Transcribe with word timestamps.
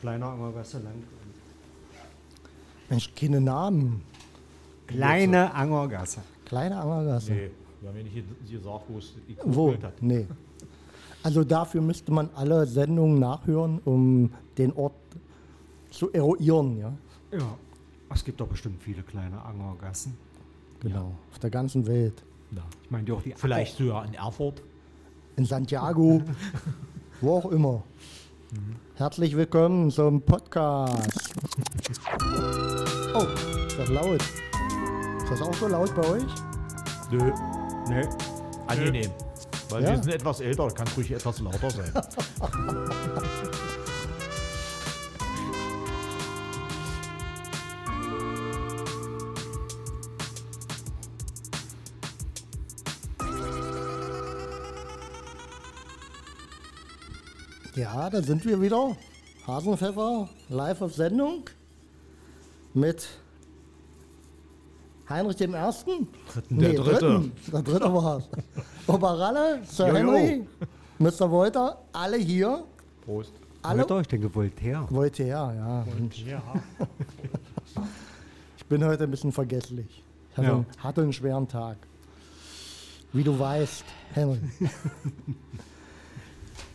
Kleiner 0.00 0.26
Angergasse 0.26 0.78
lang. 0.78 0.94
Mensch, 2.88 3.12
keine 3.14 3.40
Namen. 3.40 4.02
Kleine 4.86 5.52
Angergasse. 5.54 6.20
Kleine 6.44 6.80
Angergasse. 6.80 7.32
Nee, 7.32 7.50
wir 7.80 7.88
haben 7.90 7.96
ja 7.98 8.02
nicht 8.04 8.14
ge- 8.14 8.24
gesagt, 8.56 8.84
wo 8.88 8.98
es 8.98 9.12
Wo? 9.44 9.72
hat. 9.74 10.00
Nee. 10.02 10.26
Also 11.22 11.44
dafür 11.44 11.82
müsste 11.82 12.12
man 12.12 12.30
alle 12.34 12.66
Sendungen 12.66 13.18
nachhören, 13.18 13.80
um 13.84 14.30
den 14.56 14.72
Ort 14.72 14.94
zu 15.90 16.10
eruieren, 16.12 16.78
ja. 16.78 16.92
Ja. 17.32 17.56
Es 18.14 18.24
gibt 18.24 18.40
doch 18.40 18.46
bestimmt 18.48 18.82
viele 18.82 19.02
kleine 19.02 19.42
Angergassen. 19.44 20.16
Genau. 20.80 21.12
Auf 21.32 21.38
der 21.40 21.50
ganzen 21.50 21.86
Welt. 21.86 22.22
Ja. 22.52 22.62
Ich 22.84 22.90
meine, 22.90 23.04
die 23.04 23.12
auch 23.12 23.20
die 23.20 23.34
Vielleicht 23.36 23.76
sogar 23.76 24.06
in 24.06 24.14
Erfurt. 24.14 24.62
In 25.36 25.44
Santiago, 25.44 26.22
wo 27.20 27.36
auch 27.36 27.50
immer. 27.50 27.82
Herzlich 28.94 29.36
willkommen 29.36 29.90
zum 29.90 30.22
Podcast. 30.22 31.34
Oh, 33.14 33.26
ist 33.66 33.78
das 33.78 33.88
laut? 33.90 34.20
Ist 34.22 35.30
das 35.30 35.42
auch 35.42 35.54
so 35.54 35.68
laut 35.68 35.94
bei 35.94 36.08
euch? 36.08 36.24
Nö, 37.10 37.30
Nee. 37.88 38.08
angenehm. 38.66 39.10
Weil 39.70 39.82
Ja. 39.82 39.90
wir 39.90 40.02
sind 40.02 40.14
etwas 40.14 40.40
älter, 40.40 40.68
kann 40.68 40.86
es 40.86 40.96
ruhig 40.96 41.10
etwas 41.10 41.40
lauter 41.40 41.70
sein. 41.70 41.92
Ja, 57.78 58.10
da 58.10 58.20
sind 58.22 58.44
wir 58.44 58.60
wieder. 58.60 58.96
Hasenpfeffer, 59.46 60.28
live 60.48 60.82
auf 60.82 60.94
Sendung. 60.94 61.44
Mit 62.74 63.08
Heinrich 65.08 65.36
dem 65.36 65.54
Ersten. 65.54 66.08
Der 66.50 66.72
Dritte. 66.74 66.98
Dritten. 66.98 67.32
Der 67.52 67.62
dritte 67.62 67.94
war 67.94 68.18
es. 68.18 68.28
Oberalle, 68.88 69.60
Sir 69.64 69.88
Jojo. 69.88 70.12
Henry, 70.12 70.46
Mr. 70.98 71.30
Wolter, 71.30 71.78
alle 71.92 72.16
hier. 72.16 72.64
Prost. 73.04 73.32
Alle 73.62 73.82
Alter, 73.82 74.00
ich 74.00 74.08
denke 74.08 74.34
Voltaire. 74.34 74.84
Voltaire, 74.90 75.54
ja. 75.54 75.86
Ja, 76.26 76.42
Ich 78.58 78.66
bin 78.66 78.84
heute 78.84 79.04
ein 79.04 79.10
bisschen 79.10 79.30
vergesslich. 79.32 80.02
Ich 80.32 80.36
hatte, 80.36 80.48
Ja. 80.48 80.54
einen, 80.56 80.66
hatte 80.78 81.02
einen 81.02 81.12
schweren 81.12 81.46
Tag. 81.46 81.76
Wie 83.12 83.22
du 83.22 83.38
weißt, 83.38 83.84
Henry. 84.14 84.40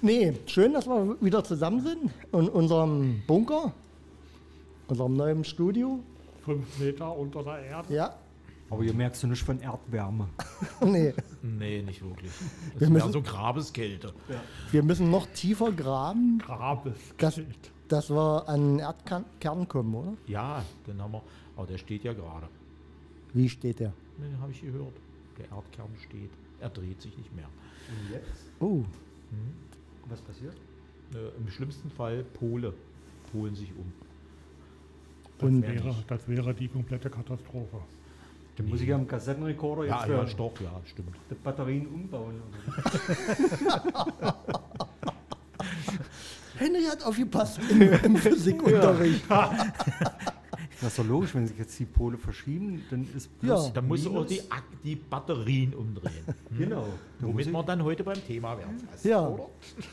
nee, 0.04 0.34
schön, 0.46 0.74
dass 0.74 0.86
wir 0.88 1.18
wieder 1.22 1.44
zusammen 1.44 1.82
sind 1.82 2.12
in 2.32 2.50
unserem 2.50 3.22
Bunker, 3.28 3.74
unserem 4.88 5.16
neuen 5.16 5.44
Studio. 5.44 6.00
fünf 6.46 6.78
Meter 6.80 7.16
unter 7.18 7.44
der 7.44 7.60
Erde. 7.64 7.94
Ja, 7.94 8.14
Aber 8.70 8.84
hier 8.84 8.94
merkst 8.94 9.24
du 9.24 9.28
nicht 9.28 9.42
von 9.44 9.60
Erdwärme. 9.62 10.28
nee, 10.86 11.14
Nee, 11.42 11.82
nicht 11.82 12.02
wirklich. 12.04 12.32
Wir 12.32 12.72
Das 12.74 12.82
wäre 12.82 12.92
müssen- 12.92 13.12
so 13.14 13.22
Grabeskälte. 13.22 14.14
wir 14.72 14.84
müssen 14.84 15.10
noch 15.12 15.26
tiefer 15.28 15.72
graben, 15.72 16.40
Grabes. 16.40 16.96
Das- 17.18 17.40
dass 17.90 18.10
wir 18.10 18.48
an 18.50 18.78
den 18.78 18.80
Erdkern 18.80 19.68
kommen, 19.68 19.94
oder? 19.94 20.14
Ja, 20.26 20.64
den 20.88 21.00
haben 21.02 21.12
wir. 21.14 21.22
Aber 21.56 21.68
der 21.68 21.78
steht 21.78 22.04
ja 22.04 22.14
gerade. 22.14 22.48
Wie 23.34 23.48
steht 23.48 23.80
der? 23.80 23.94
Den 24.18 24.40
habe 24.42 24.52
ich 24.52 24.62
gehört. 24.62 24.94
Der 25.38 25.46
Erdkern 25.46 25.90
steht. 26.08 26.32
Er 26.60 26.70
dreht 26.70 27.02
sich 27.02 27.16
nicht 27.18 27.36
mehr. 27.36 27.46
Und 27.90 28.12
jetzt? 28.12 28.46
Oh, 28.60 28.84
Was 30.10 30.22
passiert? 30.22 30.56
Äh, 31.14 31.18
Im 31.40 31.50
schlimmsten 31.50 31.90
Fall 31.92 32.24
Pole. 32.24 32.74
Polen 33.32 33.56
sich 33.56 33.72
um. 33.78 33.92
Das, 35.40 35.48
Und- 35.50 35.62
wäre, 35.64 35.96
das 36.08 36.28
wäre 36.28 36.54
die 36.54 36.68
komplette 36.68 37.10
Katastrophe. 37.10 37.78
Dann 38.56 38.68
muss 38.70 38.82
ich 38.82 38.94
am 38.94 39.08
Kassettenrekorder 39.08 39.86
Ja, 39.86 40.00
jetzt 40.06 40.10
ja, 40.10 40.28
Stoff, 40.28 40.62
ja, 40.62 40.80
stimmt. 40.86 41.16
die 41.30 41.34
Batterien 41.36 41.88
umbauen. 41.88 42.36
Henry 46.58 46.84
hat 46.84 47.04
aufgepasst 47.04 47.60
im, 47.72 47.82
im 47.82 48.16
Physikunterricht. 48.24 49.24
Das 50.84 50.92
ist 50.92 51.00
doch 51.00 51.06
logisch, 51.08 51.34
wenn 51.34 51.48
sich 51.48 51.58
jetzt 51.58 51.80
die 51.80 51.86
Pole 51.86 52.18
verschieben, 52.18 52.84
dann 52.90 53.08
ist 53.16 53.30
Ja. 53.42 53.70
Da 53.74 53.82
musst 53.82 54.06
du 54.06 54.18
auch 54.18 54.26
die, 54.26 54.42
Ak- 54.52 54.64
die 54.84 54.96
Batterien 54.96 55.74
umdrehen. 55.74 56.26
Genau. 56.58 56.86
Dann 57.20 57.30
Womit 57.30 57.46
muss 57.48 57.54
wir 57.54 57.64
dann 57.64 57.84
heute 57.84 58.04
beim 58.04 58.24
Thema 58.28 58.58
werden. 58.58 58.88
Ja. 59.04 59.28
Oder? 59.28 59.48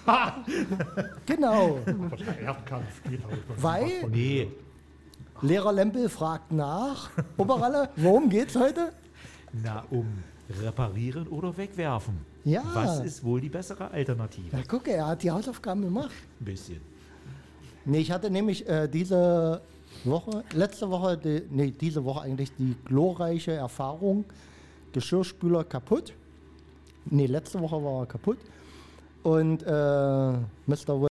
Genau, 1.26 1.78
weil 3.56 4.08
Nee, 4.10 4.48
Lehrer 5.42 5.72
Lempel 5.72 6.08
fragt 6.08 6.52
nach. 6.52 7.10
Oberalle, 7.38 7.88
worum 7.96 8.28
geht's 8.28 8.56
heute? 8.56 8.92
na, 9.52 9.84
um 9.90 10.06
reparieren 10.62 11.26
oder 11.28 11.56
wegwerfen. 11.56 12.18
Ja. 12.44 12.62
Was 12.74 13.00
ist 13.00 13.24
wohl 13.24 13.40
die 13.40 13.48
bessere 13.48 13.90
Alternative? 13.90 14.48
Na 14.52 14.60
guck, 14.66 14.86
er 14.88 15.06
hat 15.06 15.22
die 15.22 15.30
Hausaufgaben 15.30 15.82
gemacht. 15.82 16.10
Ein 16.40 16.44
bisschen. 16.44 16.80
Nee, 17.84 17.98
ich 17.98 18.10
hatte 18.10 18.30
nämlich 18.30 18.68
äh, 18.68 18.86
diese 18.88 19.60
Woche, 20.04 20.44
letzte 20.54 20.90
Woche, 20.90 21.16
die, 21.16 21.42
nee, 21.50 21.70
diese 21.70 22.04
Woche 22.04 22.22
eigentlich 22.22 22.54
die 22.56 22.74
glorreiche 22.84 23.52
Erfahrung, 23.52 24.24
Geschirrspüler 24.92 25.64
kaputt. 25.64 26.14
Nee, 27.06 27.26
letzte 27.26 27.60
Woche 27.60 27.82
war 27.82 28.02
er 28.02 28.06
kaputt. 28.06 28.38
Und 29.22 29.62
äh, 29.62 29.70
Mr. 30.66 31.00
Will 31.00 31.08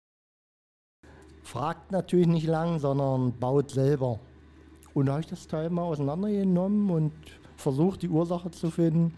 fragt 1.42 1.92
natürlich 1.92 2.26
nicht 2.26 2.46
lang, 2.46 2.78
sondern 2.78 3.32
baut 3.38 3.70
selber. 3.70 4.18
Und 4.94 5.06
da 5.06 5.12
habe 5.12 5.22
ich 5.22 5.28
das 5.28 5.46
Teil 5.46 5.70
mal 5.70 5.82
auseinandergenommen 5.82 6.90
und 6.90 7.12
versucht, 7.56 8.02
die 8.02 8.08
Ursache 8.08 8.50
zu 8.50 8.70
finden. 8.70 9.14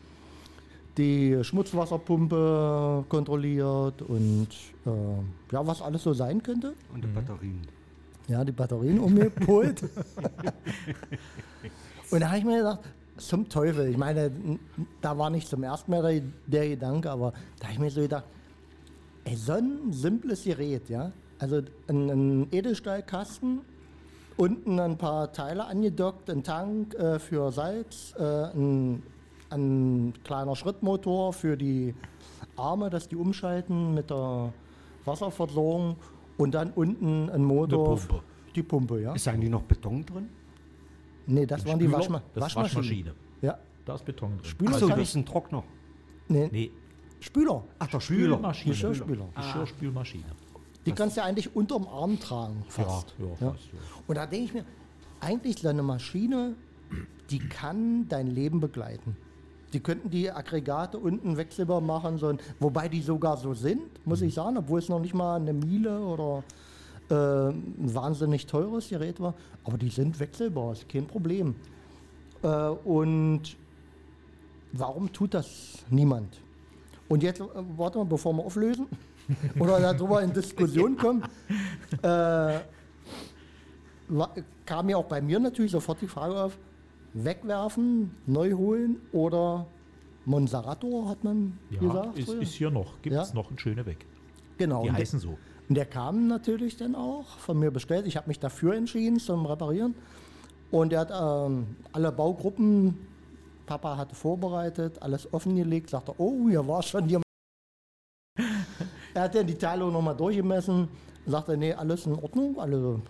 Die 0.97 1.43
Schmutzwasserpumpe 1.43 3.05
kontrolliert 3.09 4.03
und 4.03 4.49
äh, 4.87 5.53
ja, 5.53 5.67
was 5.67 5.83
alles 5.83 6.05
so 6.05 6.13
sein 6.13 6.41
könnte. 6.43 6.75
Und 6.93 7.03
die 7.03 7.09
Batterien. 7.09 7.63
Ja, 8.29 8.45
die 8.45 8.53
Batterien 8.53 8.99
umgepolt. 8.99 9.83
und 12.11 12.21
da 12.21 12.29
habe 12.29 12.39
ich 12.39 12.45
mir 12.45 12.59
gedacht, 12.59 12.81
zum 13.17 13.49
Teufel. 13.49 13.89
Ich 13.89 13.97
meine, 13.97 14.31
da 15.01 15.17
war 15.17 15.31
nicht 15.31 15.49
zum 15.49 15.63
ersten 15.63 15.91
Mal 15.91 16.03
der, 16.03 16.23
der 16.47 16.69
Gedanke, 16.71 17.11
aber 17.11 17.33
da 17.59 17.65
habe 17.65 17.75
ich 17.75 17.79
mir 17.79 17.91
so 17.91 18.01
gedacht, 18.01 18.25
ey, 19.25 19.37
so 19.37 19.53
ein 19.53 19.93
simples 19.93 20.45
Gerät, 20.45 20.89
ja. 20.89 21.13
Also 21.39 21.63
ein, 21.89 22.11
ein 22.11 22.49
Edelstahlkasten, 22.53 23.61
unten 24.37 24.81
ein 24.81 24.97
paar 24.97 25.33
Teile 25.33 25.67
angedockt, 25.67 26.31
ein 26.31 26.43
Tank 26.43 26.95
äh, 26.95 27.19
für 27.19 27.53
Salz, 27.53 28.15
äh, 28.19 28.23
ein, 28.23 29.03
ein 29.51 30.15
kleiner 30.25 30.57
Schrittmotor 30.57 31.33
für 31.33 31.57
die 31.57 31.95
Arme, 32.57 32.91
dass 32.91 33.09
die 33.09 33.17
umschalten 33.17 33.95
mit 33.95 34.11
der 34.11 34.53
Wasserversorgung 35.05 35.97
und 36.37 36.55
dann 36.55 36.71
unten 36.73 37.31
ein 37.31 37.45
Motor. 37.45 37.97
Pumpe. 37.97 38.23
Die 38.55 38.63
Pumpe, 38.63 39.01
ja. 39.01 39.15
Ist 39.15 39.27
eigentlich 39.29 39.51
noch 39.51 39.63
Beton 39.63 40.05
drin? 40.05 40.29
Nee, 41.27 41.47
das 41.47 41.65
waren 41.67 41.79
die 41.79 41.87
Spüler, 41.87 41.99
Waschma 41.99 42.23
das 42.35 42.49
ist 42.49 42.57
Waschmaschinen. 42.57 42.77
Waschmaschine. 42.77 43.15
Ja. 43.43 43.59
Da 43.85 43.95
ist 43.95 44.05
Beton 44.05 44.37
drin. 44.37 44.45
Spüler 44.45 44.75
Achso, 44.75 44.89
kann 44.89 44.99
das 44.99 45.09
ist 45.09 45.15
ein 45.17 45.27
Trockner. 45.27 45.65
Nee, 46.29 46.49
Nee, 46.53 46.71
Spüler. 47.21 47.65
Ach, 47.79 47.87
der 47.87 48.01
Spüler. 48.01 48.35
Spülmaschine. 48.37 48.75
Geschirrspüler. 48.75 49.29
Geschirrspülmaschine. 49.35 50.25
Die 50.87 50.93
kannst 50.93 51.17
du 51.17 51.23
ja 51.23 51.27
eigentlich 51.27 51.55
unterm 51.57 51.87
Arm 51.89 52.21
tragen. 52.21 52.63
Fast. 52.69 53.15
Ja, 53.19 53.27
ja, 53.27 53.35
fast, 53.53 53.67
ja. 53.73 53.79
Und 54.07 54.15
da 54.17 54.27
denke 54.27 54.45
ich 54.45 54.55
mir, 54.55 54.65
eigentlich 55.21 55.59
so 55.59 55.69
eine 55.69 55.83
Maschine, 55.83 56.55
die 57.31 57.39
kann 57.39 58.07
dein 58.09 58.27
Leben 58.27 58.61
begleiten. 58.61 59.17
Die 59.75 59.81
könnten 59.81 60.09
die 60.09 60.31
Aggregate 60.31 60.97
unten 60.99 61.37
wechselbar 61.37 61.81
machen, 61.81 62.17
so 62.17 62.33
wobei 62.61 62.89
die 62.89 63.03
sogar 63.03 63.37
so 63.37 63.55
sind, 63.55 64.07
muss 64.07 64.23
ich 64.23 64.33
sagen, 64.33 64.57
obwohl 64.57 64.79
es 64.79 64.89
noch 64.89 65.01
nicht 65.01 65.15
mal 65.15 65.35
eine 65.35 65.53
Miele 65.53 65.99
oder 65.99 66.45
äh, 67.11 67.51
ein 67.51 67.93
wahnsinnig 67.93 68.47
teures 68.47 68.89
Gerät 68.89 69.19
war. 69.19 69.35
Aber 69.65 69.77
die 69.77 69.89
sind 69.89 70.19
wechselbar, 70.21 70.73
ist 70.73 70.89
kein 70.89 71.09
Problem. 71.09 71.57
Äh, 72.43 72.47
und 72.47 73.57
warum 74.73 75.13
tut 75.13 75.35
das 75.35 75.85
niemand? 75.91 76.41
Und 77.09 77.25
jetzt, 77.25 77.41
äh, 77.41 77.45
warte 77.77 77.99
mal, 77.99 78.05
bevor 78.05 78.33
wir 78.33 78.45
auflösen 78.45 78.87
oder 79.59 79.81
darüber 79.81 80.23
in 80.23 80.33
Diskussion 80.33 80.97
kommen, 80.99 81.25
äh, 82.01 82.61
kam 84.65 84.89
ja 84.89 84.97
auch 84.99 85.07
bei 85.07 85.21
mir 85.21 85.41
natürlich 85.41 85.73
sofort 85.73 86.01
die 86.01 86.07
Frage 86.07 86.41
auf, 86.41 86.57
wegwerfen, 87.15 88.11
neu 88.27 88.53
holen 88.53 89.01
oder 89.13 89.67
Monserrato, 90.27 91.07
hat 91.09 91.23
man 91.25 91.59
Ja, 91.71 91.81
gesagt. 91.81 92.19
ist, 92.19 92.29
ist 92.29 92.55
hier 92.55 92.71
noch. 92.71 93.01
Gibt 93.03 93.17
es 93.17 93.29
Ja. 93.31 93.35
noch 93.35 93.49
einen 93.49 93.59
schöne 93.59 93.87
weg. 93.87 94.05
genau. 94.59 94.83
Die 94.83 94.89
und, 94.89 94.95
der, 94.95 95.01
heißen 95.03 95.19
so. 95.21 95.37
und 95.69 95.75
der 95.77 95.87
kam 95.87 96.27
natürlich 96.29 96.77
dann 96.77 96.95
auch 96.95 97.27
von 97.39 97.59
mir 97.59 97.71
bestellt. 97.71 98.07
Ich 98.07 98.17
habe 98.17 98.29
mich 98.29 98.39
dafür 98.41 98.75
entschieden 98.75 99.19
zum 99.19 99.47
Reparieren. 99.47 99.95
Und 100.71 100.93
er 100.93 101.01
hat 101.01 101.11
ähm, 101.13 101.77
alle 101.93 102.11
Baugruppen, 102.11 102.97
Papa 103.67 103.97
hatte 103.97 104.15
vorbereitet, 104.15 105.01
alles 105.03 105.33
offengelegt, 105.33 105.91
sagte, 105.91 106.13
oh, 106.19 106.49
hier 106.49 106.67
war 106.67 106.83
schon 106.83 107.09
jemand. 107.09 107.25
er 109.15 109.23
hat 109.23 109.35
dann 109.35 109.47
die 109.47 109.55
Teile 109.55 109.85
nochmal 109.91 110.17
durchgemessen. 110.17 110.89
sagt 111.27 111.49
er, 111.49 111.57
nee, 111.57 111.73
alles 111.73 112.07
in 112.07 112.15
Ordnung. 112.15 112.59
Also, 112.59 113.01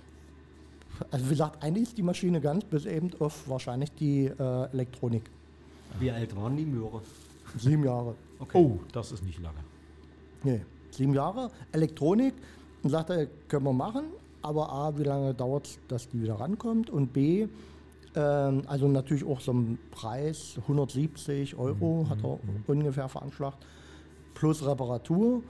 also 1.11 1.27
wie 1.27 1.31
gesagt, 1.31 1.63
eigentlich 1.63 1.89
ist 1.89 1.99
die 1.99 2.03
Maschine 2.03 2.41
ganz, 2.41 2.65
bis 2.65 2.87
eben 2.87 3.11
auf 3.19 3.49
wahrscheinlich 3.49 3.93
die 3.93 4.27
äh, 4.27 4.73
Elektronik. 4.73 5.31
Wie 5.99 6.11
alt 6.11 6.35
waren 6.37 6.57
die 6.57 6.65
Möhre? 6.65 7.03
Sieben 7.57 7.85
Jahre. 7.85 8.15
Okay. 8.39 8.59
Oh, 8.59 8.81
das 8.93 9.13
ist 9.13 9.25
nicht 9.25 9.41
lange. 9.41 9.59
Nee, 10.43 10.63
sieben 10.91 11.15
Jahre. 11.15 11.51
Elektronik. 11.73 12.35
Und 12.83 12.91
sagt 12.91 13.11
er, 13.11 13.27
können 13.49 13.65
wir 13.65 13.73
machen. 13.73 14.05
Aber 14.43 14.71
A, 14.71 14.99
wie 14.99 15.05
lange 15.05 15.33
dauert 15.33 15.67
es, 15.67 15.79
dass 15.89 16.09
die 16.09 16.21
wieder 16.21 16.35
rankommt? 16.35 16.91
Und 16.91 17.13
B, 17.13 17.49
ähm, 18.15 18.63
also 18.67 18.89
natürlich 18.89 19.25
auch 19.25 19.41
so 19.41 19.53
ein 19.53 19.79
Preis, 19.91 20.57
170 20.63 21.57
Euro 21.57 22.07
hat 22.11 22.23
er 22.23 22.39
ungefähr 22.67 23.09
veranschlagt, 23.09 23.65
plus 24.35 24.65
Reparatur. 24.67 25.43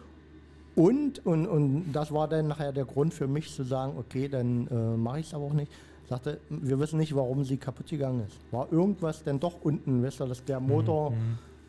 Und, 0.76 1.24
und, 1.24 1.46
und 1.46 1.92
das 1.92 2.12
war 2.12 2.26
dann 2.26 2.48
nachher 2.48 2.72
der 2.72 2.84
Grund 2.84 3.14
für 3.14 3.28
mich 3.28 3.52
zu 3.52 3.62
sagen, 3.62 3.94
okay, 3.96 4.28
dann 4.28 4.66
äh, 4.66 4.96
mache 4.96 5.20
ich 5.20 5.26
es 5.26 5.34
aber 5.34 5.44
auch 5.44 5.52
nicht. 5.52 5.70
Sagte, 6.08 6.40
wir 6.50 6.78
wissen 6.80 6.98
nicht, 6.98 7.14
warum 7.14 7.44
sie 7.44 7.56
kaputt 7.56 7.88
gegangen 7.88 8.24
ist. 8.26 8.36
War 8.50 8.70
irgendwas 8.70 9.22
denn 9.22 9.40
doch 9.40 9.54
unten, 9.62 10.02
weißt 10.02 10.20
du, 10.20 10.26
dass 10.26 10.44
der 10.44 10.60
Motor 10.60 11.14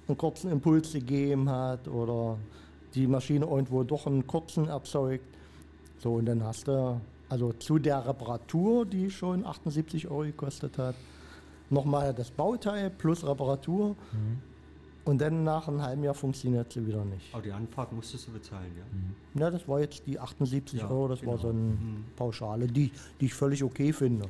einen 0.08 0.18
kurzen 0.18 0.52
Impuls 0.52 0.92
gegeben 0.92 1.50
hat 1.50 1.88
oder 1.88 2.38
die 2.96 3.08
Maschine 3.08 3.46
irgendwo 3.46 3.84
doch 3.84 4.08
einen 4.08 4.26
kurzen 4.28 4.68
erzeugt. 4.68 5.26
So, 6.00 6.14
und 6.16 6.26
dann 6.26 6.44
hast 6.44 6.68
du, 6.68 7.00
also 7.30 7.54
zu 7.54 7.80
der 7.80 8.06
Reparatur, 8.06 8.86
die 8.86 9.10
schon 9.10 9.46
78 9.46 10.10
Euro 10.10 10.24
gekostet 10.24 10.78
hat, 10.78 10.96
nochmal 11.70 12.14
das 12.14 12.30
Bauteil 12.30 12.90
plus 12.90 13.26
Reparatur. 13.26 13.96
Und 15.06 15.20
dann 15.22 15.44
nach 15.44 15.68
einem 15.68 15.82
halben 15.84 16.04
Jahr 16.04 16.16
funktioniert 16.16 16.74
sie 16.74 16.86
wieder 16.86 17.06
nicht. 17.06 17.32
Aber 17.34 17.44
die 17.44 17.52
Anfahrt 17.52 17.94
musstest 17.94 18.28
du 18.28 18.32
bezahlen, 18.32 18.72
ja? 18.76 19.40
Ja, 19.42 19.52
das 19.52 19.68
war 19.68 19.80
jetzt 19.80 20.06
die 20.08 20.20
78 20.20 20.80
Ja, 20.80 20.90
Euro, 20.90 21.10
das 21.10 21.20
war 21.26 21.34
genau. 21.38 21.42
so 21.44 21.50
eine 21.50 21.78
Pauschale, 22.16 22.66
die, 22.68 22.92
die 23.22 23.26
ich 23.26 23.34
völlig 23.34 23.64
okay 23.64 23.94
finde. 23.94 24.28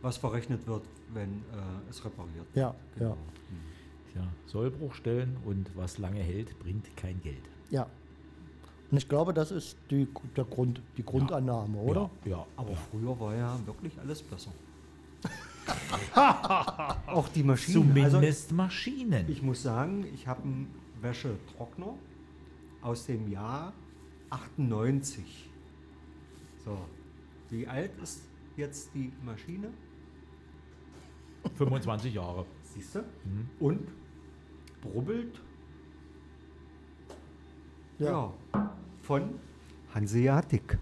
Was 0.00 0.16
verrechnet 0.18 0.64
wird, 0.66 0.82
wenn 1.12 1.28
äh, 1.28 1.90
es 1.90 2.04
repariert 2.04 2.46
wird. 2.54 2.56
Ja, 2.56 2.74
Genau. 2.96 3.16
ja, 4.14 4.20
Ja, 4.22 4.28
Sollbruchstellen 4.46 5.36
und 5.44 5.70
was 5.76 5.98
lange 5.98 6.20
hält, 6.20 6.56
bringt 6.60 6.96
kein 6.96 7.20
Geld. 7.22 7.42
ja. 7.70 7.86
Und 8.90 8.98
ich 8.98 9.08
glaube, 9.08 9.32
das 9.32 9.50
ist 9.50 9.78
die, 9.90 10.06
der 10.36 10.44
Grund, 10.44 10.82
die 10.98 11.02
Grundannahme, 11.02 11.78
oder? 11.78 12.10
Ja, 12.26 12.30
ja. 12.32 12.46
Aber 12.58 12.76
früher 12.76 13.18
war 13.18 13.34
ja 13.34 13.58
wirklich 13.64 13.98
alles 13.98 14.22
besser. 14.22 14.50
Auch 17.06 17.28
die 17.28 17.42
Maschinen. 17.42 17.90
Also 17.92 18.16
Zumindest 18.16 18.52
Maschinen. 18.52 19.26
ich 19.28 19.42
muss 19.42 19.62
sagen, 19.62 20.04
ich 20.14 20.26
habe 20.26 20.42
einen 20.42 20.74
Wäschetrockner 21.00 21.94
aus 22.82 23.06
dem 23.06 23.30
Jahr 23.30 23.72
98. 24.30 25.50
So, 26.64 26.78
wie 27.50 27.66
alt 27.66 27.90
ist 28.02 28.22
jetzt 28.56 28.94
die 28.94 29.12
Maschine? 29.24 29.68
25 31.56 32.14
Jahre. 32.14 32.46
Siehst 32.62 32.94
du? 32.94 33.04
Und 33.60 33.88
brubbelt. 34.80 35.40
Ja. 37.98 38.32
Von 39.02 39.38
Hanseatic. 39.94 40.78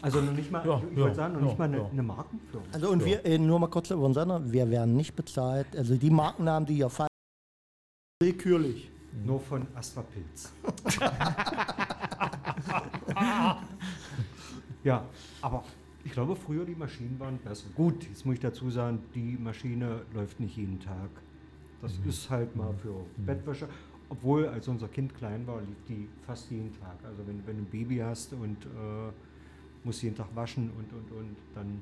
Also 0.00 0.20
noch 0.20 0.32
nicht 0.32 0.50
mal, 0.50 0.64
Ja, 0.64 0.80
ich 0.90 0.96
ja, 0.96 1.02
wollte 1.04 1.16
sagen, 1.16 1.34
noch 1.34 1.40
ja, 1.40 1.46
nicht 1.46 1.58
mal 1.58 1.64
eine, 1.64 1.78
ja. 1.78 1.88
eine 1.90 2.02
Markenführung. 2.02 2.66
Also 2.72 2.90
und 2.90 3.04
wir, 3.04 3.24
äh, 3.24 3.38
nur 3.38 3.58
mal 3.58 3.66
kurz 3.68 3.90
über 3.90 4.12
Sender, 4.14 4.40
wir 4.50 4.70
werden 4.70 4.96
nicht 4.96 5.16
bezahlt. 5.16 5.76
Also 5.76 5.96
die 5.96 6.10
Markennamen, 6.10 6.66
die 6.66 6.74
hier 6.74 6.88
fallen, 6.88 7.08
willkürlich. 8.22 8.90
Nur 9.24 9.40
von 9.40 9.66
Astra 9.74 10.02
Pilz. 10.02 10.52
ja, 14.84 15.04
aber 15.40 15.64
ich 16.04 16.12
glaube, 16.12 16.36
früher 16.36 16.64
die 16.64 16.74
Maschinen 16.74 17.18
waren 17.18 17.38
besser. 17.38 17.68
Gut, 17.74 18.04
jetzt 18.04 18.24
muss 18.26 18.34
ich 18.34 18.40
dazu 18.40 18.70
sagen, 18.70 19.00
die 19.14 19.36
Maschine 19.40 20.02
läuft 20.14 20.40
nicht 20.40 20.56
jeden 20.56 20.78
Tag. 20.78 21.10
Das 21.80 21.92
ist 22.06 22.28
halt 22.30 22.54
mal 22.54 22.74
für 22.74 22.94
Bettwäsche. 23.16 23.68
Obwohl, 24.10 24.48
als 24.48 24.68
unser 24.68 24.88
Kind 24.88 25.14
klein 25.14 25.46
war, 25.46 25.60
lief 25.60 25.82
die 25.88 26.08
fast 26.26 26.50
jeden 26.50 26.72
Tag. 26.78 26.96
Also 27.04 27.26
wenn, 27.26 27.46
wenn 27.46 27.56
du 27.56 27.62
ein 27.62 27.70
Baby 27.70 27.98
hast 27.98 28.32
und 28.32 28.64
äh, 28.66 29.12
musst 29.88 30.02
jeden 30.02 30.16
Tag 30.16 30.28
waschen 30.34 30.70
und, 30.76 30.92
und, 30.92 31.10
und, 31.18 31.36
dann, 31.54 31.80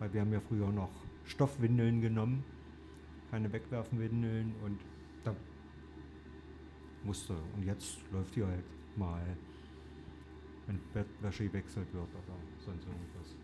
weil 0.00 0.12
wir 0.12 0.22
haben 0.22 0.32
ja 0.32 0.40
früher 0.40 0.72
noch 0.72 0.90
Stoffwindeln 1.24 2.00
genommen, 2.00 2.42
keine 3.30 3.52
Wegwerfenwindeln 3.52 4.54
und 4.64 4.80
da 5.22 5.32
musste. 7.04 7.34
Und 7.56 7.64
jetzt 7.64 7.98
läuft 8.12 8.34
die 8.34 8.44
halt 8.44 8.64
mal, 8.96 9.22
wenn 10.66 10.80
Bettwäsche 10.92 11.44
gewechselt 11.44 11.86
wird 11.94 12.08
oder 12.08 12.36
sonst 12.58 12.86
irgendwas. 12.86 13.36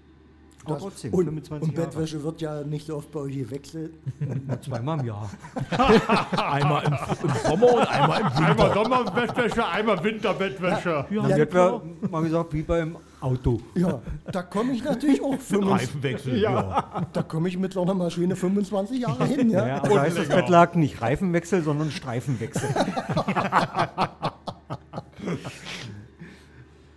Aber 0.65 0.79
trotzdem, 0.79 1.15
und, 1.15 1.25
25 1.27 1.69
und 1.69 1.77
Jahre. 1.77 1.87
Bettwäsche 1.89 2.25
wird 2.25 2.41
ja 2.41 2.65
nicht 2.65 2.87
so 2.87 2.97
oft 2.97 3.13
bei 3.13 3.21
euch 3.21 3.37
gewechselt. 3.37 3.95
Zweimal 4.65 4.99
im 4.99 5.07
Jahr. 5.07 5.31
Einmal 6.37 6.85
im, 6.85 6.95
im 6.95 7.35
Sommer 7.47 7.75
und 7.75 7.89
einmal 7.89 8.21
im 8.23 8.27
Winter. 8.27 8.47
Einmal 8.49 8.75
Sommerbettwäsche, 8.75 9.67
einmal 9.69 10.03
Winterbettwäsche. 10.03 11.07
Dann 11.09 11.29
Ja, 11.31 11.37
wird 11.37 11.55
wir 11.55 11.83
mal 12.11 12.23
gesagt, 12.23 12.53
wie 12.55 12.63
beim 12.63 12.97
Auto. 13.25 13.61
Ja, 13.75 14.01
da 14.31 14.43
komme 14.43 14.73
ich 14.73 14.85
natürlich 14.85 15.23
auch 15.23 15.35
25, 15.39 15.71
Reifenwechsel. 15.71 16.39
Ja. 16.39 17.07
da 17.13 17.23
komme 17.23 17.49
ich 17.49 17.59
mit 17.59 17.73
so 17.73 17.83
einer 17.83 17.95
Maschine 17.95 18.37
25 18.37 19.01
Jahre 19.01 19.25
hin. 19.27 19.51
Ja? 19.51 19.67
Ja, 19.67 19.77
aber 19.79 19.89
da 19.89 20.01
heißt 20.03 20.19
das 20.19 20.29
länger. 20.29 20.43
Bettlaken 20.43 20.81
nicht 20.81 21.01
Reifenwechsel, 21.01 21.63
sondern 21.63 21.91
Streifenwechsel. 21.91 22.69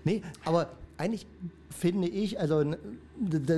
Nee, 0.03 0.21
aber 0.45 0.69
eigentlich 0.97 1.27
finde 1.69 2.07
ich, 2.07 2.39
also 2.39 2.63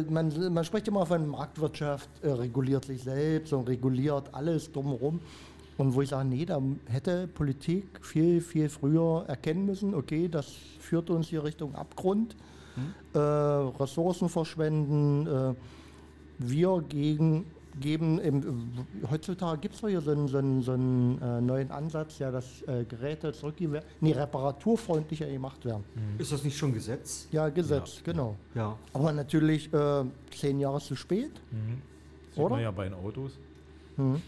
man, 0.09 0.53
man 0.53 0.63
spricht 0.63 0.87
immer 0.87 1.05
von 1.05 1.27
Marktwirtschaft, 1.27 2.09
äh, 2.23 2.29
reguliert 2.31 2.85
sich 2.85 3.03
selbst 3.03 3.53
und 3.53 3.69
reguliert 3.69 4.33
alles 4.33 4.71
drumherum. 4.71 5.19
Und 5.77 5.93
wo 5.93 6.01
ich 6.01 6.09
sage, 6.09 6.27
nee, 6.27 6.45
da 6.45 6.59
hätte 6.87 7.27
Politik 7.27 7.85
viel, 8.01 8.41
viel 8.41 8.67
früher 8.67 9.25
erkennen 9.27 9.65
müssen, 9.65 9.93
okay, 9.93 10.27
das 10.27 10.47
führt 10.79 11.11
uns 11.11 11.27
hier 11.27 11.43
Richtung 11.43 11.75
Abgrund, 11.75 12.35
äh, 13.13 13.19
Ressourcen 13.19 14.29
verschwenden. 14.29 15.27
Äh, 15.27 15.55
wir 16.39 16.81
gegen, 16.87 17.45
geben, 17.79 18.19
im, 18.19 18.85
heutzutage 19.09 19.59
gibt 19.59 19.75
es 19.75 19.81
hier 19.81 20.01
so 20.01 20.11
einen, 20.11 20.27
so 20.27 20.37
einen, 20.37 20.61
so 20.61 20.71
einen 20.71 21.21
äh, 21.21 21.41
neuen 21.41 21.71
Ansatz, 21.71 22.19
ja, 22.19 22.31
dass 22.31 22.61
äh, 22.63 22.85
Geräte 22.85 23.33
zurückgegeben 23.33 23.81
nee, 23.99 24.13
reparaturfreundlicher 24.13 25.27
gemacht 25.27 25.65
werden. 25.65 25.83
Ist 26.17 26.31
das 26.31 26.43
nicht 26.43 26.57
schon 26.57 26.73
Gesetz? 26.73 27.27
Ja, 27.31 27.49
Gesetz, 27.49 28.01
genau. 28.03 28.35
Ja. 28.55 28.77
Aber 28.93 29.11
natürlich 29.11 29.71
äh, 29.73 30.03
zehn 30.31 30.59
Jahre 30.59 30.79
zu 30.79 30.95
spät. 30.95 31.31
Sieht 32.31 32.43
Oder? 32.43 32.55
man 32.55 32.63
ja 32.63 32.71
bei 32.71 32.85
den 32.85 32.93
Autos. 32.93 33.37
Mhm. 33.97 34.21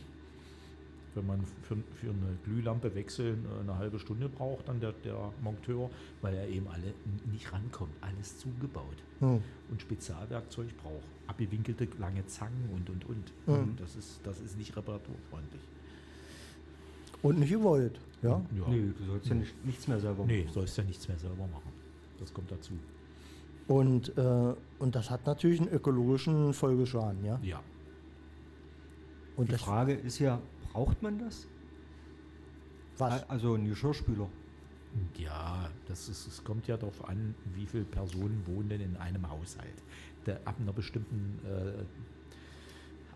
Wenn 1.14 1.28
man 1.28 1.42
für, 1.64 1.76
für 1.94 2.10
eine 2.10 2.38
Glühlampe 2.46 2.94
wechseln 2.96 3.46
äh, 3.46 3.60
eine 3.62 3.78
halbe 3.78 4.00
Stunde 4.00 4.30
braucht, 4.30 4.68
dann 4.68 4.80
der, 4.80 4.94
der 5.04 5.32
Monteur, 5.42 5.90
weil 6.22 6.36
er 6.36 6.48
eben 6.48 6.68
alle 6.68 6.94
nicht 7.32 7.52
rankommt. 7.52 7.92
Alles 8.02 8.38
zugebaut. 8.40 9.04
Hm. 9.20 9.42
Und 9.70 9.82
Spezialwerkzeug 9.82 10.76
braucht. 10.78 11.04
Abgewinkelte 11.28 11.88
lange 12.00 12.26
Zangen 12.28 12.70
und 12.74 12.90
und 12.90 13.06
und. 13.06 13.32
Mhm. 13.48 13.54
Und 13.54 13.80
das 13.80 13.96
ist, 13.96 14.20
das 14.24 14.40
ist 14.42 14.58
nicht 14.58 14.76
reparaturfreundlich. 14.76 15.62
Und 17.22 17.40
nicht 17.40 17.52
gewollt. 17.52 18.00
Ja. 18.22 18.30
Ja. 18.30 18.68
Nee, 18.68 18.92
du 18.98 19.06
sollst 19.06 19.28
ja 19.28 19.36
nicht, 19.36 19.66
nichts 19.66 19.88
mehr 19.88 20.00
selber 20.00 20.26
Nee, 20.26 20.44
machen. 20.44 20.54
sollst 20.54 20.78
ja 20.78 20.84
nichts 20.84 21.08
mehr 21.08 21.18
selber 21.18 21.48
machen. 21.48 21.72
Das 22.20 22.34
kommt 22.34 22.52
dazu. 22.52 22.74
Und, 23.68 24.18
äh, 24.18 24.54
und 24.80 24.96
das 24.96 25.10
hat 25.10 25.26
natürlich 25.26 25.62
einen 25.62 25.70
ökologischen 25.72 26.54
Folgeschaden. 26.54 27.24
Ja? 27.24 27.40
Ja. 27.44 27.62
Und 29.42 29.52
Die 29.52 29.58
Frage 29.58 29.94
ist 29.94 30.20
ja, 30.20 30.40
braucht 30.72 31.02
man 31.02 31.18
das? 31.18 31.48
was? 32.98 33.28
Also 33.28 33.56
ein 33.56 33.68
Geschirrspüler. 33.68 34.30
Ja, 35.18 35.68
das 35.88 36.10
ist, 36.10 36.28
es 36.28 36.44
kommt 36.44 36.68
ja 36.68 36.78
darauf 36.78 37.10
an, 37.10 37.34
wie 37.56 37.66
viele 37.66 37.86
Personen 37.86 38.46
wohnen 38.46 38.70
denn 38.70 38.82
in 38.82 38.98
einem 38.98 39.28
Haushalt. 39.28 39.82
Der, 40.28 40.42
ab 40.46 40.58
einer 40.60 40.74
bestimmten 40.74 41.40
äh, 41.44 41.84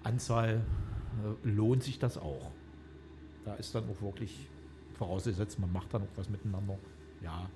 Anzahl 0.04 0.64
äh, 1.24 1.48
lohnt 1.48 1.84
sich 1.84 2.00
das 2.00 2.18
auch. 2.18 2.50
Da 3.44 3.54
ist 3.56 3.76
dann 3.76 3.88
auch 3.88 4.02
wirklich 4.02 4.50
vorausgesetzt, 4.94 5.60
man 5.60 5.72
macht 5.72 5.94
dann 5.94 6.02
auch 6.02 6.16
was 6.16 6.28
miteinander. 6.28 6.80
Ja, 7.22 7.48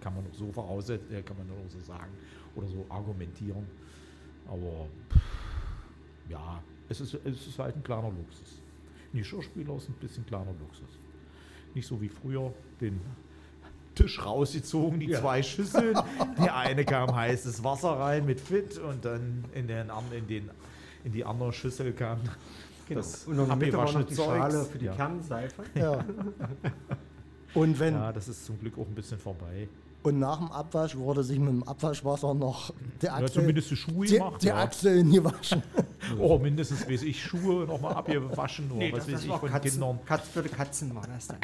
kann 0.00 0.16
man 0.16 0.26
auch 0.26 0.34
so 0.34 0.50
voraussetzen, 0.50 1.14
äh, 1.14 1.22
kann 1.22 1.36
man 1.38 1.48
auch 1.50 1.70
so 1.70 1.78
sagen 1.78 2.10
oder 2.56 2.66
so 2.66 2.84
argumentieren. 2.88 3.68
Aber 4.48 4.88
pff, 5.12 5.20
ja, 6.28 6.60
es 6.88 7.00
ist, 7.00 7.14
es 7.24 7.46
ist 7.46 7.58
halt 7.58 7.76
ein 7.76 7.82
kleiner 7.82 8.10
Luxus. 8.10 8.60
Ein 9.12 9.18
Geschirrspüler 9.18 9.76
ist 9.76 9.88
ein 9.88 9.94
bisschen 9.94 10.24
kleiner 10.26 10.52
Luxus. 10.60 10.98
Nicht 11.74 11.86
so 11.86 12.00
wie 12.00 12.08
früher 12.08 12.52
den 12.80 13.00
Tisch 13.94 14.24
rausgezogen, 14.24 15.00
die 15.00 15.10
zwei 15.12 15.42
Schüsseln. 15.42 15.98
Die 16.38 16.50
eine 16.50 16.84
kam 16.84 17.14
heißes 17.14 17.64
Wasser 17.64 17.92
rein 17.98 18.26
mit 18.26 18.40
Fit 18.40 18.78
und 18.78 19.04
dann 19.04 19.44
in, 19.54 19.66
den, 19.66 19.90
in, 20.12 20.26
den, 20.26 20.50
in 21.04 21.12
die 21.12 21.24
andere 21.24 21.52
Schüssel 21.52 21.92
kam 21.92 22.20
das 22.94 23.24
Und 23.26 23.36
der 23.36 23.56
Mitte 23.56 23.76
war 23.76 23.90
noch 23.90 24.04
die 24.04 24.14
Schale 24.14 24.52
Zeugs. 24.52 24.68
für 24.68 24.78
die 24.78 24.84
ja. 24.86 24.94
Kernseife. 24.94 25.62
Ja. 25.74 26.04
Und 27.54 27.78
wenn, 27.80 27.94
ja, 27.94 28.12
das 28.12 28.28
ist 28.28 28.44
zum 28.44 28.58
Glück 28.58 28.78
auch 28.78 28.86
ein 28.86 28.94
bisschen 28.94 29.18
vorbei. 29.18 29.68
Und 30.02 30.18
nach 30.18 30.38
dem 30.38 30.52
Abwasch 30.52 30.94
wurde 30.94 31.24
sich 31.24 31.38
mit 31.38 31.48
dem 31.48 31.62
Abwaschwasser 31.62 32.34
noch 32.34 32.72
der 33.00 33.10
Ja, 33.10 33.14
Achsel, 33.16 33.40
zumindest 33.40 33.70
die 33.70 33.76
Schuhe 33.76 34.06
die, 34.06 34.14
gemacht. 34.14 34.42
die 34.42 34.46
ja. 34.48 34.62
Achseln 34.62 35.10
gewaschen. 35.10 35.62
Oh, 36.18 36.38
mindestens, 36.38 36.88
weiß 36.88 37.02
ich, 37.02 37.22
Schuhe 37.22 37.66
nochmal 37.66 37.94
abgewaschen 37.94 38.66
oder 38.70 38.76
Nee, 38.78 38.92
was 38.92 39.00
das, 39.00 39.08
weiß 39.08 39.14
das 39.14 39.24
ich 39.24 39.32
von 39.40 39.48
Katzen, 39.50 39.70
Kindern. 39.80 39.98
Katz 40.04 40.28
für 40.28 40.42
die 40.42 40.48
Katzen 40.48 40.94
war 40.94 41.06
das 41.06 41.26
dann. 41.28 41.38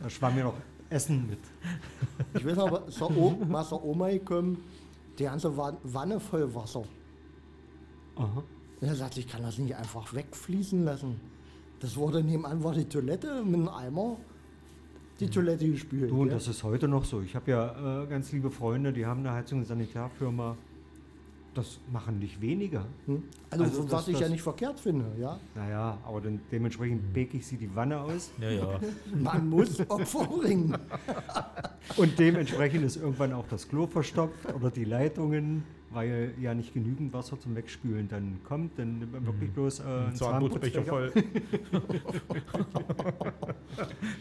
da 0.00 0.10
schwamm 0.10 0.34
mir 0.34 0.44
noch 0.44 0.54
Essen 0.90 1.26
mit. 1.28 1.38
Ich 2.34 2.44
weiß 2.46 2.56
noch, 2.56 2.66
aber 2.68 2.88
zur 2.88 3.16
o 3.16 3.36
was 3.48 3.68
zur 3.68 3.84
Oma 3.84 4.10
gekommen, 4.10 4.58
die 5.18 5.24
ganze 5.24 5.56
Wa- 5.56 5.76
Wanne 5.82 6.20
voll 6.20 6.52
Wasser. 6.54 6.84
Aha. 8.16 8.42
Und 8.80 8.88
er 8.88 8.94
sagt, 8.94 9.16
ich 9.16 9.26
kann 9.28 9.42
das 9.42 9.58
nicht 9.58 9.74
einfach 9.76 10.12
wegfließen 10.14 10.84
lassen. 10.84 11.20
Das 11.80 11.96
wurde 11.96 12.22
nebenan, 12.22 12.62
war 12.62 12.74
die 12.74 12.84
Toilette 12.84 13.42
mit 13.44 13.54
einem 13.54 13.68
Eimer, 13.68 14.16
die 15.20 15.28
Toilette 15.28 15.68
gespült. 15.70 16.10
Du, 16.10 16.22
und 16.22 16.28
ja. 16.28 16.34
das 16.34 16.48
ist 16.48 16.62
heute 16.64 16.88
noch 16.88 17.04
so. 17.04 17.20
Ich 17.22 17.34
habe 17.34 17.50
ja 17.50 18.02
äh, 18.02 18.06
ganz 18.06 18.30
liebe 18.32 18.50
Freunde, 18.50 18.92
die 18.92 19.06
haben 19.06 19.20
eine 19.26 19.30
Heizungs- 19.30 19.52
und 19.60 19.64
Sanitärfirma. 19.66 20.56
Das 21.54 21.78
machen 21.92 22.18
nicht 22.18 22.40
weniger. 22.40 22.84
Hm? 23.06 23.22
Also, 23.50 23.64
also 23.64 23.82
was 23.84 23.90
das- 23.90 24.08
ich 24.08 24.14
ja 24.14 24.20
das- 24.22 24.30
nicht 24.30 24.42
verkehrt 24.42 24.80
finde, 24.80 25.04
ja. 25.20 25.38
Naja, 25.54 25.98
aber 26.04 26.20
dann 26.20 26.40
dementsprechend 26.50 27.12
beke 27.12 27.36
ich 27.36 27.46
sie 27.46 27.56
die 27.56 27.72
Wanne 27.76 28.00
aus. 28.00 28.32
Ja, 28.40 28.50
ja. 28.50 28.80
Man 29.14 29.48
muss 29.48 29.78
Opfer 29.88 30.24
bringen. 30.26 30.76
Und 31.96 32.18
dementsprechend 32.18 32.84
ist 32.84 32.96
irgendwann 32.96 33.32
auch 33.32 33.46
das 33.48 33.68
Klo 33.68 33.86
verstopft 33.86 34.52
oder 34.52 34.70
die 34.70 34.84
Leitungen, 34.84 35.62
weil 35.94 36.34
ja 36.40 36.54
nicht 36.54 36.72
genügend 36.74 37.12
Wasser 37.12 37.38
zum 37.38 37.54
Wegspülen 37.56 38.08
dann 38.08 38.38
kommt. 38.44 38.78
Dann 38.78 38.98
nimmt 38.98 39.12
man 39.12 39.26
wirklich 39.26 39.50
bloß 39.52 39.80
äh, 39.80 39.82
einen 39.82 40.14
Zahnputzbecher 40.14 40.84
Zahnputzbecher. 40.84 40.84
voll. 40.84 41.12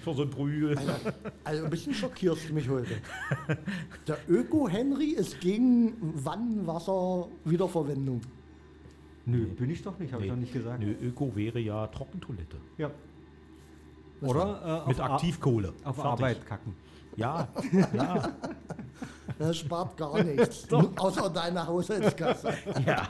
Für 0.04 0.14
so 0.14 0.24
ein 0.24 0.30
Brühl. 0.30 0.78
Also, 0.78 0.92
also 1.44 1.64
ein 1.66 1.70
bisschen 1.70 1.94
schockierst 1.94 2.50
du 2.50 2.54
mich 2.54 2.70
heute. 2.70 2.96
Der 4.08 4.18
Öko-Henry 4.30 5.12
ist 5.12 5.40
gegen 5.40 5.94
Wannenwasser-Wiederverwendung. 6.24 8.22
Nö, 9.26 9.46
bin 9.46 9.70
ich 9.70 9.82
doch 9.82 9.98
nicht, 10.00 10.12
habe 10.14 10.24
ich 10.24 10.30
doch 10.30 10.38
nicht 10.38 10.54
gesagt. 10.54 10.80
Nö, 10.82 10.94
Öko 11.02 11.34
wäre 11.36 11.60
ja 11.60 11.88
Trockentoilette. 11.88 12.58
Ja. 12.78 12.92
Oder 14.22 14.84
äh, 14.86 14.90
Mit 14.90 15.00
Aktivkohle. 15.00 15.74
auf 15.84 15.96
Fertig. 15.96 16.12
Arbeit 16.12 16.46
kacken. 16.46 16.76
Ja, 17.16 17.48
ja, 17.94 18.34
Das 19.40 19.58
spart 19.58 19.98
gar 19.98 20.22
nichts. 20.24 20.68
Außer 20.98 21.30
deine 21.30 21.66
Haushaltskasse. 21.66 22.54
ja. 22.86 23.08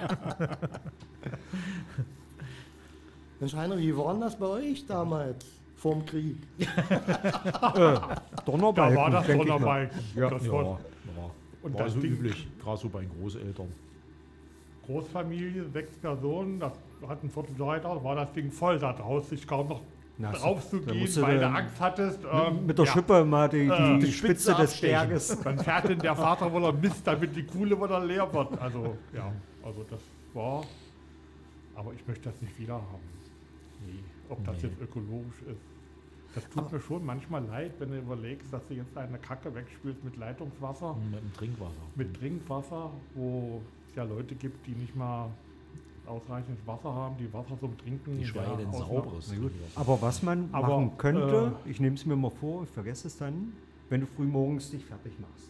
Mensch, 3.39 3.55
Heiner, 3.55 3.77
wie 3.77 3.95
war 3.97 4.13
denn 4.13 4.21
das 4.21 4.35
bei 4.37 4.45
euch 4.45 4.85
damals? 4.85 5.45
Vorm 5.75 6.05
Krieg? 6.05 6.37
Donnerbalken, 8.45 8.95
Da 8.95 9.01
war 9.01 9.09
das 9.09 9.25
denk 9.25 9.41
ich 9.43 9.47
mal. 9.49 9.57
Donnerbalken. 9.59 9.99
Ja. 10.15 10.29
Das 10.29 10.45
ja, 10.45 10.51
war 10.51 10.63
ja. 10.63 10.77
Und 11.61 11.73
war 11.73 11.83
das 11.83 11.93
so 11.93 11.99
Ding- 11.99 12.11
üblich, 12.13 12.47
gerade 12.61 12.77
so 12.77 12.89
bei 12.89 13.01
den 13.01 13.09
Großeltern. 13.19 13.67
Großfamilie, 14.85 15.65
sechs 15.73 15.95
Personen, 15.97 16.59
das 16.59 16.73
hat 17.07 17.23
ein 17.23 17.29
Viertel 17.29 17.57
weiter, 17.59 18.03
war 18.03 18.15
das 18.15 18.31
Ding 18.33 18.51
voll. 18.51 18.79
Da 18.79 18.91
traust 18.93 19.31
dich 19.31 19.47
kaum 19.47 19.69
noch 19.69 19.81
Na, 20.17 20.31
drauf 20.31 20.69
zu 20.69 20.79
gehen, 20.81 21.07
weil 21.21 21.39
du 21.39 21.47
Angst 21.47 21.79
hattest. 21.79 22.19
ähm, 22.31 22.65
Mit 22.67 22.77
der 22.77 22.85
ja. 22.85 22.91
Schippe 22.93 23.25
mal 23.25 23.49
die, 23.49 23.61
die, 23.65 23.69
Äh, 23.71 23.99
die 23.99 24.11
Spitze 24.11 24.51
Spitze 24.51 24.55
des. 24.61 24.81
Berges. 24.81 25.39
Dann 25.43 25.57
fährt 25.59 25.89
denn 25.89 25.99
der 25.99 26.15
Vater 26.15 26.51
wohl 26.51 26.71
Mist, 26.73 27.01
damit 27.05 27.35
die 27.35 27.43
Kuhle 27.43 27.75
wieder 27.75 27.99
leer 28.05 28.31
wird. 28.31 28.61
Also, 28.61 28.95
ja, 29.13 29.31
also 29.63 29.83
das 29.89 29.99
war. 30.33 30.63
Aber 31.75 31.93
ich 31.93 32.07
möchte 32.07 32.29
das 32.29 32.39
nicht 32.41 32.57
wieder 32.59 32.75
haben. 32.75 33.03
Nee, 33.87 33.99
ob 34.29 34.43
das 34.45 34.61
Nee. 34.61 34.69
jetzt 34.69 34.81
ökologisch 34.81 35.41
ist. 35.49 35.61
Das 36.35 36.49
tut 36.49 36.71
mir 36.71 36.79
schon 36.79 37.05
manchmal 37.05 37.43
leid, 37.45 37.73
wenn 37.79 37.89
du 37.89 37.97
überlegst, 37.97 38.51
dass 38.53 38.61
du 38.67 38.75
jetzt 38.75 38.95
eine 38.97 39.17
Kacke 39.19 39.53
wegspülst 39.53 40.03
mit 40.03 40.15
Leitungswasser, 40.17 40.95
Mit 41.11 41.21
dem 41.21 41.33
Trinkwasser. 41.33 41.73
mit 41.95 42.19
Trinkwasser, 42.19 42.91
wo 43.15 43.61
es 43.89 43.95
ja 43.95 44.03
Leute 44.03 44.33
gibt, 44.35 44.65
die 44.65 44.71
nicht 44.71 44.95
mal 44.95 45.29
ausreichend 46.07 46.57
Wasser 46.65 46.93
haben, 46.93 47.15
die 47.17 47.31
Wasser 47.33 47.57
zum 47.59 47.77
Trinken. 47.77 48.19
Ja, 48.19 48.55
denn 48.55 48.67
aus 48.67 48.75
einer- 48.75 48.85
sauberes. 48.87 49.31
Na 49.33 49.39
gut. 49.41 49.51
Aber 49.75 50.01
was 50.01 50.21
man 50.23 50.49
Aber, 50.51 50.67
machen 50.79 50.97
könnte, 50.97 51.53
äh, 51.65 51.69
ich 51.69 51.79
nehme 51.79 51.95
es 51.95 52.05
mir 52.05 52.15
mal 52.15 52.31
vor, 52.31 52.63
ich 52.63 52.69
vergesse 52.69 53.07
es 53.07 53.17
dann, 53.17 53.53
wenn 53.89 54.01
du 54.01 54.07
früh 54.07 54.25
morgens 54.25 54.71
dich 54.71 54.83
fertig 54.85 55.13
machst. 55.19 55.49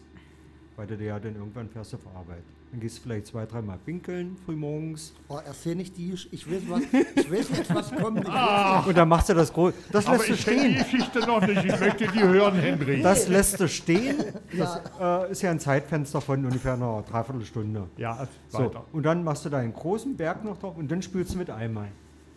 Weil 0.76 0.86
du 0.86 0.96
dir 0.96 1.04
ja 1.06 1.20
dann 1.20 1.36
irgendwann 1.36 1.68
fährst 1.68 1.94
auf 1.94 2.00
Arbeit. 2.14 2.42
Dann 2.74 2.80
gehst 2.80 2.98
du 2.98 3.02
vielleicht 3.02 3.28
zwei, 3.28 3.46
dreimal 3.46 3.78
pinkeln 3.78 4.36
früh 4.44 4.56
morgens 4.56 5.12
Oh, 5.28 5.38
erzähl 5.46 5.76
nicht 5.76 5.96
die, 5.96 6.12
ich 6.32 6.50
weiß, 6.50 6.62
was, 6.66 6.80
ich 7.14 7.30
weiß 7.30 7.48
jetzt, 7.56 7.72
was 7.72 7.94
kommt. 7.94 8.26
Ich 8.26 8.26
und 8.88 8.96
dann 8.98 9.08
machst 9.08 9.28
du 9.28 9.34
das 9.34 9.52
groß. 9.52 9.72
Das 9.92 10.04
Aber 10.08 10.16
lässt 10.16 10.28
du 10.30 10.32
ich 10.34 10.44
kenne 10.44 10.70
die 10.70 10.74
stehen. 10.80 10.84
Geschichte 10.98 11.20
noch 11.20 11.40
nicht, 11.46 11.64
ich 11.64 11.78
möchte 11.80 12.08
die 12.08 12.20
hören, 12.20 12.54
Henry. 12.56 13.00
Das 13.00 13.28
lässt 13.28 13.60
du 13.60 13.68
stehen. 13.68 14.16
Ja. 14.52 14.80
Das 14.98 15.28
äh, 15.28 15.30
ist 15.30 15.42
ja 15.42 15.52
ein 15.52 15.60
Zeitfenster 15.60 16.20
von 16.20 16.44
ungefähr 16.44 16.72
einer 16.72 17.04
Dreiviertelstunde. 17.08 17.84
ja, 17.96 18.26
So, 18.48 18.58
weiter. 18.58 18.84
und 18.92 19.04
dann 19.04 19.22
machst 19.22 19.44
du 19.44 19.50
da 19.50 19.58
einen 19.58 19.72
großen 19.72 20.16
Berg 20.16 20.44
noch 20.44 20.58
drauf 20.58 20.76
und 20.76 20.90
dann 20.90 21.00
spülst 21.00 21.34
du 21.34 21.38
mit 21.38 21.50
einmal. 21.50 21.86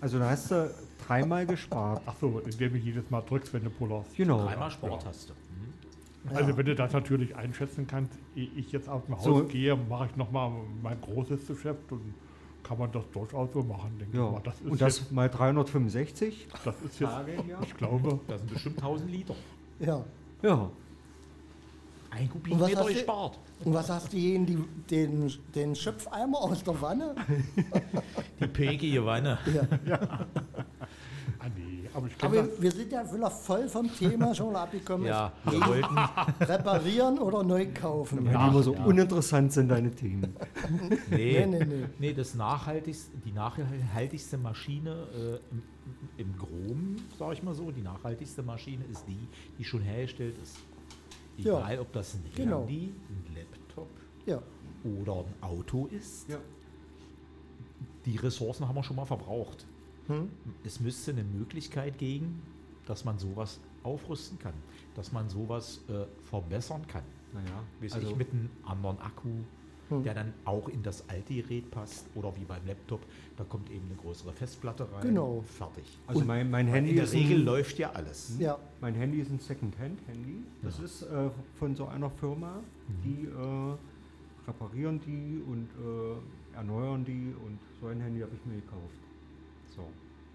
Also 0.01 0.19
da 0.19 0.29
hast 0.29 0.51
du 0.51 0.69
dreimal 1.07 1.47
gespart. 1.47 2.03
Ach 2.05 2.13
so, 2.21 2.43
indem 2.45 2.75
ich 2.75 2.83
jedes 2.83 3.09
Mal 3.09 3.21
drückst, 3.21 3.51
wenn 3.55 3.63
du 3.63 3.71
pullerst. 3.71 4.15
Genau. 4.15 4.45
Dreimal 4.45 4.69
Sporttaste. 4.69 5.33
Mhm. 5.33 5.46
Also 6.35 6.57
wenn 6.57 6.65
du 6.65 6.75
das 6.75 6.93
natürlich 6.93 7.35
einschätzen 7.35 7.87
kannst, 7.87 8.13
ehe 8.35 8.49
ich 8.55 8.71
jetzt 8.71 8.89
aus 8.89 9.03
dem 9.05 9.15
Haus 9.17 9.23
So. 9.23 9.43
gehe, 9.45 9.75
mache 9.75 10.07
ich 10.09 10.15
nochmal 10.15 10.51
mein 10.83 10.99
großes 11.01 11.47
Geschäft 11.47 11.91
und 11.91 12.13
kann 12.63 12.77
man 12.79 12.91
das 12.91 13.03
durchaus 13.13 13.53
so 13.53 13.63
machen, 13.63 13.97
denke 13.99 14.17
Ja. 14.17 14.25
ich 14.27 14.31
mal. 14.33 14.41
Das 14.43 14.55
ist 14.61 14.69
Und 14.71 14.81
das 14.81 14.99
jetzt, 14.99 15.11
mal 15.11 15.29
365 15.29 16.47
das 16.65 16.75
ist 16.81 16.99
jetzt 16.99 17.09
Tage 17.11 17.31
im 17.33 17.49
Jahr. 17.49 17.61
ich 17.63 17.75
glaube, 17.77 18.19
Das 18.27 18.39
sind 18.41 18.53
bestimmt 18.53 18.77
1000 18.77 19.11
Liter. 19.11 19.35
Ja. 19.79 20.03
Ja. 20.41 20.69
Ein 22.09 22.21
Und 22.21 22.27
was 22.27 22.29
Kubikmeter 22.33 22.77
hast 22.79 22.89
du- 22.89 22.93
gespart. 22.93 23.39
Und 23.65 23.73
was 23.73 23.89
hast 23.89 24.13
du 24.13 24.17
jeden, 24.17 24.45
die, 24.45 24.57
den, 24.89 25.31
den 25.55 25.75
Schöpfeimer 25.75 26.37
aus 26.39 26.63
der 26.63 26.79
Wanne? 26.81 27.15
Die 28.39 28.47
pegige 28.47 29.03
Wanne. 29.05 29.37
ah 31.39 31.45
nee, 31.55 31.76
aber 31.97 32.07
ich 32.07 32.23
Aber 32.23 32.61
wir, 32.61 32.71
sind 32.71 32.91
ja 32.91 33.11
wieder 33.11 33.31
voll 33.31 33.67
vom 33.67 33.91
Thema 33.93 34.33
schon 34.35 34.55
abgekommen. 34.55 35.07
Ja, 35.07 35.33
wir 35.45 35.59
wollten. 35.65 35.97
Reparieren 36.41 37.17
oder 37.17 37.43
neu 37.43 37.67
kaufen. 37.73 38.23
Weil 38.25 38.37
die 38.37 38.47
immer 38.49 38.63
so 38.63 38.73
ja. 38.75 38.85
uninteressant 38.85 39.51
sind, 39.51 39.69
deine 39.69 39.89
Themen. 39.91 40.35
Nee, 41.09 41.45
Nee, 41.45 41.45
nee, 41.47 41.65
nee. 41.65 41.85
nee, 41.97 42.13
das 42.13 42.35
nachhaltigste, 42.35 43.17
die 43.25 43.31
nachhaltigste 43.31 44.37
Maschine 44.37 45.07
äh, 45.15 45.39
im, 45.51 45.63
im 46.17 46.37
Chrom, 46.37 46.95
sage 47.17 47.33
ich 47.33 47.43
mal 47.43 47.55
so, 47.55 47.71
die 47.71 47.81
nachhaltigste 47.81 48.43
Maschine 48.43 48.83
ist 48.91 49.03
die, 49.07 49.27
die 49.57 49.63
schon 49.63 49.81
hergestellt 49.81 50.35
ist. 50.41 50.57
Ja. 51.37 51.57
Egal, 51.59 51.79
ob 51.79 51.91
das 51.93 52.13
ein 52.13 52.23
Genau. 52.35 52.59
Handy, 52.61 52.93
ein 53.09 53.35
Laptop 53.35 53.89
Ja. 54.25 54.39
oder 55.01 55.25
ein 55.25 55.33
Auto 55.43 55.87
ist, 55.87 56.29
Ja. 56.29 56.37
die 58.05 58.17
Ressourcen 58.17 58.67
haben 58.67 58.75
wir 58.75 58.83
schon 58.83 58.95
mal 58.95 59.05
verbraucht. 59.05 59.65
Hm? 60.07 60.29
Es 60.63 60.79
müsste 60.79 61.11
eine 61.11 61.23
Möglichkeit 61.23 61.97
geben, 61.97 62.41
dass 62.85 63.05
man 63.05 63.17
sowas 63.19 63.59
aufrüsten 63.83 64.39
kann, 64.39 64.53
dass 64.95 65.11
man 65.11 65.29
sowas 65.29 65.81
äh, 65.89 66.05
verbessern 66.29 66.85
kann. 66.87 67.03
Naja, 67.33 67.63
also, 67.93 68.09
ich, 68.09 68.15
mit 68.15 68.31
einem 68.31 68.49
anderen 68.65 68.99
Akku, 68.99 69.29
Hm. 69.89 70.03
der 70.03 70.13
dann 70.15 70.33
auch 70.43 70.67
in 70.67 70.83
das 70.83 71.07
alte 71.07 71.33
Gerät 71.33 71.71
passt 71.71 72.07
oder 72.13 72.35
wie 72.35 72.43
beim 72.43 72.65
Laptop, 72.67 72.99
da 73.37 73.45
kommt 73.45 73.69
eben 73.71 73.85
eine 73.85 73.95
größere 73.95 74.33
Festplatte 74.33 74.85
rein. 74.91 75.01
Genau. 75.01 75.41
Fertig. 75.47 75.85
also 76.07 76.25
mein, 76.25 76.51
mein 76.51 76.67
Handy 76.67 76.89
in 76.89 76.95
der 76.97 77.05
ist 77.05 77.13
Regel 77.13 77.37
ein, 77.39 77.45
läuft 77.45 77.77
ja 77.79 77.91
alles. 77.93 78.35
Ja. 78.37 78.59
mein 78.81 78.95
Handy 78.95 79.19
ist 79.21 79.31
ein 79.31 79.39
Second-Hand-Handy. 79.39 80.43
Das 80.61 80.79
Ja. 80.79 80.83
ist 80.83 81.03
äh, 81.03 81.29
von 81.57 81.73
so 81.73 81.85
einer 81.85 82.09
Firma, 82.09 82.59
die 83.05 83.27
äh, 83.27 83.77
reparieren 84.45 84.99
die 84.99 85.41
und 85.49 85.69
äh, 85.79 86.55
erneuern 86.57 87.05
die 87.05 87.33
und 87.45 87.57
so 87.79 87.87
ein 87.87 88.01
Handy 88.01 88.19
habe 88.19 88.31
ich 88.35 88.45
mir 88.45 88.55
gekauft. 88.55 88.99
So. 89.77 89.83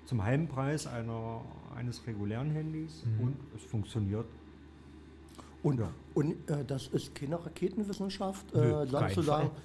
Zum 0.07 0.23
halben 0.25 0.49
Preis 0.49 0.87
einer, 0.87 1.43
eines 1.77 2.07
regulären 2.07 2.51
Handys 2.51 3.05
Mhm. 3.05 3.25
und 3.27 3.37
es 3.57 3.63
funktioniert. 3.65 4.27
Und, 5.63 5.79
Ja. 5.81 5.91
und 6.15 6.51
äh, 6.51 6.65
das 6.65 6.89
ist 6.89 7.15
keine 7.15 7.37
Raketenwissenschaft, 7.45 8.53
Nö, 8.55 8.61
äh, 8.61 8.73
kein 8.79 8.89
sagst 8.89 9.17
du 9.17 9.23
sagen, 9.23 9.49
Fall. 9.51 9.57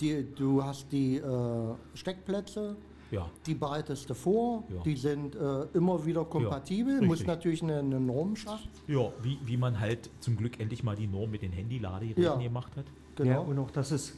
die, 0.00 0.26
du 0.36 0.62
hast 0.62 0.92
die 0.92 1.16
äh, 1.16 1.74
Steckplätze, 1.94 2.76
Ja. 3.10 3.28
die 3.46 3.54
bereitest 3.54 4.08
du 4.08 4.14
vor, 4.14 4.62
Ja. 4.68 4.80
die 4.82 4.94
sind 4.96 5.34
äh, 5.34 5.62
immer 5.74 6.04
wieder 6.06 6.24
kompatibel, 6.24 6.92
richtig. 6.94 7.08
muss 7.08 7.26
natürlich 7.26 7.62
eine, 7.64 7.80
eine 7.80 7.98
Norm 7.98 8.36
schaffen. 8.36 8.68
Ja, 8.86 9.12
wie, 9.22 9.38
wie 9.44 9.56
man 9.56 9.78
halt 9.80 10.08
zum 10.20 10.36
Glück 10.36 10.60
endlich 10.60 10.84
mal 10.84 10.94
die 10.94 11.08
Norm 11.08 11.30
mit 11.32 11.42
den 11.42 11.52
Handy-Ladegeräten 11.52 12.22
Ja. 12.22 12.36
gemacht 12.36 12.76
hat. 12.76 12.86
Ja, 13.18 13.24
Genau. 13.24 13.42
und 13.42 13.58
auch, 13.58 13.70
dass 13.72 13.90
es 13.90 14.14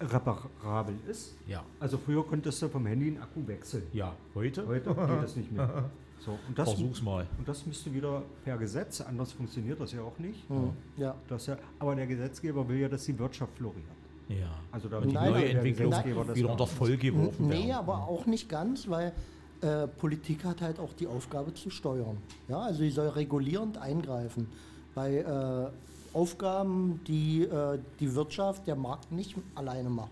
reparabel 0.00 0.94
ist. 1.08 1.36
Ja. 1.46 1.62
Also 1.80 1.98
früher 1.98 2.24
konntest 2.26 2.62
du 2.62 2.68
vom 2.68 2.86
Handy 2.86 3.08
einen 3.08 3.18
Akku 3.22 3.46
wechseln. 3.46 3.84
Ja, 3.92 4.14
heute? 4.34 4.66
Heute 4.66 4.94
geht 4.94 5.22
das 5.22 5.36
nicht 5.36 5.52
mehr. 5.52 5.90
So, 6.20 6.32
und, 6.48 6.58
das, 6.58 6.70
Versuch's 6.70 7.00
mal. 7.00 7.28
und 7.38 7.46
das 7.46 7.64
müsste 7.64 7.94
wieder 7.94 8.22
per 8.44 8.58
Gesetz, 8.58 9.00
anders 9.00 9.30
funktioniert 9.30 9.80
das 9.80 9.92
ja 9.92 10.02
auch 10.02 10.18
nicht. 10.18 10.48
Hm. 10.48 10.72
Ja. 10.96 11.14
Das 11.28 11.46
ja, 11.46 11.56
aber 11.78 11.94
der 11.94 12.08
Gesetzgeber 12.08 12.68
will 12.68 12.78
ja, 12.78 12.88
dass 12.88 13.04
die 13.04 13.16
Wirtschaft 13.16 13.56
floriert. 13.56 13.86
Ja. 14.28 14.50
Also 14.72 14.88
da 14.88 14.98
Und 14.98 15.10
die 15.10 15.14
neue 15.14 15.48
Entwicklung 15.48 15.92
wieder 16.34 16.50
unter 16.50 16.66
voll 16.66 16.96
geworfen 16.96 17.46
Nee, 17.46 17.68
werden. 17.68 17.70
aber 17.70 18.08
auch 18.08 18.26
nicht 18.26 18.48
ganz, 18.48 18.88
weil 18.88 19.12
äh, 19.60 19.86
Politik 19.86 20.44
hat 20.44 20.60
halt 20.60 20.78
auch 20.78 20.92
die 20.92 21.06
Aufgabe 21.06 21.54
zu 21.54 21.70
steuern. 21.70 22.18
Ja, 22.48 22.60
also 22.60 22.80
sie 22.80 22.90
soll 22.90 23.08
regulierend 23.08 23.78
eingreifen. 23.78 24.48
Bei 24.94 25.18
äh, 25.18 25.70
Aufgaben, 26.18 27.00
die 27.06 27.44
äh, 27.44 27.78
die 28.00 28.14
Wirtschaft, 28.14 28.66
der 28.66 28.74
Markt 28.74 29.12
nicht 29.12 29.36
alleine 29.54 29.88
macht. 29.88 30.10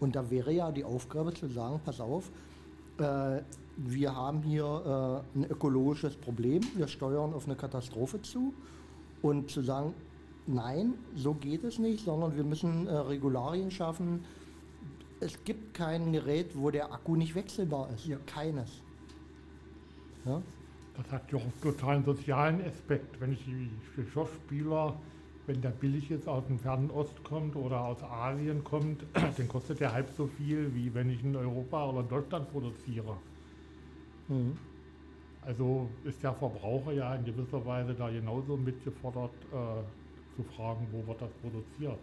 Und 0.00 0.14
da 0.14 0.30
wäre 0.30 0.52
ja 0.52 0.70
die 0.70 0.84
Aufgabe 0.84 1.32
zu 1.32 1.48
sagen, 1.48 1.80
pass 1.82 1.98
auf, 2.00 2.30
äh, 2.98 3.40
wir 3.78 4.14
haben 4.14 4.42
hier 4.42 5.22
äh, 5.34 5.38
ein 5.38 5.44
ökologisches 5.50 6.16
Problem, 6.16 6.60
wir 6.74 6.88
steuern 6.88 7.32
auf 7.32 7.46
eine 7.46 7.56
Katastrophe 7.56 8.20
zu 8.20 8.52
und 9.22 9.50
zu 9.50 9.62
sagen, 9.62 9.94
nein, 10.46 10.94
so 11.14 11.32
geht 11.32 11.64
es 11.64 11.78
nicht, 11.78 12.04
sondern 12.04 12.36
wir 12.36 12.44
müssen 12.44 12.86
äh, 12.86 12.92
Regularien 12.94 13.70
schaffen. 13.70 14.24
Es 15.20 15.42
gibt 15.44 15.72
kein 15.72 16.12
Gerät, 16.12 16.50
wo 16.54 16.70
der 16.70 16.92
Akku 16.92 17.16
nicht 17.16 17.34
wechselbar 17.34 17.88
ist. 17.94 18.06
Ja. 18.06 18.18
Keines. 18.26 18.82
Ja? 20.26 20.42
Das 20.96 21.12
hat 21.12 21.32
ja 21.32 21.38
auch 21.38 21.42
einen 21.42 21.60
totalen 21.62 22.04
sozialen 22.04 22.62
Aspekt. 22.66 23.18
Wenn 23.20 23.32
ich 23.32 23.44
die 23.44 23.70
Schachspieler, 24.12 24.94
wenn 25.46 25.60
der 25.60 25.70
billig 25.70 26.08
jetzt 26.08 26.28
aus 26.28 26.44
dem 26.46 26.58
Fernen 26.58 26.90
Ost 26.90 27.22
kommt 27.24 27.54
oder 27.56 27.80
aus 27.84 28.02
Asien 28.02 28.64
kommt, 28.64 29.04
dann 29.14 29.48
kostet 29.48 29.80
der 29.80 29.92
halb 29.92 30.08
so 30.16 30.26
viel, 30.26 30.74
wie 30.74 30.92
wenn 30.94 31.10
ich 31.10 31.22
in 31.22 31.36
Europa 31.36 31.88
oder 31.90 32.00
in 32.00 32.08
Deutschland 32.08 32.50
produziere. 32.50 33.16
Mhm. 34.28 34.56
Also 35.42 35.88
ist 36.04 36.22
der 36.22 36.32
Verbraucher 36.34 36.92
ja 36.92 37.14
in 37.14 37.24
gewisser 37.24 37.64
Weise 37.64 37.94
da 37.94 38.10
genauso 38.10 38.56
mitgefordert, 38.56 39.30
äh, 39.52 40.36
zu 40.36 40.42
fragen, 40.56 40.86
wo 40.90 41.06
wird 41.06 41.22
das 41.22 41.30
produziert. 41.40 41.98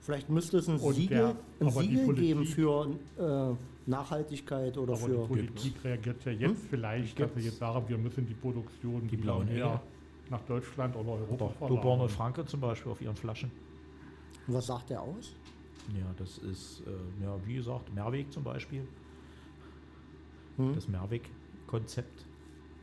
Vielleicht 0.00 0.28
müsste 0.30 0.58
es 0.58 0.68
ein 0.68 0.76
Und 0.78 0.94
Siegel, 0.94 1.16
der- 1.18 1.36
ein 1.60 1.66
aber 1.68 1.82
die 1.82 1.88
Siegel 1.96 2.14
geben 2.14 2.40
Politik- 2.44 2.54
für 2.54 3.54
äh, 3.56 3.90
Nachhaltigkeit 3.90 4.78
oder 4.78 4.92
Aber 4.94 5.06
die 5.06 5.12
für. 5.12 5.26
Politik 5.26 5.84
reagiert 5.84 6.24
ja 6.24 6.32
jetzt 6.32 6.62
vielleicht, 6.70 7.18
dass 7.18 7.34
sie 7.34 7.40
jetzt 7.42 7.58
sagen, 7.58 7.84
wir 7.88 7.98
müssen 7.98 8.26
die 8.26 8.34
Produktion 8.34 9.02
Die 9.08 9.12
wieder 9.12 9.22
blauen 9.24 9.48
Engel. 9.48 9.80
Nach 10.30 10.42
Deutschland 10.42 10.96
oder 10.96 11.10
Europa 11.12 11.44
Oder 11.44 11.68
Duborn 11.68 12.00
und 12.00 12.08
verlagern. 12.08 12.08
Franke 12.08 12.46
zum 12.46 12.60
Beispiel 12.60 12.92
auf 12.92 13.00
ihren 13.00 13.16
Flaschen. 13.16 13.50
Was 14.46 14.66
sagt 14.66 14.90
der 14.90 15.00
aus? 15.02 15.34
Ja, 15.98 16.06
das 16.16 16.38
ist, 16.38 16.82
äh, 16.86 17.24
ja, 17.24 17.36
wie 17.46 17.54
gesagt, 17.54 17.92
Mehrweg 17.94 18.32
zum 18.32 18.42
Beispiel. 18.44 18.86
Hm? 20.56 20.74
Das 20.74 20.88
Mehrweg-Konzept 20.88 22.24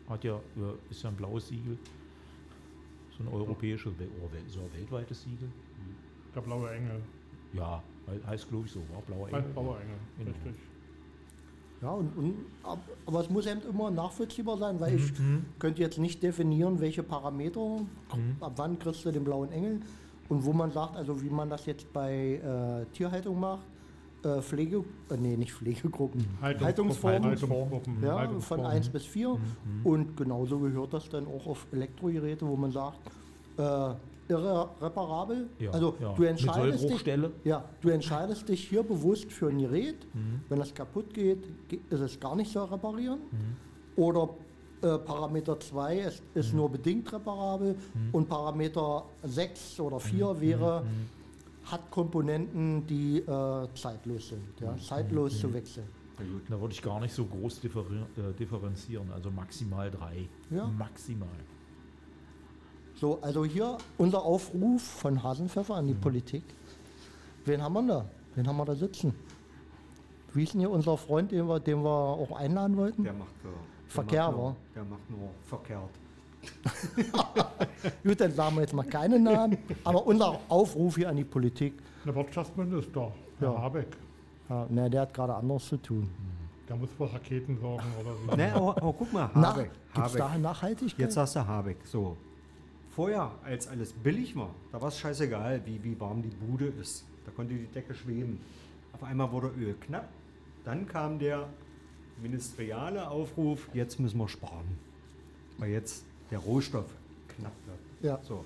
hat 0.07 0.23
ja, 0.23 0.39
ist 0.89 1.03
ja 1.03 1.09
ein 1.09 1.15
blaues 1.15 1.47
Siegel. 1.47 1.77
So 3.17 3.23
ein 3.23 3.27
europäisches, 3.29 3.93
oder 3.93 4.05
wel- 4.33 4.49
so 4.49 4.59
ein 4.61 4.73
weltweites 4.73 5.21
Siegel. 5.23 5.49
Der 6.35 6.41
blaue 6.41 6.69
Engel. 6.71 7.01
Ja, 7.53 7.81
he- 8.07 8.23
heißt 8.25 8.47
glaube 8.49 8.65
ich 8.65 8.71
so, 8.71 8.79
war 8.89 9.01
blauer 9.01 9.29
Engel. 9.29 9.41
blauer 9.53 9.79
Engel, 9.81 9.97
Genau. 10.17 10.31
richtig. 10.31 10.55
Ja, 11.81 11.91
und, 11.93 12.15
und, 12.15 12.35
ab- 12.63 12.77
aber 13.07 13.21
es 13.21 13.29
muss 13.29 13.47
eben 13.47 13.61
immer 13.67 13.89
nachvollziehbar 13.89 14.57
sein, 14.57 14.79
weil 14.79 14.95
ich 14.95 15.17
Mhm. 15.19 15.45
könnte 15.57 15.81
jetzt 15.81 15.97
nicht 15.97 16.21
definieren, 16.21 16.79
welche 16.79 17.01
Parameter, 17.01 17.59
Mhm. 17.59 18.35
ab 18.39 18.53
wann 18.57 18.77
kriegst 18.77 19.03
du 19.03 19.11
den 19.11 19.23
blauen 19.23 19.51
Engel 19.51 19.79
und 20.29 20.45
wo 20.45 20.53
man 20.53 20.71
sagt, 20.71 20.95
also 20.95 21.21
wie 21.23 21.29
man 21.29 21.49
das 21.49 21.65
jetzt 21.65 21.91
bei 21.91 22.35
äh, 22.35 22.85
Tierhaltung 22.93 23.39
macht, 23.39 23.65
äh, 24.23 24.41
Pflege, 24.41 24.83
äh, 25.09 25.17
nee, 25.17 25.35
nicht 25.35 25.53
Pflegegruppen, 25.53 26.23
Haltungsformen, 26.39 27.23
Haltungsformen. 27.23 27.81
ja, 28.03 28.09
von 28.11 28.19
Haltungsformen. 28.19 28.65
1 28.67 28.89
bis 28.89 29.05
4 29.07 29.39
und 29.83 30.15
genauso 30.15 30.59
gehört 30.59 30.93
das 30.93 31.09
dann 31.09 31.25
auch 31.25 31.47
auf 31.47 31.65
Elektrogeräte, 31.71 32.47
wo 32.47 32.55
man 32.55 32.71
sagt, 32.71 32.99
äh, 33.57 33.95
irreparabel, 34.31 35.49
Ja, 35.59 35.71
also 35.71 35.95
ja. 35.99 36.13
du 36.13 36.23
entscheidest 36.23 36.89
dich, 36.89 37.05
ja, 37.43 37.63
du 37.81 37.89
entscheidest 37.89 38.47
dich 38.49 38.67
hier 38.67 38.83
bewusst 38.83 39.31
für 39.31 39.49
ein 39.49 39.59
Gerät. 39.59 40.05
Mhm. 40.13 40.41
Wenn 40.49 40.59
das 40.59 40.73
kaputt 40.73 41.13
geht, 41.13 41.43
ge- 41.69 41.79
ist 41.89 41.99
es 41.99 42.19
gar 42.19 42.35
nicht 42.35 42.51
zu 42.51 42.59
reparieren. 42.63 43.19
Mhm. 43.31 44.01
Oder 44.03 44.29
äh, 44.81 44.97
Parameter 44.97 45.59
2 45.59 45.97
ist, 45.99 46.21
Mhm. 46.33 46.39
ist 46.41 46.53
nur 46.53 46.69
bedingt 46.69 47.11
reparabel 47.13 47.75
und 48.11 48.27
Parameter 48.27 49.03
6 49.23 49.79
oder 49.79 49.99
4 49.99 50.33
Mhm. 50.33 50.41
wäre, 50.41 50.83
hat 51.65 51.91
Komponenten, 51.91 52.85
die 52.87 53.19
äh, 53.19 53.67
zeitlos 53.75 54.29
sind. 54.29 54.59
Mhm. 54.59 54.65
Ja, 54.65 54.77
zeitlos 54.77 55.39
zu 55.39 55.53
wechseln. 55.53 55.85
Na 56.17 56.25
gut. 56.25 56.41
Da 56.49 56.59
würde 56.59 56.73
ich 56.73 56.81
gar 56.81 56.99
nicht 56.99 57.13
so 57.13 57.25
groß 57.25 57.63
äh, 57.63 58.33
differenzieren, 58.39 59.11
also 59.11 59.29
maximal 59.31 59.89
drei. 59.91 60.27
Ja. 60.49 60.67
Maximal. 60.67 61.27
So, 63.01 63.17
also 63.23 63.43
hier 63.43 63.79
unser 63.97 64.21
Aufruf 64.23 64.79
von 64.83 65.23
Hasenpfeffer 65.23 65.73
an 65.73 65.87
die 65.87 65.95
Mhm. 65.95 66.01
Politik. 66.01 66.43
Wen 67.45 67.59
haben 67.63 67.73
wir 67.73 67.81
da? 67.81 68.05
Wen 68.35 68.47
haben 68.47 68.57
wir 68.57 68.65
da 68.65 68.75
sitzen? 68.75 69.11
Wie 70.35 70.43
ist 70.43 70.53
denn 70.53 70.59
hier 70.59 70.69
unser 70.69 70.95
Freund, 70.97 71.31
den 71.31 71.47
wir, 71.47 71.59
den 71.59 71.83
wir 71.83 71.89
auch 71.89 72.31
einladen 72.37 72.77
wollten? 72.77 73.03
Der 73.03 73.13
macht 73.13 73.33
der 73.43 73.51
Verkehr, 73.87 74.25
macht 74.27 74.35
nur, 74.37 74.45
wa? 74.51 74.55
Der 74.75 74.83
macht 74.83 75.09
nur 75.09 75.29
verkehrt. 75.45 75.89
Gut, 78.03 78.21
dann 78.21 78.31
sagen 78.33 78.55
wir 78.55 78.61
jetzt 78.61 78.73
mal 78.73 78.83
keinen 78.85 79.23
Namen, 79.23 79.57
aber 79.83 80.05
unser 80.05 80.39
Aufruf 80.47 80.95
hier 80.95 81.09
an 81.09 81.15
die 81.17 81.23
Politik. 81.23 81.73
Der 82.05 82.13
Wirtschaftsminister, 82.13 83.11
Herr 83.39 83.51
Ja. 83.51 83.61
Habeck, 83.61 83.97
Ja, 84.47 84.65
ne, 84.69 84.89
der 84.91 85.01
hat 85.01 85.13
gerade 85.15 85.33
anderes 85.35 85.65
zu 85.67 85.77
tun. 85.77 86.07
der 86.69 86.75
muss 86.75 86.89
für 86.95 87.11
Raketen 87.11 87.57
sorgen 87.59 87.83
oder 87.99 88.11
so. 88.29 88.35
Ne, 88.37 88.53
aber, 88.53 88.77
aber 88.77 88.93
guck 88.93 89.11
mal, 89.11 89.29
Nach, 89.33 89.55
Habeck. 89.55 89.71
Gibt 89.95 90.05
es 90.07 90.13
da 90.13 90.29
Habeck. 90.29 90.41
Nachhaltigkeit? 90.43 90.99
Jetzt 90.99 91.15
sagst 91.15 91.35
du 91.35 91.45
Habeck. 91.47 91.77
So. 91.85 92.15
Vorher, 92.91 93.31
als 93.43 93.67
alles 93.67 93.93
billig 93.93 94.35
war, 94.35 94.53
da 94.71 94.81
war 94.81 94.89
es 94.89 94.99
scheißegal, 94.99 95.61
wie, 95.65 95.81
wie 95.81 95.97
warm 95.99 96.21
die 96.21 96.29
Bude 96.29 96.67
ist. 96.67 97.05
Da 97.25 97.31
konnte 97.31 97.53
die 97.53 97.67
Decke 97.67 97.93
schweben. 97.93 98.39
Auf 98.91 99.03
einmal 99.03 99.31
wurde 99.31 99.47
Öl 99.57 99.75
knapp. 99.79 100.09
Dann 100.65 100.85
kam 100.87 101.17
der 101.17 101.47
ministeriale 102.21 103.09
Aufruf, 103.09 103.69
jetzt 103.73 103.99
müssen 103.99 104.17
wir 104.17 104.27
sparen. 104.27 104.77
Weil 105.57 105.71
jetzt 105.71 106.03
der 106.29 106.39
Rohstoff 106.39 106.87
knapp 107.29 107.53
wird. 107.65 107.79
Ja. 108.01 108.19
So. 108.23 108.43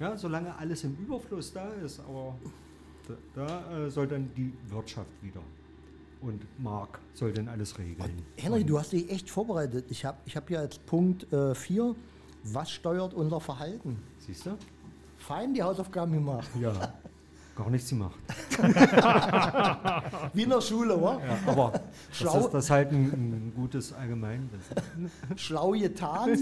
Ja, 0.00 0.16
solange 0.16 0.56
alles 0.56 0.84
im 0.84 0.96
Überfluss 0.96 1.52
da 1.52 1.68
ist, 1.84 2.00
aber 2.00 2.36
da, 3.06 3.14
da 3.34 3.86
äh, 3.86 3.90
soll 3.90 4.06
dann 4.06 4.30
die 4.34 4.52
Wirtschaft 4.68 5.10
wieder. 5.20 5.42
Und 6.20 6.40
Mark 6.58 7.00
soll 7.12 7.32
dann 7.32 7.48
alles 7.48 7.78
regeln. 7.78 8.22
Henry, 8.36 8.64
du 8.64 8.78
hast 8.78 8.92
dich 8.92 9.10
echt 9.10 9.28
vorbereitet. 9.28 9.84
Ich 9.88 10.04
habe 10.04 10.18
ich 10.24 10.36
hab 10.36 10.48
hier 10.48 10.60
als 10.60 10.78
Punkt 10.78 11.26
4, 11.30 11.94
was 12.44 12.70
steuert 12.70 13.14
unser 13.14 13.40
Verhalten? 13.40 13.98
Siehst 14.18 14.46
du? 14.46 14.50
Fein 15.18 15.52
die 15.54 15.62
Hausaufgaben 15.62 16.12
gemacht. 16.12 16.48
Ja. 16.60 16.72
Gar 17.56 17.70
nichts 17.70 17.88
gemacht. 17.90 18.16
Wie 20.32 20.42
in 20.44 20.50
der 20.50 20.60
Schule, 20.60 20.96
oder? 20.96 21.20
Ja, 21.24 21.38
aber 21.50 21.72
das 21.72 21.82
Schlau. 22.16 22.38
ist, 22.38 22.50
das 22.52 22.64
ist 22.66 22.70
halt 22.70 22.92
ein, 22.92 23.04
ein 23.06 23.52
gutes 23.56 23.92
Allgemeinwissen. 23.92 24.76
Schlau 25.34 25.72
getan. 25.72 26.34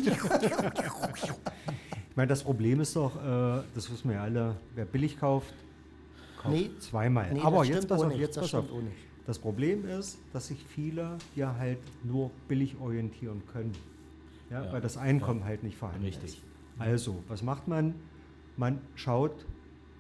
Ich 2.11 2.17
meine, 2.17 2.29
das 2.29 2.43
Problem 2.43 2.81
ist 2.81 2.95
doch, 2.97 3.17
äh, 3.17 3.63
das 3.75 3.91
wissen 3.91 4.09
wir 4.11 4.17
ja 4.17 4.23
alle, 4.25 4.57
wer 4.75 4.85
billig 4.85 5.19
kauft, 5.19 5.55
kauft 6.41 6.55
Nee. 6.55 6.71
zweimal. 6.81 7.33
Nee, 7.33 7.41
aber 7.41 7.59
das 7.61 7.69
jetzt 7.69 7.89
pass 7.89 8.03
auf, 8.03 8.09
nicht, 8.09 8.19
jetzt 8.21 8.37
das 8.37 8.51
pass 8.51 8.55
auf. 8.61 8.67
Das 9.27 9.39
Problem 9.39 9.89
ist, 9.89 10.19
dass 10.35 10.49
sich 10.49 10.63
viele 10.69 11.17
hier 11.35 11.55
halt 11.59 11.79
nur 12.05 12.31
billig 12.47 12.77
orientieren 12.81 13.43
können. 13.53 13.73
Ja, 14.51 14.65
Ja. 14.65 14.73
Weil 14.73 14.81
das 14.81 14.97
Einkommen 14.97 15.45
halt 15.45 15.63
nicht 15.63 15.77
vorhanden 15.77 16.05
Richtig. 16.05 16.39
ist. 16.39 16.43
Also, 16.79 17.23
was 17.29 17.43
macht 17.43 17.69
man? 17.69 17.95
Man 18.57 18.81
schaut 18.95 19.47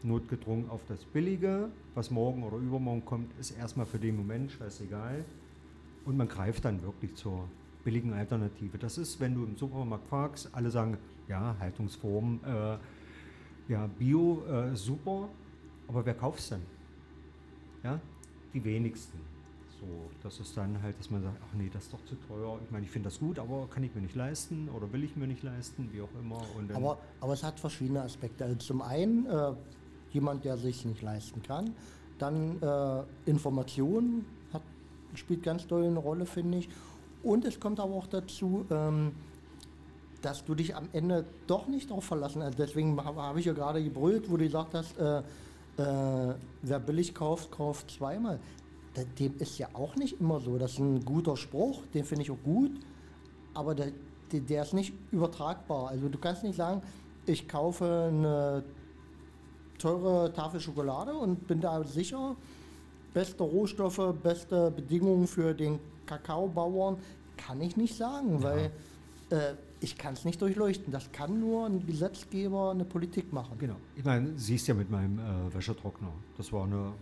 notgedrungen 0.02 0.70
auf 0.70 0.84
das 0.86 1.04
Billige, 1.04 1.68
was 1.94 2.10
morgen 2.10 2.42
oder 2.42 2.58
übermorgen 2.58 3.04
kommt, 3.04 3.38
ist 3.38 3.50
erstmal 3.50 3.86
für 3.86 3.98
den 3.98 4.16
Moment 4.16 4.52
scheißegal. 4.52 5.24
Und 6.04 6.16
man 6.16 6.28
greift 6.28 6.64
dann 6.64 6.82
wirklich 6.82 7.14
zur 7.16 7.48
billigen 7.84 8.12
Alternative. 8.12 8.78
Das 8.78 8.98
ist, 8.98 9.20
wenn 9.20 9.34
du 9.34 9.44
im 9.44 9.56
Supermarkt 9.56 10.06
fragst, 10.08 10.54
alle 10.54 10.70
sagen, 10.70 10.98
ja, 11.28 11.56
Haltungsform, 11.58 12.40
äh, 12.44 12.78
ja, 13.72 13.86
Bio, 13.98 14.44
äh, 14.46 14.76
super, 14.76 15.28
aber 15.88 16.04
wer 16.06 16.14
kauft 16.14 16.38
es 16.38 16.48
denn? 16.50 16.62
Ja, 17.82 18.00
die 18.54 18.64
wenigsten. 18.64 19.18
So, 19.80 19.86
das 20.22 20.40
ist 20.40 20.56
dann 20.56 20.80
halt, 20.82 20.98
dass 20.98 21.10
man 21.10 21.22
sagt, 21.22 21.36
ach 21.42 21.54
nee, 21.54 21.70
das 21.72 21.84
ist 21.84 21.92
doch 21.92 22.04
zu 22.06 22.14
teuer. 22.28 22.58
Ich 22.64 22.70
meine, 22.70 22.84
ich 22.84 22.90
finde 22.90 23.08
das 23.08 23.18
gut, 23.18 23.38
aber 23.38 23.68
kann 23.68 23.84
ich 23.84 23.94
mir 23.94 24.00
nicht 24.00 24.14
leisten 24.14 24.68
oder 24.74 24.90
will 24.92 25.04
ich 25.04 25.16
mir 25.16 25.26
nicht 25.26 25.42
leisten, 25.42 25.90
wie 25.92 26.00
auch 26.00 26.08
immer. 26.20 26.40
Aber, 26.74 26.98
aber 27.20 27.32
es 27.34 27.42
hat 27.42 27.60
verschiedene 27.60 28.02
Aspekte. 28.02 28.44
Also 28.44 28.56
zum 28.56 28.82
einen 28.82 29.26
äh, 29.26 29.52
jemand, 30.12 30.44
der 30.44 30.56
sich 30.56 30.84
nicht 30.84 31.02
leisten 31.02 31.42
kann. 31.42 31.74
Dann 32.18 32.60
äh, 32.62 33.02
Information 33.30 34.24
hat, 34.52 34.62
spielt 35.14 35.42
ganz 35.42 35.66
doll 35.66 35.84
eine 35.84 35.98
Rolle, 35.98 36.24
finde 36.24 36.58
ich. 36.58 36.68
Und 37.22 37.44
es 37.44 37.60
kommt 37.60 37.78
aber 37.78 37.94
auch 37.94 38.06
dazu, 38.06 38.64
ähm, 38.70 39.12
dass 40.22 40.44
du 40.44 40.54
dich 40.54 40.74
am 40.74 40.88
Ende 40.92 41.26
doch 41.46 41.66
nicht 41.66 41.90
darauf 41.90 42.04
verlassen 42.04 42.42
hast. 42.42 42.58
Deswegen 42.58 42.98
habe 43.04 43.22
hab 43.22 43.36
ich 43.36 43.44
ja 43.44 43.52
gerade 43.52 43.82
gebrüllt, 43.84 44.30
wo 44.30 44.36
du 44.36 44.44
gesagt 44.44 44.74
hast, 44.74 44.98
äh, 44.98 45.18
äh, 45.18 46.34
wer 46.62 46.80
billig 46.80 47.14
kauft, 47.14 47.50
kauft 47.50 47.90
zweimal. 47.90 48.40
Dem 49.04 49.34
ist 49.38 49.58
ja 49.58 49.68
auch 49.72 49.96
nicht 49.96 50.20
immer 50.20 50.40
so. 50.40 50.58
Das 50.58 50.72
ist 50.72 50.78
ein 50.78 51.04
guter 51.04 51.36
Spruch, 51.36 51.82
den 51.94 52.04
finde 52.04 52.22
ich 52.22 52.30
auch 52.30 52.42
gut, 52.42 52.72
aber 53.54 53.74
der, 53.74 53.92
der, 54.32 54.62
ist 54.62 54.74
nicht 54.74 54.92
übertragbar. 55.12 55.88
Also 55.88 56.08
du 56.08 56.18
kannst 56.18 56.42
nicht 56.42 56.56
sagen, 56.56 56.82
ich 57.26 57.48
kaufe 57.48 58.08
eine 58.08 58.64
teure 59.78 60.32
Tafel 60.32 60.60
Schokolade 60.60 61.14
und 61.14 61.46
bin 61.46 61.60
da 61.60 61.82
sicher, 61.84 62.36
beste 63.12 63.42
Rohstoffe, 63.42 64.14
beste 64.22 64.70
Bedingungen 64.70 65.26
für 65.26 65.54
den 65.54 65.78
Kakaobauern, 66.06 66.98
kann 67.36 67.60
ich 67.60 67.76
nicht 67.76 67.96
sagen, 67.96 68.42
weil 68.42 68.70
äh, 69.30 69.54
Ich 69.80 69.98
kann 69.98 70.14
es 70.14 70.24
nicht 70.24 70.40
durchleuchten. 70.40 70.90
Das 70.90 71.12
kann 71.12 71.38
nur 71.38 71.66
ein 71.66 71.84
Gesetzgeber, 71.86 72.70
eine 72.70 72.84
Politik 72.84 73.32
machen. 73.32 73.58
Genau. 73.58 73.76
Ich 73.94 74.04
meine, 74.04 74.32
siehst 74.38 74.68
ja 74.68 74.74
mit 74.74 74.90
meinem 74.90 75.18
äh, 75.18 75.54
Wäschetrockner. 75.54 76.12
Das 76.38 76.50
war 76.52 76.64
eine 76.64 76.92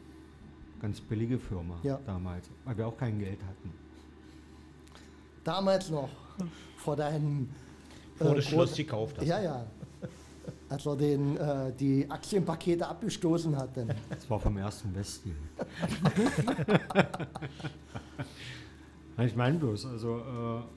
ganz 0.85 1.01
billige 1.01 1.38
Firma 1.38 1.79
Ja. 1.83 1.99
damals, 2.05 2.51
weil 2.66 2.77
wir 2.77 2.87
auch 2.87 2.97
kein 2.99 3.18
Geld 3.18 3.38
hatten. 3.42 3.70
Damals 5.42 5.88
noch, 5.88 6.11
vor 6.77 6.94
deinem. 6.94 7.49
Vor 8.16 8.33
äh, 8.33 8.35
das 8.37 8.44
Schloss 8.44 8.75
gekauft 8.77 9.16
hast. 9.18 9.27
Ja, 9.27 9.40
ja. 9.40 9.64
Als 10.68 10.85
er 10.85 10.97
den, 10.97 11.38
äh, 11.38 11.73
die 11.73 12.11
Aktienpakete 12.11 12.87
abgestoßen 12.87 13.57
hat. 13.57 13.75
Dann. 13.75 13.94
Das 14.11 14.29
war 14.29 14.38
vom 14.38 14.59
ersten 14.59 14.94
Westdeal. 14.94 15.35
Nein, 19.16 19.27
ich 19.29 19.37
meine 19.37 19.57
bloß, 19.59 19.87
also 19.87 20.18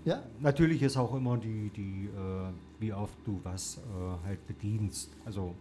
äh, 0.06 0.10
Ja? 0.10 0.24
natürlich 0.40 0.84
ist 0.84 0.96
auch 0.96 1.14
immer 1.16 1.36
die, 1.38 1.70
die 1.76 2.06
äh, 2.06 2.54
wie 2.80 2.94
oft 2.94 3.18
du 3.26 3.42
was 3.44 3.78
äh, 3.78 3.82
halt 4.26 4.46
bedienst. 4.48 5.10
Also 5.26 5.54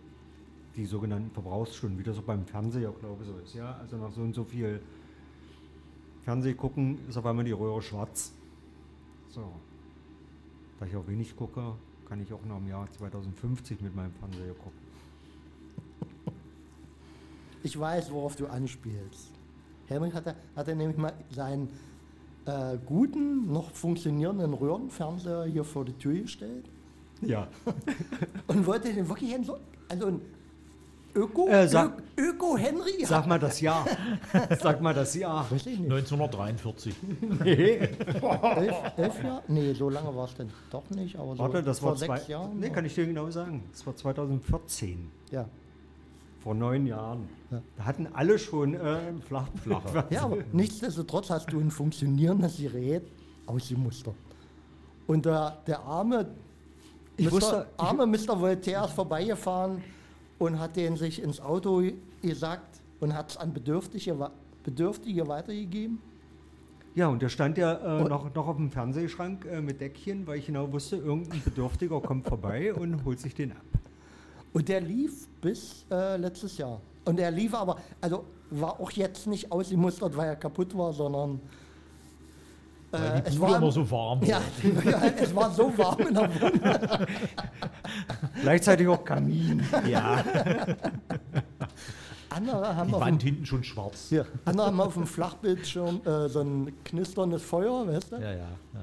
die 0.77 0.85
sogenannten 0.85 1.31
Verbrauchsstunden, 1.31 1.99
wie 1.99 2.03
das 2.03 2.19
auch 2.19 2.23
beim 2.23 2.45
Fernseher, 2.45 2.93
glaube 3.01 3.23
ich, 3.23 3.29
so 3.29 3.39
ist. 3.39 3.55
Ja, 3.55 3.77
also 3.81 3.97
nach 3.97 4.13
so 4.13 4.21
und 4.21 4.35
so 4.35 4.45
viel 4.45 4.81
Fernseh 6.25 6.55
gucken, 6.55 6.99
ist 7.09 7.17
auf 7.17 7.25
einmal 7.25 7.45
die 7.45 7.53
Röhre 7.53 7.81
schwarz. 7.81 8.33
So. 9.29 9.53
Da 10.79 10.87
ich 10.87 10.97
auch 10.97 11.07
wenig 11.07 11.35
gucke, 11.37 11.75
kann 12.09 12.21
ich 12.21 12.33
auch 12.33 12.45
noch 12.45 12.59
im 12.59 12.69
Jahr 12.69 12.91
2050 12.93 13.81
mit 13.81 13.95
meinem 13.95 14.13
Fernseher 14.13 14.55
gucken. 14.55 14.87
Ich 17.63 17.79
weiß, 17.79 18.11
worauf 18.13 18.37
du 18.37 18.47
anspielst. 18.47 19.31
Helmut 19.87 20.15
hatte, 20.15 20.37
hatte 20.55 20.77
nämlich 20.77 20.99
mal 20.99 21.13
seinen 21.31 21.69
äh, 22.45 22.79
guten, 22.85 23.51
noch 23.53 23.71
funktionierenden 23.73 24.53
Röhrenfernseher 24.53 25.45
hier 25.45 25.65
vor 25.65 25.85
die 25.85 25.95
Tür 25.95 26.21
gestellt 26.23 26.69
Ja. 27.23 27.49
und 28.47 28.67
wollte 28.67 28.93
den 28.93 29.09
wirklich 29.09 29.35
so, 29.45 29.59
also 29.89 30.07
ein 30.07 30.21
Öko, 31.17 31.49
Äh, 31.49 31.67
sag- 31.67 31.99
Ö- 32.19 32.31
Öko-Henry 32.31 33.05
Sag 33.05 33.27
mal 33.27 33.39
das 33.39 33.61
Jahr. 33.61 33.87
Sag 34.61 34.81
mal 34.81 34.93
das 34.95 35.15
Jahr. 35.15 35.51
Weiß 35.51 35.67
ich 35.67 35.79
nicht. 35.79 35.91
1943. 35.91 36.95
Nee. 37.43 37.71
Elf, 37.79 38.75
elf 38.97 39.23
Jahre? 39.25 39.43
Nee, 39.49 39.73
so 39.73 39.89
lange 39.91 40.15
war 40.15 40.27
es 40.27 40.35
denn 40.35 40.51
doch 40.71 40.89
nicht, 40.91 41.17
aber 41.17 41.33
so 41.35 41.39
Warte, 41.39 41.63
das 41.63 41.79
vor 41.79 41.91
war 41.91 41.97
sechs 41.97 42.25
zwei, 42.25 42.33
Jahren. 42.33 42.59
Nee, 42.61 42.71
kann 42.71 42.85
ich 42.85 42.95
dir 42.95 43.07
genau 43.07 43.31
sagen. 43.31 43.65
Das 43.73 43.87
war 43.87 43.97
2014. 43.97 45.11
ja. 45.31 45.49
Vor 46.43 46.55
neun 46.55 46.87
Jahren. 46.87 47.29
Ja. 47.51 47.61
Da 47.77 47.85
hatten 47.87 48.07
alle 48.13 48.39
schon 48.39 48.75
äh, 48.75 48.79
ein 48.79 49.21
Flach 49.21 49.49
Flache. 49.61 50.05
ja, 50.11 50.23
aber 50.23 50.37
nichtsdestotrotz 50.53 51.29
hast 51.31 51.53
du 51.53 51.59
ein 51.59 51.73
funktionierendes 51.73 52.59
Gerät 52.59 53.03
ausgemustert. 53.47 54.15
Und 55.09 55.27
der, 55.27 55.59
der 55.67 55.81
arme, 55.81 56.27
Ich 57.17 57.27
Mr., 57.27 57.33
wusste- 57.33 57.67
ich- 57.77 57.81
arme 57.83 58.07
Mr. 58.07 58.41
Voltaire 58.41 58.85
ist 58.85 58.93
vorbeigefahren 58.93 59.83
und 60.39 60.59
hat 60.59 60.77
den 60.77 60.97
sich 60.97 61.23
ins 61.23 61.41
Auto 61.41 61.83
gesagt 62.23 62.81
und 63.01 63.15
hat 63.15 63.31
es 63.31 63.37
an 63.37 63.53
Bedürftige, 63.53 64.31
Bedürftige 64.65 65.29
weitergegeben. 65.29 66.01
Ja, 66.95 67.09
und 67.09 67.21
der 67.21 67.29
stand 67.29 67.59
ja 67.59 68.01
äh, 68.01 68.09
noch, 68.09 68.35
noch 68.35 68.49
auf 68.49 68.57
dem 68.57 68.71
Fernsehschrank 68.71 69.45
äh, 69.45 69.61
mit 69.61 69.81
Deckchen, 69.83 70.27
weil 70.27 70.39
ich 70.39 70.47
genau 70.47 70.73
wusste, 70.73 70.97
irgendein 70.97 71.43
Bedürftiger 71.43 72.01
kommt 72.01 72.27
vorbei 72.27 72.73
und 72.75 73.05
holt 73.05 73.21
sich 73.21 73.35
den 73.35 73.53
ab. 73.53 73.59
Und 74.55 74.69
der 74.69 74.81
lief 74.81 75.29
bis 75.43 75.85
äh, 75.91 76.17
letztes 76.17 76.57
Jahr. 76.57 76.81
Und 77.05 77.21
er 77.21 77.31
lief 77.31 77.53
aber, 77.55 77.77
also 78.01 78.25
war 78.51 78.81
auch 78.81 78.91
jetzt 78.93 79.27
nicht 79.27 79.53
ausgemustert, 79.53 80.17
weil 80.17 80.29
er 80.29 80.37
kaputt 80.37 80.77
war, 80.77 80.93
sondern 80.93 81.41
Weil 83.01 83.19
äh, 83.19 83.23
die 83.23 83.29
es 83.29 83.37
Bude 83.39 83.53
war 83.53 83.59
immer 83.59 83.73
so 83.73 83.91
warm 83.91 84.21
war. 84.21 84.29
ja, 84.29 84.41
es 85.19 85.35
war 85.35 85.51
so 85.51 85.79
warm 85.79 86.01
in 86.01 86.15
der 86.15 86.41
Wohnung. 86.41 87.07
Gleichzeitig 88.43 88.89
auch 88.89 89.05
Kamin. 89.05 89.63
Ja, 89.87 90.23
Andere 92.37 92.77
haben, 92.77 92.89
die 92.89 92.95
auf 92.95 93.01
Wand 93.01 93.23
dem, 93.23 93.27
hinten 93.27 93.47
schon 93.47 93.65
schwarz. 93.65 94.07
hier, 94.11 94.27
andere 94.45 94.67
haben 94.67 94.81
auf 94.81 94.95
dem 94.95 95.07
Flachbildschirm 95.07 96.03
äh, 96.05 96.29
so 96.29 96.41
ein 96.41 96.73
knisterndes 96.85 97.43
Feuer, 97.43 97.87
weißt 97.87 98.13
du? 98.13 98.17
Ja, 98.17 98.33
ja. 98.33 98.39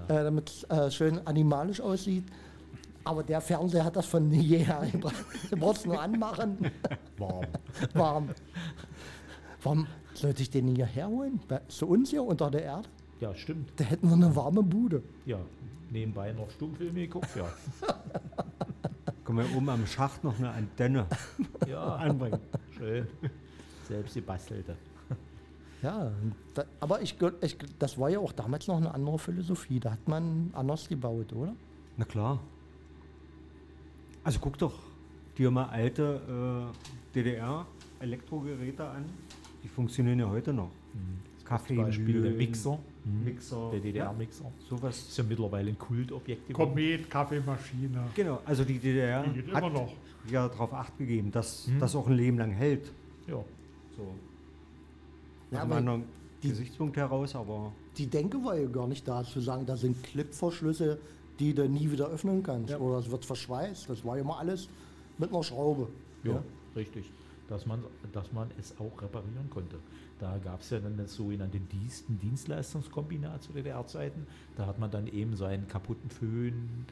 ja. 0.10 0.19
Äh, 0.19 0.23
damit 0.23 0.49
es 0.49 0.63
äh, 0.63 0.89
schön 0.89 1.26
animalisch 1.28 1.80
aussieht. 1.80 2.26
Aber 3.04 3.21
der 3.21 3.41
Fernseher 3.41 3.84
hat 3.84 3.95
das 3.95 4.06
von 4.06 4.32
jeher 4.34 4.82
gebracht. 4.91 5.15
Du 5.52 5.58
brauchst 5.58 5.86
nur 5.86 6.02
anmachen, 6.02 6.71
Warm. 7.17 7.45
warm. 7.93 8.30
Warum 9.62 9.88
sollte 10.13 10.41
ich 10.41 10.49
den 10.49 10.67
hier 10.76 10.86
herholen? 10.86 11.39
Zu 11.67 11.88
uns 11.88 12.10
hier 12.10 12.23
unter 12.23 12.49
der 12.49 12.63
Erde? 12.63 12.89
Ja, 13.19 13.34
stimmt. 13.36 13.71
Da 13.78 13.84
hätten 13.86 14.08
wir 14.08 14.15
eine 14.15 14.36
warme 14.36 14.63
Bude. 14.63 15.02
Ja, 15.26 15.39
nebenbei 15.91 16.32
noch 16.34 16.49
Stummfilme 16.52 17.02
geguckt, 17.02 17.30
ja. 17.36 17.52
Können 19.26 19.38
wir 19.39 19.56
oben 19.58 19.69
am 19.69 19.86
Schacht 19.88 20.23
noch 20.23 20.38
eine 20.38 20.49
Antenne 20.52 21.06
Ja, 21.67 21.95
anbringen. 21.95 22.39
schön. 22.78 23.08
Selbst 23.88 24.13
gebastelte. 24.15 24.76
Ja, 25.82 26.12
da, 26.54 26.63
aber 26.80 27.02
ich, 27.02 27.15
ich, 27.41 27.58
das 27.80 27.97
war 27.97 28.10
ja 28.10 28.19
auch 28.19 28.32
damals 28.32 28.67
noch 28.67 28.78
eine 28.78 28.93
andere 28.93 29.19
Philosophie. 29.19 29.80
Da 29.82 29.91
hat 29.91 30.08
man 30.08 30.49
anders 30.54 30.88
gebaut, 30.88 31.34
oder? 31.34 31.54
Na 31.97 32.06
klar. 32.06 32.39
Also 34.23 34.39
guck 34.39 34.58
doch 34.58 34.73
dir 35.38 35.52
mal 35.52 35.65
alte 35.65 36.71
äh, 37.13 37.15
DDR-Elektrogeräte 37.15 38.86
an. 38.88 39.06
Die 39.63 39.67
funktionieren 39.67 40.19
ja 40.19 40.30
heute 40.30 40.54
noch. 40.54 40.71
Kaffee, 41.43 41.76
Zum 41.76 41.84
Beispiel 41.86 42.21
der 42.21 42.32
Mixer, 42.32 42.80
Mixer. 43.05 43.69
der 43.71 43.79
DDR-Mixer. 43.81 44.43
Ja, 44.45 44.51
sowas. 44.69 44.97
Ist 44.97 45.17
ja 45.17 45.23
mittlerweile 45.23 45.69
ein 45.69 45.77
Kultobjekt 45.77 46.47
geworden. 46.47 46.69
Komet, 46.69 47.09
Kaffeemaschine. 47.09 48.03
Genau, 48.15 48.39
also 48.45 48.63
die 48.63 48.79
DDR 48.79 49.23
Die 49.23 49.41
geht 49.41 49.53
hat 49.53 49.63
immer 49.63 49.69
noch. 49.73 49.93
ja 50.29 50.47
darauf 50.47 50.73
acht 50.73 50.97
gegeben, 50.97 51.31
dass 51.31 51.67
Mhm. 51.67 51.79
das 51.79 51.95
auch 51.95 52.07
ein 52.07 52.13
Leben 52.13 52.37
lang 52.37 52.51
hält. 52.51 52.91
Ja. 53.27 53.43
So. 53.97 54.03
Ja, 55.51 55.57
Ja, 55.57 55.61
aber 55.63 55.75
einem 55.75 55.87
anderen 55.89 56.03
die- 56.41 56.49
Gesichtspunkt 56.49 56.97
heraus, 56.97 57.35
aber 57.35 57.71
Die 57.97 58.07
Denke 58.07 58.43
war 58.43 58.57
ja 58.57 58.67
gar 58.67 58.87
nicht 58.87 59.07
da, 59.07 59.23
zu 59.23 59.39
sagen, 59.39 59.65
da 59.67 59.77
sind 59.77 60.01
Clipverschlüsse, 60.03 60.97
die 61.39 61.53
du 61.53 61.67
nie 61.69 61.91
wieder 61.91 62.07
öffnen 62.07 62.41
kannst. 62.41 62.71
Ja. 62.71 62.79
Oder 62.79 62.97
es 62.99 63.11
wird 63.11 63.23
verschweißt. 63.25 63.87
Das 63.89 64.03
war 64.03 64.15
ja 64.15 64.21
immer 64.23 64.39
alles 64.39 64.67
mit 65.19 65.29
einer 65.31 65.43
Schraube. 65.43 65.87
Ja, 66.23 66.41
richtig. 66.75 67.11
Dass 67.53 67.67
man, 67.67 67.83
dass 68.13 68.31
man 68.33 68.49
es 68.59 68.73
auch 68.79 68.99
reparieren 68.99 69.47
konnte. 69.51 69.77
Da 70.17 70.39
gab 70.39 70.61
es 70.61 70.71
ja 70.71 70.79
dann 70.79 70.97
das 70.97 71.13
sogenannte 71.13 71.59
Dienst, 71.59 72.05
Dienstleistungskombinat 72.09 73.43
zu 73.43 73.53
DDR-Zeiten. 73.53 74.25
Da 74.57 74.65
hat 74.65 74.79
man 74.79 74.89
dann 74.89 75.05
eben 75.05 75.35
seinen 75.35 75.67
kaputten 75.67 76.09
Föhn 76.09 76.85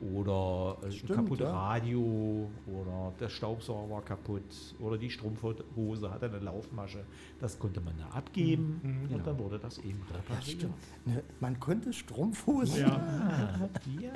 oder 0.00 0.76
äh, 0.82 0.86
ein 0.86 0.92
Stimmt, 0.92 1.12
kaputtes 1.14 1.46
ja. 1.46 1.52
Radio 1.52 2.50
oder 2.66 3.12
der 3.20 3.28
Staubsauger 3.28 3.90
war 3.94 4.02
kaputt 4.02 4.42
oder 4.80 4.98
die 4.98 5.08
Strumpfhose 5.10 6.10
hatte 6.10 6.26
eine 6.26 6.40
Laufmasche. 6.40 7.04
Das 7.40 7.56
konnte 7.56 7.80
man 7.80 7.94
da 7.98 8.06
abgeben 8.16 8.80
Mhm. 8.82 9.14
und 9.14 9.24
dann 9.26 9.38
wurde 9.38 9.60
das 9.60 9.78
eben 9.78 10.00
Ja, 10.10 10.16
repariert. 10.16 10.44
stimmt. 10.44 10.74
Ne, 11.06 11.22
man 11.38 11.60
konnte 11.60 11.92
Strumpfhosen. 11.92 12.80
Ja, 12.80 12.88
ja, 14.00 14.12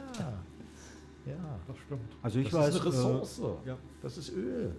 ja. 1.27 1.59
das 1.69 1.77
stimmt. 1.79 2.01
also 2.23 2.39
ich 2.41 2.49
das 2.49 2.61
weiß, 2.61 2.75
ist 2.75 2.81
eine 2.81 2.91
Ressource. 2.91 3.39
Äh, 3.65 3.69
ja. 3.69 3.79
Das 4.03 4.19
ist 4.19 4.31
Öl. 4.33 4.75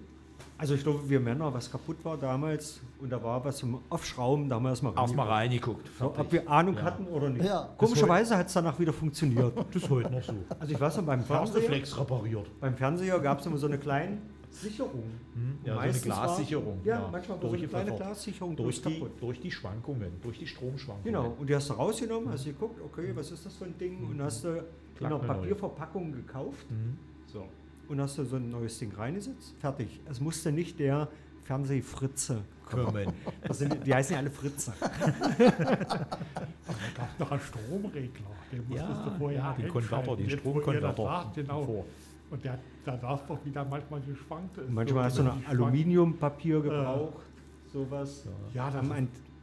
Also 0.63 0.75
ich 0.75 0.83
glaube, 0.83 1.09
wir 1.09 1.19
Männer, 1.19 1.53
was 1.53 1.69
kaputt 1.69 1.97
war 2.05 2.15
damals 2.15 2.79
und 3.01 3.09
da 3.11 3.21
war 3.21 3.43
was 3.43 3.57
zum 3.57 3.81
Aufschrauben, 3.89 4.47
da 4.47 4.55
haben 4.55 4.63
wir 4.63 4.69
erstmal 4.69 4.93
Erstmal 4.95 5.27
reingeguckt. 5.27 5.89
So, 5.99 6.05
ob 6.05 6.31
wir 6.31 6.49
Ahnung 6.49 6.75
Ja. 6.77 6.83
hatten 6.83 7.05
oder 7.07 7.29
nicht. 7.29 7.43
Ja. 7.43 7.67
Komischerweise 7.77 8.37
hat 8.37 8.47
es 8.47 8.53
danach 8.53 8.79
wieder 8.79 8.93
funktioniert. 8.93 9.51
Das 9.73 9.83
ist 9.83 9.89
heute 9.89 10.09
noch 10.09 10.23
so. 10.23 10.33
Also 10.57 10.73
ich 10.73 10.79
weiß 10.79 10.95
noch, 10.97 11.03
beim 11.03 11.19
War 11.27 11.45
Fernseher, 11.45 11.99
repariert. 11.99 12.47
beim 12.61 12.77
Fernseher 12.77 13.19
gab 13.19 13.41
es 13.41 13.45
immer 13.45 13.57
so 13.57 13.67
eine 13.67 13.77
kleine 13.77 14.19
Sicherung. 14.51 15.03
Ja, 15.65 15.73
so 15.73 15.79
eine 15.81 15.87
Meistens 15.89 16.09
war- 16.15 16.23
Glassicherung. 16.27 16.79
ja, 16.85 17.09
manchmal 17.11 17.41
war 17.43 17.49
so 17.49 17.55
eine 17.57 17.67
kleine. 17.67 17.95
Glassicherung 17.97 18.55
durch 18.55 18.81
durch 18.81 18.93
die, 18.95 18.99
kaputt. 19.01 19.21
durch 19.21 19.39
die 19.41 19.51
Schwankungen, 19.51 20.11
durch 20.21 20.39
die 20.39 20.47
Stromschwankungen. 20.47 21.03
Genau, 21.13 21.35
und 21.37 21.49
die 21.49 21.55
hast 21.55 21.69
du 21.69 21.73
rausgenommen, 21.73 22.29
hast 22.31 22.45
geguckt, 22.45 22.79
okay, 22.85 23.11
was 23.13 23.31
ist 23.31 23.45
das 23.45 23.53
für 23.53 23.65
ein 23.65 23.77
Ding? 23.77 24.07
Und 24.09 24.21
hast 24.21 24.45
du 24.45 24.47
in 24.47 24.63
Klack, 24.95 25.11
einer 25.11 25.19
eine 25.19 25.27
neue. 25.27 25.37
Papierverpackung 25.39 26.13
gekauft. 26.13 26.71
Mhm. 26.71 26.97
So. 27.27 27.43
Und 27.93 28.01
hast 28.01 28.17
du 28.17 28.25
so 28.25 28.37
ein 28.37 28.49
neues 28.49 28.79
Ding 28.79 28.91
reingesetzt. 28.95 29.53
Fertig. 29.59 29.99
Es 30.09 30.19
musste 30.19 30.51
nicht 30.51 30.79
der 30.79 31.07
Fernsehfritze 31.43 32.41
kommen. 32.65 33.13
Sind, 33.51 33.85
die 33.85 33.93
heißen 33.93 34.13
ja 34.13 34.19
alle 34.19 34.31
Fritze. 34.31 34.73
Da 35.37 36.85
gab 36.97 37.09
es 37.13 37.19
noch 37.19 37.31
einen 37.31 37.41
Stromregler. 37.41 38.25
Den 38.51 38.67
musstest 38.67 38.89
Ja, 38.89 39.03
du 39.09 39.17
vorher 39.19 39.39
ja, 39.39 39.53
den. 39.53 39.67
Konverter, 39.67 40.15
den 40.15 40.29
Stromkonverter 40.29 41.31
Genau. 41.35 41.63
vor. 41.65 41.85
Und 42.31 42.43
der, 42.43 42.57
da 42.83 42.97
saß 42.97 43.19
doch 43.27 43.45
wieder 43.45 43.63
manchmal 43.65 44.01
geschwankt. 44.01 44.57
ist. 44.57 44.69
Manchmal 44.71 45.03
hast 45.05 45.19
du 45.19 45.23
noch 45.23 45.37
Aluminiumpapier 45.47 46.61
gebraucht, 46.61 47.23
sowas. 47.71 48.25
Ja, 48.55 48.71
das 48.71 48.75
Am 48.79 48.85
ist- 48.91 48.97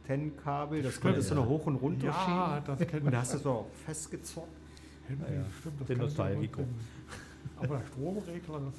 Antennenkabel, 0.09 0.81
das 0.81 0.99
konntest 0.99 1.31
du 1.31 1.35
noch 1.35 1.47
hoch 1.47 1.65
und 1.67 1.75
runter 1.77 2.07
Ja, 2.07 2.61
schieben. 2.65 2.89
das 2.91 3.01
Und 3.01 3.11
da 3.13 3.19
hast 3.21 3.33
du 3.33 3.37
es 3.37 3.45
auch 3.45 3.67
festgezockt. 3.85 4.47
Ja, 5.07 5.15
ja. 5.35 5.43
stimmt, 5.59 5.79
das 5.79 5.87
Den 5.87 5.97
kann 5.99 6.07
ich 6.07 6.17
mir 6.17 6.23
Nostalgiker. 6.23 6.55
vorstellen. 6.57 7.01
Aber 7.63 7.77
der 7.77 7.85
Stromregler, 7.85 8.59
das 8.59 8.75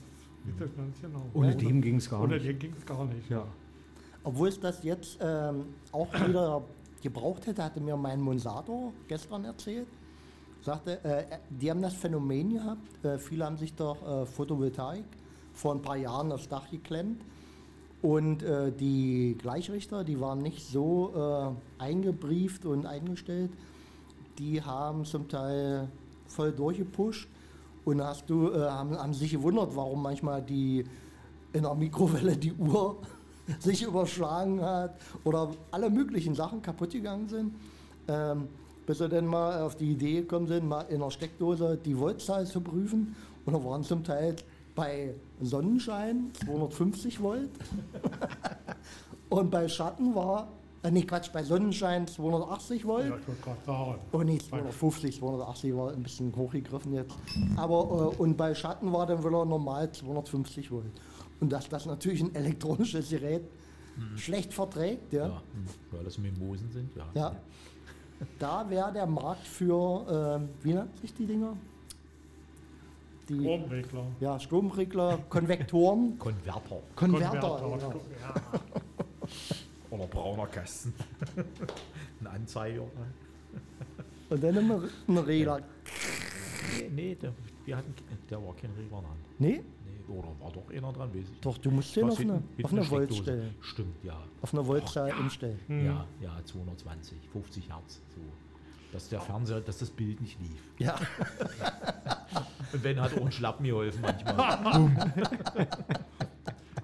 ist 0.49 0.61
das 0.61 0.77
ganz 0.77 1.01
genau. 1.01 1.23
Ohne 1.35 1.55
dem 1.57 1.81
ging 1.81 1.97
es 1.97 2.11
gar 2.11 2.23
Ohne 2.23 2.35
nicht. 2.35 2.47
den 2.47 2.59
ging 2.59 2.75
es 2.77 2.85
gar 2.85 3.05
nicht. 3.05 3.31
Ja. 3.31 3.47
Obwohl 4.25 4.49
es 4.49 4.59
das 4.61 4.83
jetzt 4.83 5.19
ähm, 5.21 5.65
auch 5.93 6.13
wieder 6.15 6.63
gebraucht 7.03 7.47
hätte, 7.47 7.63
hatte 7.65 7.81
mir 7.81 7.97
mein 7.97 8.21
Monsator 8.21 8.93
gestern 9.09 9.45
erzählt. 9.45 9.87
sagte, 10.63 11.05
äh, 11.05 11.25
die 11.51 11.71
haben 11.71 11.83
das 11.83 11.95
Phänomen 11.95 12.55
gehabt, 12.55 13.05
äh, 13.05 13.19
viele 13.19 13.45
haben 13.45 13.57
sich 13.57 13.75
doch 13.75 13.97
äh, 14.07 14.27
Photovoltaik 14.27 15.05
vor 15.53 15.75
ein 15.75 15.83
paar 15.83 15.97
Jahren 15.97 16.31
aufs 16.33 16.49
Dach 16.49 16.71
geklemmt 16.71 17.21
und 18.01 18.43
äh, 18.43 18.71
die 18.73 19.37
Gleichrichter, 19.39 20.05
die 20.05 20.21
waren 20.21 20.39
nicht 20.41 20.67
so 20.67 21.57
äh, 21.79 21.83
eingebrieft 21.83 22.65
und 22.65 22.87
eingestellt, 22.87 23.51
die 24.39 24.63
haben 24.63 25.05
zum 25.05 25.29
Teil 25.29 25.89
voll 26.27 26.53
durchgepusht 26.53 27.29
und 27.85 28.03
hast 28.03 28.29
du, 28.29 28.51
äh, 28.51 28.61
haben, 28.61 28.97
haben 28.97 29.15
sich 29.15 29.33
gewundert, 29.33 29.75
warum 29.75 30.03
manchmal 30.03 30.43
die 30.43 30.85
in 31.53 31.63
der 31.63 31.75
Mikrowelle 31.75 32.37
die 32.37 32.53
Uhr 32.53 32.99
sich 33.59 33.83
überschlagen 33.83 34.63
hat 34.63 34.95
oder 35.25 35.51
alle 35.71 35.91
möglichen 35.91 36.35
Sachen 36.35 36.63
kaputt 36.63 36.93
gegangen 36.93 37.29
sind. 37.29 37.55
Ähm, 38.09 38.49
bis 38.87 38.99
sie 38.99 39.09
dann 39.09 39.27
mal 39.27 39.63
auf 39.63 39.77
die 39.77 39.93
Idee 39.93 40.23
gekommen 40.23 40.49
sind, 40.49 40.69
mal 40.69 40.83
in 40.83 41.01
der 41.01 41.11
Steckdose 41.11 41.79
die 41.85 41.97
Voltzahl 41.97 42.47
zu 42.47 42.61
prüfen. 42.61 43.15
Und 43.45 43.53
da 43.53 43.65
waren 43.65 43.85
zum 43.85 44.03
Teil 44.03 44.37
bei 44.75 45.15
Sonnenschein 45.41 46.31
250 46.45 47.21
Volt 47.21 47.51
und 49.29 49.51
bei 49.51 49.69
Schatten 49.69 50.15
war, 50.15 50.49
äh, 50.83 50.91
nee 50.91 51.03
Quatsch, 51.03 51.31
bei 51.33 51.43
Sonnenschein 51.43 52.07
280 52.07 52.85
Volt. 52.85 53.09
Ja, 53.09 53.17
ich 53.17 53.29
wollte 53.29 53.43
gerade 53.43 53.65
sagen. 53.65 53.99
Oh 54.13 54.23
nee, 54.23 54.39
250, 54.39 55.19
280 55.19 55.77
war 55.77 55.93
ein 55.93 56.03
bisschen 56.03 56.35
hochgegriffen 56.35 56.93
jetzt. 56.95 57.15
Aber 57.57 58.13
äh, 58.17 58.21
und 58.21 58.37
bei 58.37 58.55
Schatten 58.55 58.93
war 58.93 59.07
dann 59.07 59.19
wieder 59.21 59.45
normal 59.45 59.91
250 59.93 60.71
Volt. 60.71 60.85
Und 61.41 61.53
dass 61.53 61.69
das 61.69 61.87
natürlich 61.87 62.23
ein 62.23 62.35
elektronisches 62.35 63.11
Gerät 63.11 63.43
schlecht 64.17 64.55
verträgt, 64.55 65.13
ja, 65.13 65.27
Ja, 65.27 65.43
hm, 65.53 65.67
weil 65.91 66.05
das 66.05 66.19
Mimosen 66.19 66.71
sind, 66.71 66.91
ja. 66.97 67.05
ja. 67.15 67.37
da 68.39 68.69
wäre 68.71 68.93
der 68.93 69.07
Markt 69.07 69.47
für, 69.47 70.39
ähm, 70.41 70.49
wie 70.63 70.73
nennt 70.73 70.97
sich 70.99 71.13
die 71.15 71.27
Dinger? 71.27 71.57
Die 73.29 73.41
Stromregler. 73.41 74.05
ja, 74.21 74.39
Stromregler, 74.41 75.19
Konvektoren, 75.29 76.19
Konverter 76.19 76.81
Konverter. 76.97 77.39
Konverter, 77.41 77.77
genau. 77.77 78.01
Ja. 78.21 78.61
Oder 79.93 80.07
brauner 80.07 80.47
Kasten. 80.47 80.93
Ein 82.21 82.27
Anzeiger. 82.27 82.85
Und 84.31 84.43
dann 84.43 84.57
ein, 84.57 84.89
ein 85.09 85.19
Regler. 85.19 85.61
Nee, 86.79 86.89
nee 86.91 87.15
der, 87.15 87.33
wir 87.67 87.77
hatten, 87.77 87.95
der 88.31 88.43
war 88.43 88.55
kein 88.57 88.71
Regler 88.73 89.01
dran. 89.03 89.17
Nee, 89.39 89.63
Nee, 89.85 90.15
oder 90.15 90.29
war 90.41 90.51
doch 90.51 90.71
einer 90.71 90.91
dran, 90.93 91.11
weiß 91.11 91.23
ich 91.25 91.29
nicht. 91.31 91.45
doch, 91.45 91.59
du 91.59 91.71
musst 91.71 91.95
den 91.95 92.05
auf 92.09 92.17
hinten- 92.17 92.33
eine, 92.37 92.43
hinten 92.57 92.65
auf 92.65 92.73
eine 92.73 92.91
Volt 92.91 93.15
stellen. 93.15 93.55
Stimmt, 93.61 94.03
ja. 94.03 94.17
Auf 94.41 94.55
eine 94.55 94.65
Voltzahl 94.65 95.13
umstellen. 95.21 95.61
Hm. 95.67 95.85
Ja, 95.85 96.07
ja, 96.21 96.45
220, 96.45 97.19
50 97.31 97.69
Hertz. 97.69 98.01
So. 98.15 98.21
Dass 98.93 99.09
der 99.11 99.21
Fernseher, 99.21 99.61
dass 99.61 99.79
das 99.79 99.91
Bild 99.91 100.21
nicht 100.23 100.39
lief. 100.41 100.63
Ja, 100.79 100.97
Und 102.73 102.83
wenn 102.85 102.99
hat 103.01 103.17
auch 103.19 103.27
ein 103.27 103.33
Schlappen 103.33 103.67
geholfen 103.67 104.01
manchmal. 104.01 104.91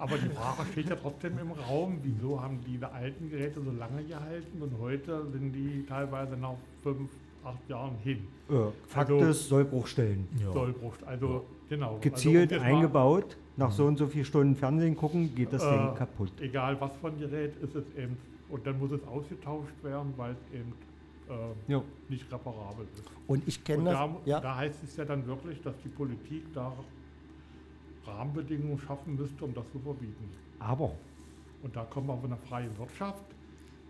Aber 0.08 0.18
die 0.18 0.28
Frage 0.30 0.72
steht 0.72 0.88
ja 0.90 0.96
trotzdem 0.96 1.38
im 1.38 1.50
Raum, 1.52 1.98
wieso 2.02 2.40
haben 2.40 2.58
diese 2.66 2.90
alten 2.90 3.30
Geräte 3.30 3.60
so 3.62 3.70
lange 3.70 4.02
gehalten 4.04 4.62
und 4.62 4.72
heute 4.80 5.26
sind 5.32 5.52
die 5.52 5.84
teilweise 5.86 6.36
nach 6.36 6.54
fünf, 6.82 7.10
acht 7.44 7.68
Jahren 7.68 7.96
hin. 8.02 8.26
Äh, 8.48 8.54
Fakt 8.86 9.10
Also- 9.10 9.26
ist, 9.26 9.48
Sollbruchstellen. 9.48 10.26
Ja. 10.42 10.52
Sollbruch. 10.52 10.94
Also 11.06 11.44
genau. 11.68 11.98
Gezielt 12.00 12.52
also, 12.52 12.64
eingebaut. 12.64 13.36
Nach 13.56 13.72
so 13.72 13.86
und 13.86 13.96
so 13.98 14.06
vier 14.06 14.24
Stunden 14.24 14.54
Fernsehen 14.54 14.96
gucken, 14.96 15.34
geht 15.34 15.52
das 15.52 15.64
Äh, 15.64 15.70
Ding 15.76 15.94
kaputt. 15.96 16.30
Egal 16.40 16.80
was 16.80 16.92
ein 17.02 17.18
Gerät 17.18 17.56
ist 17.60 17.74
es 17.74 17.84
eben. 17.96 18.16
Und 18.48 18.66
dann 18.66 18.78
muss 18.78 18.92
es 18.92 19.04
ausgetauscht 19.06 19.74
werden, 19.82 20.14
weil 20.16 20.32
es 20.32 20.54
eben 20.54 20.72
äh, 21.28 21.72
Ja. 21.72 21.82
nicht 22.08 22.32
reparabel 22.32 22.86
ist. 22.94 23.02
und 23.26 23.46
ich 23.46 23.62
kenne 23.62 23.84
das. 23.84 23.94
da, 23.94 24.16
Ja, 24.24 24.40
da 24.40 24.56
heißt 24.56 24.82
es 24.84 24.96
ja 24.96 25.04
dann 25.04 25.26
wirklich, 25.26 25.60
dass 25.60 25.74
die 25.84 25.88
Politik 25.90 26.44
da 26.54 26.72
Rahmenbedingungen 28.08 28.78
schaffen 28.78 29.16
müsste, 29.16 29.44
um 29.44 29.54
das 29.54 29.64
zu 29.72 29.78
verbieten. 29.78 30.28
Aber 30.58 30.92
Und 31.62 31.74
da 31.74 31.82
kommen 31.84 32.06
wir 32.06 32.14
auf 32.14 32.24
eine 32.24 32.36
freie 32.48 32.68
Wirtschaft, 32.78 33.24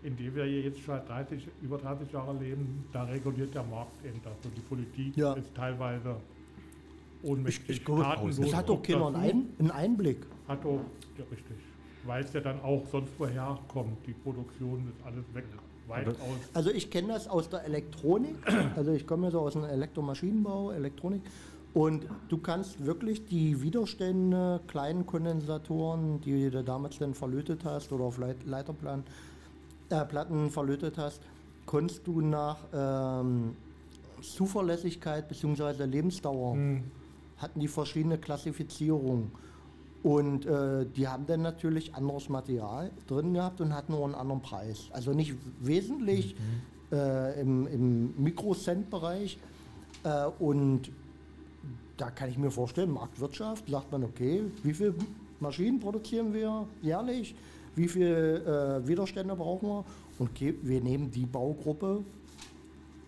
in 0.01 0.15
der 0.17 0.33
wir 0.33 0.45
hier 0.45 0.61
jetzt 0.61 0.79
schon 0.79 0.99
30, 1.07 1.47
über 1.61 1.77
30 1.77 2.11
Jahre 2.11 2.33
leben. 2.37 2.83
Da 2.91 3.03
reguliert 3.03 3.53
der 3.53 3.63
Markt 3.63 3.93
eben 4.05 4.19
das. 4.23 4.33
Und 4.43 4.55
die 4.57 4.61
Politik 4.61 5.15
Ja. 5.17 5.33
ist 5.33 5.53
teilweise 5.53 6.15
ich, 7.21 7.29
ohnmächtig. 7.29 7.69
ich 7.77 7.85
glaube, 7.85 8.01
staatenlos 8.01 8.39
es 8.39 8.55
hat 8.55 8.69
doch 8.69 8.81
keiner 8.81 9.07
einen, 9.07 9.13
dazu. 9.13 9.25
Ein, 9.27 9.47
einen 9.59 9.71
Einblick. 9.71 10.25
Hat 10.47 10.65
auch, 10.65 10.79
ja, 11.17 11.23
richtig. 11.31 11.57
Weil 12.05 12.23
es 12.23 12.33
ja 12.33 12.39
dann 12.39 12.59
auch 12.61 12.83
sonst 12.91 13.11
woher 13.19 13.59
kommt. 13.67 13.97
Die 14.07 14.13
Produktion 14.13 14.87
ist 14.89 15.05
alles 15.05 15.25
weg, 15.33 15.43
weit 15.87 16.07
Aber- 16.07 16.15
aus. 16.17 16.49
Also 16.53 16.71
ich 16.71 16.89
kenne 16.89 17.09
das 17.09 17.27
aus 17.27 17.49
der 17.49 17.65
Elektronik. 17.65 18.35
Also 18.75 18.93
ich 18.93 19.05
komme 19.05 19.25
ja 19.27 19.31
so 19.31 19.41
aus 19.41 19.53
dem 19.53 19.65
Elektromaschinenbau, 19.65 20.71
Elektronik. 20.71 21.21
Und 21.73 22.07
du 22.29 22.37
kannst 22.39 22.83
wirklich 22.83 23.25
die 23.25 23.61
Widerstände, 23.61 24.59
kleinen 24.67 25.05
Kondensatoren, 25.05 26.19
die 26.21 26.49
du 26.49 26.63
damals 26.63 26.97
dann 26.97 27.13
verlötet 27.13 27.63
hast 27.63 27.91
oder 27.91 28.05
auf 28.05 28.17
Leit 28.17 28.43
Leiterplatten 28.45 29.03
äh, 30.47 30.49
verlötet 30.49 30.97
hast, 30.97 31.21
konntest 31.65 32.07
du 32.07 32.21
nach 32.21 32.57
ähm, 32.73 33.55
Zuverlässigkeit 34.21 35.27
bzw. 35.27 35.85
Lebensdauer 35.85 36.55
Hm. 36.55 36.83
hatten 37.37 37.59
die 37.59 37.67
verschiedene 37.67 38.17
Klassifizierungen. 38.17 39.31
Und 40.01 40.45
äh, 40.45 40.85
die 40.85 41.07
haben 41.07 41.25
dann 41.27 41.41
natürlich 41.41 41.93
anderes 41.93 42.29
Material 42.29 42.89
drin 43.05 43.33
gehabt 43.33 43.61
und 43.61 43.73
hatten 43.75 43.91
nur 43.91 44.05
einen 44.05 44.15
anderen 44.15 44.41
Preis. 44.41 44.87
Also 44.91 45.11
nicht 45.11 45.35
wesentlich 45.59 46.35
äh, 46.91 47.39
im, 47.39 47.67
im 47.67 48.23
Mikrocent-Bereich. 48.23 49.37
Äh, 50.03 50.25
und 50.39 50.91
da 51.99 52.09
kann 52.09 52.29
ich 52.29 52.37
mir 52.37 52.49
vorstellen, 52.51 52.91
Marktwirtschaft, 52.91 53.67
sagt 53.69 53.91
man, 53.91 54.03
okay, 54.03 54.43
wie 54.63 54.73
viele 54.73 54.93
Maschinen 55.39 55.79
produzieren 55.79 56.33
wir 56.33 56.65
jährlich? 56.81 57.35
Wie 57.75 57.87
viele 57.87 58.79
äh, 58.81 58.87
Widerstände 58.87 59.35
brauchen 59.35 59.67
wir? 59.67 59.85
Und 60.17 60.29
wir 60.39 60.81
nehmen 60.81 61.11
die 61.11 61.25
Baugruppe, 61.25 62.03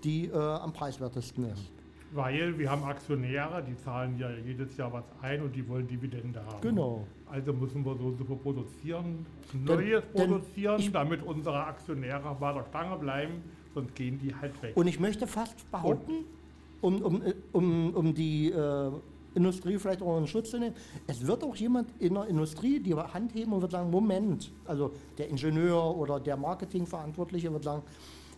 die 0.03 0.25
äh, 0.27 0.35
am 0.37 0.73
preiswertesten 0.73 1.45
ist. 1.51 1.71
Weil 2.13 2.57
wir 2.57 2.69
haben 2.69 2.83
Aktionäre, 2.83 3.63
die 3.63 3.75
zahlen 3.77 4.17
ja 4.17 4.29
jedes 4.45 4.75
Jahr 4.75 4.91
was 4.91 5.05
ein 5.21 5.41
und 5.41 5.55
die 5.55 5.65
wollen 5.67 5.87
Dividende 5.87 6.43
haben. 6.45 6.59
Genau. 6.61 7.07
Also 7.29 7.53
müssen 7.53 7.85
wir 7.85 7.95
so 7.97 8.03
und 8.05 8.17
so 8.17 8.25
viel 8.25 8.35
produzieren, 8.35 9.25
Denn- 9.53 9.63
Neues 9.63 10.03
denn 10.13 10.27
produzieren, 10.29 10.79
ich- 10.81 10.91
damit 10.91 11.23
unsere 11.23 11.63
Aktionäre 11.65 12.35
bei 12.37 12.51
der 12.51 12.65
Stange 12.65 12.97
bleiben, 12.97 13.35
sonst 13.73 13.95
gehen 13.95 14.19
die 14.19 14.35
halt 14.35 14.61
weg. 14.61 14.75
Und 14.75 14.87
ich 14.87 14.99
möchte 14.99 15.25
fast 15.27 15.69
behaupten, 15.71 16.25
um, 16.81 17.01
um, 17.01 17.23
um, 17.51 17.93
um 17.95 18.13
die 18.13 18.51
äh, 18.51 18.91
Industrie 19.33 19.77
vielleicht 19.77 20.01
auch 20.01 20.17
in 20.17 20.27
Schutz 20.27 20.51
zu 20.51 20.59
nehmen, 20.59 20.75
es 21.07 21.25
wird 21.25 21.43
auch 21.43 21.55
jemand 21.55 21.89
in 21.99 22.15
der 22.15 22.27
Industrie 22.27 22.79
die 22.79 22.93
Hand 22.95 23.33
heben 23.33 23.53
und 23.53 23.61
wird 23.61 23.71
sagen, 23.71 23.89
Moment, 23.89 24.51
also 24.65 24.91
der 25.17 25.29
Ingenieur 25.29 25.95
oder 25.95 26.19
der 26.19 26.37
Marketingverantwortliche 26.37 27.51
wird 27.51 27.63
sagen, 27.63 27.83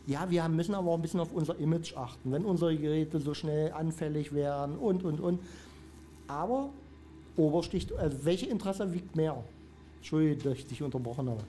ja, 0.05 0.29
wir 0.29 0.47
müssen 0.49 0.75
aber 0.75 0.91
auch 0.91 0.95
ein 0.95 1.01
bisschen 1.01 1.21
auf 1.21 1.33
unser 1.33 1.57
Image 1.59 1.95
achten, 1.95 2.31
wenn 2.31 2.43
unsere 2.43 2.75
Geräte 2.75 3.19
so 3.19 3.33
schnell 3.33 3.71
anfällig 3.71 4.33
werden 4.33 4.77
und, 4.77 5.03
und, 5.03 5.19
und. 5.21 5.39
Aber 6.27 6.69
Obersticht, 7.37 7.93
also 7.93 8.25
welche 8.25 8.47
Interesse 8.47 8.93
wiegt 8.93 9.15
mehr? 9.15 9.43
Entschuldigung, 9.97 10.43
dass 10.43 10.59
ich 10.59 10.67
dich 10.67 10.83
unterbrochen 10.83 11.29
habe. 11.29 11.43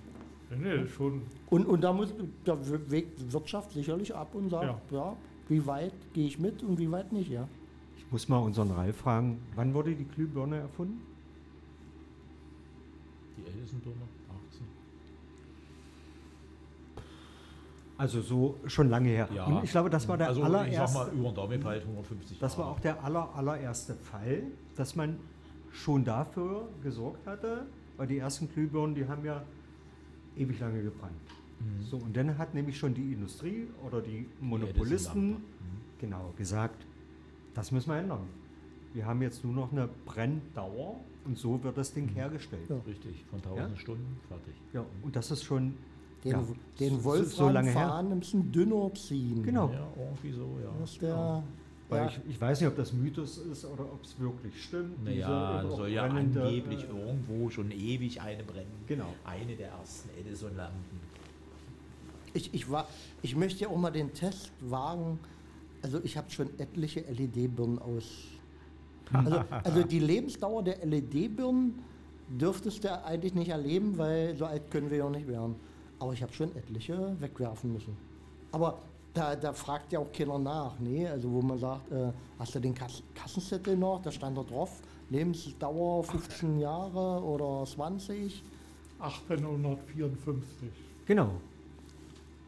Nee, 0.56 0.86
schon, 0.86 1.22
Und, 1.50 1.66
und 1.66 1.80
da 1.80 1.92
muss 1.92 2.14
da 2.44 2.56
wägt 2.88 3.32
Wirtschaft 3.32 3.72
sicherlich 3.72 4.14
ab 4.14 4.34
und 4.34 4.50
sagt, 4.50 4.92
ja. 4.92 5.16
Wie 5.48 5.66
weit 5.66 5.92
gehe 6.12 6.26
ich 6.26 6.38
mit 6.38 6.62
und 6.62 6.78
wie 6.78 6.90
weit 6.90 7.12
nicht, 7.12 7.30
ja. 7.30 7.48
ich 7.96 8.10
muss 8.10 8.28
mal 8.28 8.38
unseren 8.38 8.70
Ralf 8.70 8.96
fragen, 8.96 9.40
wann 9.54 9.74
wurde 9.74 9.94
die 9.94 10.04
Glühbirne 10.04 10.58
erfunden? 10.58 11.00
Die 13.36 13.42
Edison-Birne, 13.42 14.02
18. 14.50 14.66
Also 17.96 18.20
so 18.20 18.56
schon 18.66 18.88
lange 18.88 19.08
her. 19.08 19.28
Ja. 19.34 19.44
Und 19.44 19.64
ich 19.64 19.70
glaube, 19.70 19.90
das 19.90 20.08
war 20.08 20.16
der 20.16 20.28
also, 20.28 20.42
allererste. 20.42 20.70
ich 20.70 20.76
sag 20.76 20.94
mal, 20.94 21.12
über 21.12 21.28
den 21.28 21.34
Daumen 21.34 21.64
halt 21.64 21.82
150 21.82 22.38
Das 22.38 22.56
war 22.56 22.64
Jahre. 22.66 22.76
auch 22.76 22.80
der 22.80 23.04
aller, 23.04 23.34
allererste 23.34 23.94
Fall, 23.94 24.42
dass 24.76 24.96
man 24.96 25.18
schon 25.72 26.04
dafür 26.04 26.68
gesorgt 26.82 27.26
hatte, 27.26 27.66
weil 27.96 28.06
die 28.06 28.18
ersten 28.18 28.48
Glühbirnen, 28.52 28.94
die 28.94 29.06
haben 29.06 29.24
ja 29.24 29.42
ewig 30.36 30.58
lange 30.60 30.82
gebrannt. 30.82 31.12
Mhm. 31.64 31.84
So, 31.84 31.96
und 31.96 32.16
dann 32.16 32.36
hat 32.38 32.54
nämlich 32.54 32.78
schon 32.78 32.94
die 32.94 33.12
Industrie 33.12 33.66
oder 33.86 34.00
die 34.00 34.26
Monopolisten 34.40 34.92
Edison-Lampe. 34.92 35.40
genau 36.00 36.32
gesagt, 36.36 36.86
das 37.54 37.72
müssen 37.72 37.90
wir 37.90 37.98
ändern. 37.98 38.26
Wir 38.92 39.06
haben 39.06 39.22
jetzt 39.22 39.44
nur 39.44 39.54
noch 39.54 39.72
eine 39.72 39.88
Brenndauer 40.06 41.00
und 41.24 41.36
so 41.38 41.62
wird 41.64 41.76
das 41.76 41.92
Ding 41.92 42.08
hergestellt. 42.08 42.68
Ja. 42.68 42.76
Richtig, 42.86 43.24
von 43.30 43.38
1000 43.40 43.70
Ja? 43.70 43.76
Stunden 43.76 44.16
fertig. 44.28 44.54
Ja, 44.72 44.84
und 45.02 45.16
das 45.16 45.30
ist 45.30 45.42
schon 45.42 45.74
Den, 46.22 46.30
ja, 46.32 46.42
den 46.80 46.90
so- 46.98 47.04
Wolfram 47.04 47.52
lange 47.52 47.70
her. 47.70 47.80
fahren 47.88 48.12
ein 48.12 48.20
bisschen 48.20 48.50
dünner 48.52 48.92
ziehen. 48.94 49.42
Genau. 49.42 49.70
Ja, 49.70 49.86
irgendwie 49.98 50.32
so, 50.32 50.58
ja. 50.62 50.70
Das 50.80 50.92
ist 50.92 51.02
der, 51.02 51.42
Weil 51.88 51.98
ja, 52.02 52.06
ich, 52.08 52.20
ich 52.30 52.40
weiß 52.40 52.60
nicht, 52.60 52.68
ob 52.68 52.76
das 52.76 52.92
Mythos 52.94 53.38
ist 53.38 53.64
oder 53.66 53.84
ob 53.84 54.02
es 54.04 54.18
wirklich 54.18 54.62
stimmt. 54.62 55.04
Naja, 55.04 55.60
diese 55.62 55.76
soll 55.76 55.88
ja 55.90 56.04
angeblich 56.04 56.84
äh, 56.84 56.86
irgendwo 56.86 57.50
schon 57.50 57.70
ewig 57.70 58.20
eine 58.22 58.42
brennen. 58.42 58.70
Genau. 58.86 59.12
Eine 59.24 59.54
der 59.54 59.68
ersten 59.70 60.08
Edison-Lampen. 60.18 61.00
Ich, 62.34 62.52
ich, 62.52 62.70
war, 62.70 62.86
ich 63.22 63.34
möchte 63.34 63.64
ja 63.64 63.68
auch 63.68 63.76
mal 63.76 63.90
den 63.90 64.12
Test 64.12 64.52
wagen. 64.60 65.18
Also 65.82 66.00
ich 66.02 66.16
habe 66.16 66.30
schon 66.30 66.48
etliche 66.58 67.00
LED-Birnen 67.00 67.78
aus. 67.78 68.04
Also, 69.12 69.44
also 69.62 69.82
die 69.82 69.98
Lebensdauer 69.98 70.62
der 70.62 70.84
LED-Birnen 70.84 71.82
dürftest 72.28 72.84
du 72.84 73.04
eigentlich 73.04 73.34
nicht 73.34 73.50
erleben, 73.50 73.96
weil 73.98 74.36
so 74.36 74.46
alt 74.46 74.70
können 74.70 74.90
wir 74.90 74.98
ja 74.98 75.10
nicht 75.10 75.28
werden. 75.28 75.54
Aber 75.98 76.12
ich 76.12 76.22
habe 76.22 76.32
schon 76.32 76.54
etliche 76.56 77.16
wegwerfen 77.20 77.72
müssen. 77.72 77.96
Aber 78.52 78.78
da, 79.12 79.36
da 79.36 79.52
fragt 79.52 79.92
ja 79.92 80.00
auch 80.00 80.10
keiner 80.10 80.38
nach. 80.38 80.78
Nee, 80.80 81.06
also 81.06 81.30
wo 81.30 81.40
man 81.40 81.58
sagt, 81.58 81.90
äh, 81.92 82.12
hast 82.38 82.54
du 82.54 82.60
den 82.60 82.74
Kass 82.74 83.02
Kassenzettel 83.14 83.76
noch? 83.76 84.02
Da 84.02 84.10
stand 84.10 84.36
da 84.36 84.42
drauf, 84.42 84.80
Lebensdauer 85.10 86.02
15 86.02 86.58
Jahre 86.58 87.22
oder 87.22 87.64
20. 87.64 88.42
1854. 88.98 90.68
Genau. 91.06 91.32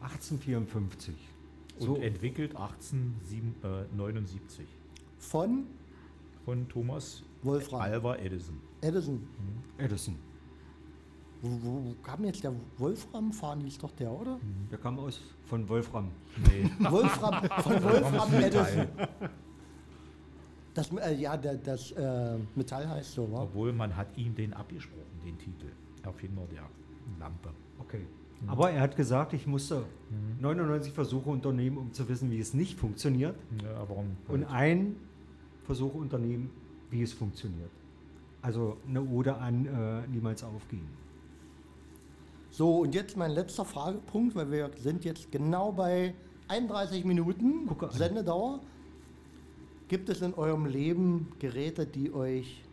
1854. 0.01 1.15
Und 1.79 1.85
So. 1.85 1.95
entwickelt 1.97 2.55
1879 2.55 4.65
Von 5.19 5.65
von 6.45 6.67
Thomas 6.69 7.23
Wolfram 7.43 7.81
Alva 7.81 8.15
Edison. 8.15 8.59
Edison. 8.81 9.27
Edison. 9.77 10.15
Wo, 11.41 11.49
wo, 11.61 11.83
wo 11.85 11.93
kam 12.01 12.23
jetzt 12.25 12.43
der 12.43 12.53
Wolfram? 12.77 13.31
Fahren 13.31 13.61
hieß 13.61 13.77
doch 13.79 13.91
der, 13.91 14.11
oder? 14.11 14.39
Der 14.71 14.77
kam 14.79 14.97
aus 14.97 15.21
von 15.45 15.67
Wolfram. 15.69 16.09
Nee, 16.47 16.69
Wolfram, 16.89 17.43
von 17.61 17.73
Wolfram. 17.83 18.33
Edison. 18.33 18.87
Das, 20.73 20.91
äh, 20.91 21.13
ja, 21.15 21.37
das 21.37 21.91
äh, 21.91 22.37
Metall 22.55 22.87
heißt 22.89 23.13
so, 23.13 23.31
wa? 23.31 23.43
Obwohl 23.43 23.71
man 23.73 23.95
hat 23.95 24.15
ihm 24.17 24.33
den 24.33 24.53
abgesprochen, 24.53 25.19
den 25.25 25.37
Titel. 25.37 25.71
Erfinder 26.03 26.45
der 26.51 26.63
Lampe. 27.19 27.49
Okay. 27.79 28.05
Aber 28.45 28.69
er 28.71 28.81
hat 28.81 28.95
gesagt, 28.95 29.33
ich 29.33 29.47
musste 29.47 29.83
99 30.39 30.93
Versuche 30.93 31.29
unternehmen, 31.29 31.77
um 31.77 31.93
zu 31.93 32.07
wissen, 32.07 32.29
wie 32.29 32.39
es 32.39 32.53
nicht 32.53 32.79
funktioniert. 32.79 33.35
Ja, 33.63 33.83
warum? 33.87 34.17
Und 34.27 34.43
ein 34.45 34.95
Versuch 35.65 35.93
unternehmen, 35.95 36.51
wie 36.91 37.01
es 37.01 37.13
funktioniert. 37.13 37.71
Also 38.41 38.77
eine 38.87 39.01
Ode 39.01 39.35
an 39.35 39.65
äh, 39.65 40.07
niemals 40.07 40.43
aufgeben. 40.43 40.87
So, 42.51 42.79
und 42.79 42.95
jetzt 42.95 43.17
mein 43.17 43.31
letzter 43.31 43.65
Fragepunkt, 43.65 44.35
weil 44.35 44.51
wir 44.51 44.71
sind 44.81 45.03
jetzt 45.03 45.31
genau 45.31 45.71
bei 45.71 46.13
31 46.47 47.05
Minuten. 47.05 47.69
Sendedauer. 47.91 48.61
Gibt 49.87 50.09
es 50.09 50.21
in 50.21 50.33
eurem 50.33 50.65
Leben 50.65 51.31
Geräte, 51.39 51.85
die 51.85 52.13
euch 52.13 52.63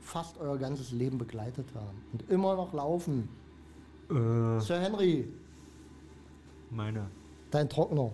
fast 0.00 0.38
euer 0.38 0.58
ganzes 0.58 0.92
Leben 0.92 1.18
begleitet 1.18 1.66
haben 1.74 1.98
und 2.12 2.30
immer 2.30 2.54
noch 2.56 2.72
laufen? 2.72 3.28
Äh, 4.10 4.60
Sir 4.60 4.80
Henry, 4.80 5.28
meine, 6.70 7.06
dein 7.50 7.68
Trockner. 7.68 8.10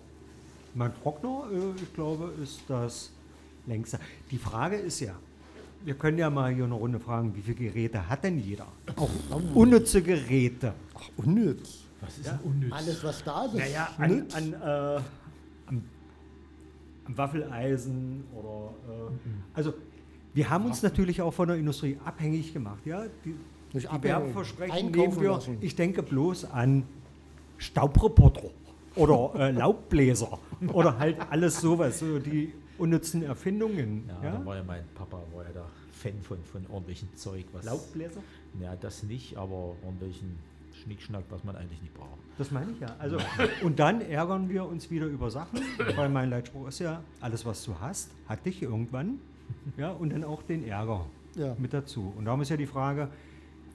mein 0.73 0.91
Trockner, 1.01 1.45
äh, 1.51 1.81
ich 1.81 1.93
glaube, 1.93 2.33
ist 2.41 2.61
das 2.67 3.11
längste. 3.65 3.99
Die 4.31 4.37
Frage 4.37 4.75
ist 4.75 4.99
ja, 4.99 5.13
wir 5.83 5.93
können 5.93 6.17
ja 6.17 6.29
mal 6.29 6.53
hier 6.53 6.65
eine 6.65 6.73
Runde 6.73 6.99
fragen, 6.99 7.35
wie 7.35 7.41
viele 7.41 7.55
Geräte 7.55 8.09
hat 8.09 8.23
denn 8.23 8.39
jeder? 8.39 8.67
Auch 8.95 9.09
Unnütze 9.53 10.01
Geräte. 10.01 10.73
ach, 10.95 11.09
unnütz. 11.17 11.85
Was 12.01 12.17
ist 12.17 12.27
denn 12.27 12.39
unnütz? 12.43 12.73
Alles, 12.73 13.03
was 13.03 13.23
da 13.23 13.45
ist, 13.45 13.53
ist 13.53 13.59
Naja, 13.59 13.89
an, 13.97 14.25
an, 14.33 14.53
äh, 14.53 15.01
am, 15.67 15.83
am 17.05 17.17
Waffeleisen 17.17 18.23
oder. 18.33 18.73
Äh, 18.89 19.11
also, 19.53 19.73
wir 20.33 20.49
haben 20.49 20.65
uns 20.65 20.83
natürlich 20.83 21.21
auch 21.21 21.31
von 21.33 21.47
der 21.47 21.57
Industrie 21.57 21.97
abhängig 22.03 22.51
gemacht. 22.53 22.85
Ja? 22.85 23.05
Die, 23.23 23.35
Nicht 23.75 23.91
die 23.91 24.03
Werbeversprechen 24.03 24.91
nehmen 24.91 25.21
wir. 25.21 25.31
lassen. 25.31 25.57
Ich 25.61 25.75
denke 25.75 26.01
bloß 26.03 26.45
an 26.51 26.83
Staubreporter 27.57 28.49
oder 28.95 29.31
äh, 29.35 29.51
Laubbläser 29.57 30.39
oder 30.73 30.97
halt 30.97 31.17
alles 31.29 31.61
sowas, 31.61 31.99
so 31.99 32.19
die 32.19 32.53
unnützen 32.77 33.23
Erfindungen. 33.23 34.03
Ja, 34.07 34.23
Ja, 34.23 34.31
da 34.39 34.45
war 34.45 34.55
ja 34.57 34.63
mein 34.63 34.83
Papa, 34.95 35.21
war 35.33 35.43
ja 35.45 35.51
der 35.51 35.65
Fan 35.91 36.19
von, 36.21 36.37
von 36.43 36.65
ordentlichem 36.69 37.09
Zeug. 37.15 37.45
Was, 37.53 37.65
Laubbläser? 37.65 38.21
Ja, 38.61 38.75
das 38.75 39.03
nicht, 39.03 39.37
aber 39.37 39.75
ordentlichen 39.85 40.37
Schnickschnack, 40.83 41.23
was 41.29 41.43
man 41.43 41.55
eigentlich 41.55 41.81
nicht 41.81 41.93
braucht. 41.93 42.09
Das 42.37 42.51
meine 42.51 42.71
ich 42.71 42.79
ja. 42.81 42.93
Also, 42.99 43.17
und 43.63 43.79
dann 43.79 44.01
ärgern 44.01 44.49
wir 44.49 44.65
uns 44.65 44.91
wieder 44.91 45.05
über 45.05 45.31
Sachen, 45.31 45.59
weil 45.95 46.09
mein 46.09 46.29
Leitspruch 46.29 46.67
ist 46.67 46.79
ja, 46.79 47.01
alles 47.21 47.45
was 47.45 47.63
du 47.63 47.73
hast, 47.79 48.11
hat 48.27 48.45
dich 48.45 48.61
irgendwann. 48.61 49.19
Ja, 49.77 49.91
und 49.91 50.11
dann 50.11 50.23
auch 50.25 50.43
den 50.43 50.67
Ärger 50.67 51.05
Ja. 51.35 51.55
mit 51.57 51.71
dazu. 51.73 52.11
Und 52.17 52.25
darum 52.25 52.41
ist 52.41 52.49
ja 52.49 52.57
die 52.57 52.65
Frage, 52.65 53.07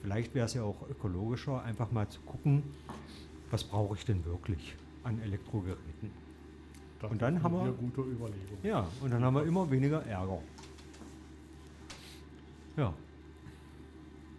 vielleicht 0.01 0.33
wäre 0.35 0.45
es 0.45 0.53
ja 0.53 0.63
auch 0.63 0.87
ökologischer, 0.89 1.63
einfach 1.63 1.91
mal 1.91 2.07
zu 2.09 2.19
gucken, 2.21 2.63
was 3.49 3.63
brauche 3.63 3.95
ich 3.95 4.05
denn 4.05 4.23
wirklich 4.25 4.75
an 5.03 5.19
Elektrogeräten. 5.21 6.11
Das 7.01 7.11
Und 7.11 7.21
dann 7.21 7.37
ist 7.37 7.43
haben 7.43 7.53
wir- 7.55 7.61
eine 7.63 7.73
gute 7.73 8.01
Überlegung. 8.01 8.57
Ja, 8.63 8.87
und 9.01 9.11
dann 9.11 9.23
haben 9.23 9.33
wir 9.35 9.43
immer 9.43 9.69
weniger 9.69 10.05
Ärger. 10.05 10.39
Ja. 12.77 12.93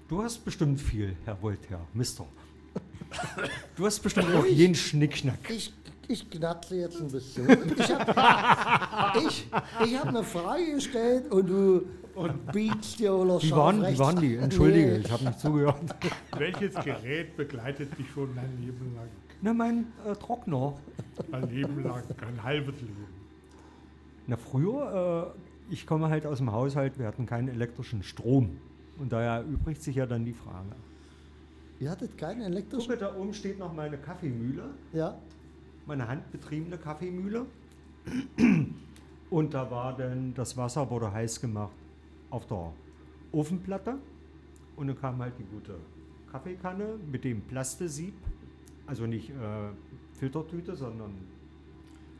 Du 0.09 0.22
hast 0.22 0.44
bestimmt 0.44 0.81
viel, 0.81 1.16
Herr 1.25 1.40
Voltaire, 1.40 1.81
Mister. 1.94 2.27
Du 3.77 3.85
hast 3.87 4.01
bestimmt 4.01 4.35
auch 4.35 4.46
jeden 4.46 4.75
Schnickschnack. 4.75 5.38
Ich, 5.51 5.72
ich 6.09 6.31
knatze 6.31 6.77
jetzt 6.77 7.01
ein 7.01 7.09
bisschen. 7.11 7.46
Ich 7.79 7.90
habe 7.90 9.18
ich, 9.29 9.46
ich 9.85 9.98
hab 9.98 10.07
eine 10.07 10.22
Frage 10.22 10.75
gestellt 10.75 11.31
und 11.31 11.46
du 11.48 11.83
biegst 12.53 12.98
dir 12.98 13.12
oder 13.14 13.40
Wie 13.42 13.51
waren, 13.53 13.83
wie 13.87 13.98
waren 13.98 14.20
die? 14.20 14.37
Entschuldige, 14.37 14.92
Nee. 14.92 14.98
ich 14.98 15.11
habe 15.11 15.25
nicht 15.25 15.40
zugehört. 15.40 15.77
Welches 16.38 16.75
Gerät 16.75 17.37
begleitet 17.37 17.96
dich 17.98 18.11
schon 18.11 18.35
dein 18.35 18.59
Leben 18.61 18.94
lang? 18.94 19.09
Na, 19.40 19.53
mein 19.53 19.87
äh, 20.07 20.14
Trockner. 20.14 20.75
Ein 21.33 21.51
Leben 21.51 21.83
lang, 21.83 22.03
ein 22.27 22.42
halbes 22.42 22.81
Leben. 22.81 23.07
Na, 24.27 24.37
früher, 24.37 25.35
äh, 25.70 25.72
ich 25.72 25.87
komme 25.87 26.09
halt 26.09 26.27
aus 26.27 26.38
dem 26.38 26.53
Haushalt, 26.53 26.98
wir 26.98 27.07
hatten 27.07 27.27
keinen 27.27 27.48
elektrischen 27.48 28.03
Strom. 28.03 28.57
Und 28.98 29.12
daher 29.12 29.37
erübrigt 29.42 29.83
sich 29.83 29.96
ja 29.96 30.07
dann 30.07 30.25
die 30.25 30.35
Frage. 30.35 30.68
Ihr 31.81 31.90
hattet 31.90 32.16
keinen 32.16 32.42
elektrischen? 32.42 32.88
Gucke, 32.92 33.01
da 33.01 33.16
oben 33.16 33.35
steht 33.35 33.59
noch 33.59 33.72
meine 33.72 33.96
Kaffeemühle, 33.98 34.70
Ja. 34.92 35.16
meine 35.87 36.07
handbetriebene 36.07 36.77
Kaffeemühle. 36.77 37.46
Und 39.31 39.55
da 39.55 39.70
war 39.70 39.96
dann, 39.96 40.35
das 40.35 40.57
Wasser 40.57 40.88
wurde 40.90 41.11
heiß 41.11 41.40
gemacht 41.40 41.72
auf 42.33 42.47
der 42.47 42.73
Ofenplatte. 43.33 43.99
Und 44.77 44.87
dann 44.88 44.99
kam 44.99 45.18
halt 45.18 45.35
die 45.38 45.45
gute 45.45 45.77
Kaffeekanne 46.31 46.99
mit 47.11 47.25
dem 47.25 47.42
Plastesieb. 47.42 48.14
Also 48.87 49.07
nicht 49.07 49.31
äh, 49.31 49.35
Filtertüte, 50.14 50.75
sondern 50.75 51.12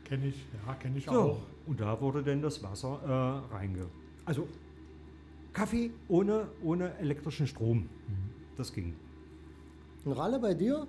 Kenne 0.05 0.27
ich, 0.27 0.45
ja, 0.67 0.73
kenne 0.75 0.97
ich 0.97 1.05
So, 1.05 1.11
auch. 1.11 1.41
und 1.65 1.79
da 1.79 1.99
wurde 1.99 2.21
dann 2.23 2.41
das 2.41 2.61
Wasser 2.61 2.99
äh, 3.49 3.53
reinge... 3.55 3.87
Also 4.25 4.47
Kaffee 5.53 5.91
ohne, 6.09 6.47
ohne 6.63 6.97
elektrischen 6.97 7.47
Strom. 7.47 7.89
Das 8.57 8.73
ging. 8.73 8.93
Ein 10.05 10.11
Ralle 10.11 10.39
bei 10.39 10.53
dir? 10.53 10.85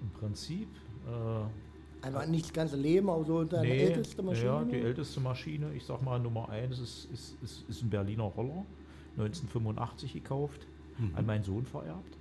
Im 0.00 0.10
Prinzip. 0.10 0.68
Äh, 1.06 1.44
Einfach 2.02 2.26
nicht 2.26 2.46
das 2.46 2.52
ganze 2.52 2.76
Leben, 2.76 3.08
aber 3.08 3.24
so 3.24 3.44
deine 3.44 3.68
nee, 3.68 3.78
älteste 3.84 4.22
Maschine? 4.22 4.46
Ja, 4.46 4.64
die 4.64 4.80
älteste 4.80 5.20
Maschine, 5.20 5.72
ich 5.74 5.84
sag 5.84 6.02
mal 6.02 6.18
Nummer 6.18 6.48
1, 6.48 6.78
ist, 6.80 7.08
ist, 7.12 7.36
ist, 7.42 7.68
ist 7.68 7.82
ein 7.82 7.90
Berliner 7.90 8.24
Roller, 8.24 8.64
1985 9.16 10.12
gekauft, 10.12 10.66
Mhm. 10.98 11.12
an 11.16 11.24
meinen 11.26 11.42
Sohn 11.44 11.64
vererbt. 11.64 12.16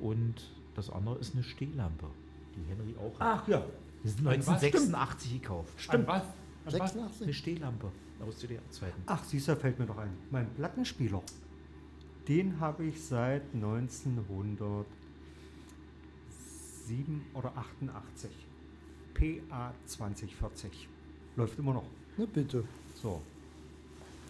Und 0.00 0.34
das 0.74 0.88
andere 0.88 1.18
ist 1.18 1.34
eine 1.34 1.42
Stehlampe, 1.42 2.06
die 2.56 2.62
Henry 2.70 2.94
auch 2.96 3.18
hat. 3.20 3.40
Ach 3.42 3.48
ja. 3.48 3.62
Die 4.02 4.08
ist 4.08 4.18
An 4.20 4.24
was? 4.26 4.48
1986 4.48 5.32
gekauft. 5.42 5.90
An 5.90 6.06
was? 6.06 6.22
An 6.22 6.28
was? 6.64 6.72
86? 6.72 7.22
Eine 7.22 7.34
Stehlampe 7.34 7.92
aus 8.26 8.38
DDR-Zeiten. 8.38 9.02
Ach, 9.06 9.22
siehst 9.24 9.48
du, 9.48 9.56
fällt 9.56 9.78
mir 9.78 9.86
doch 9.86 9.98
ein. 9.98 10.10
Mein 10.30 10.48
Plattenspieler. 10.54 11.22
Den 12.28 12.58
habe 12.60 12.84
ich 12.84 13.02
seit 13.02 13.42
1907 13.52 14.86
oder 17.34 17.52
88. 17.56 18.30
PA 19.14 19.72
2040. 19.86 20.88
Läuft 21.36 21.58
immer 21.58 21.74
noch. 21.74 21.84
Na 22.16 22.26
bitte. 22.26 22.64
So. 22.94 23.20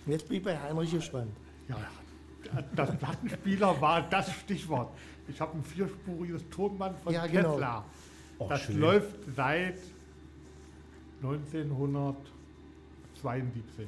Jetzt 0.06 0.28
bin 0.28 0.38
ich 0.38 0.42
bei 0.42 0.58
Heinrich 0.58 0.90
gespannt. 0.92 1.30
Ja, 1.68 1.76
das 2.74 2.96
Plattenspieler 2.96 3.80
war 3.80 4.02
das 4.02 4.32
Stichwort. 4.32 4.92
Ich 5.28 5.40
habe 5.40 5.56
ein 5.56 5.62
vierspuriges 5.64 6.42
Tonband 6.50 6.98
von 7.00 7.12
Ja, 7.12 7.26
genau. 7.26 7.52
Tesla. 7.52 7.84
Oh, 8.38 8.48
das 8.48 8.62
schön. 8.62 8.80
läuft 8.80 9.16
seit 9.36 9.78
1972. 11.22 13.86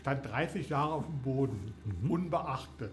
Stand 0.00 0.26
30 0.26 0.68
Jahre 0.68 0.92
auf 0.94 1.06
dem 1.06 1.18
Boden, 1.18 1.74
unbeachtet. 2.08 2.92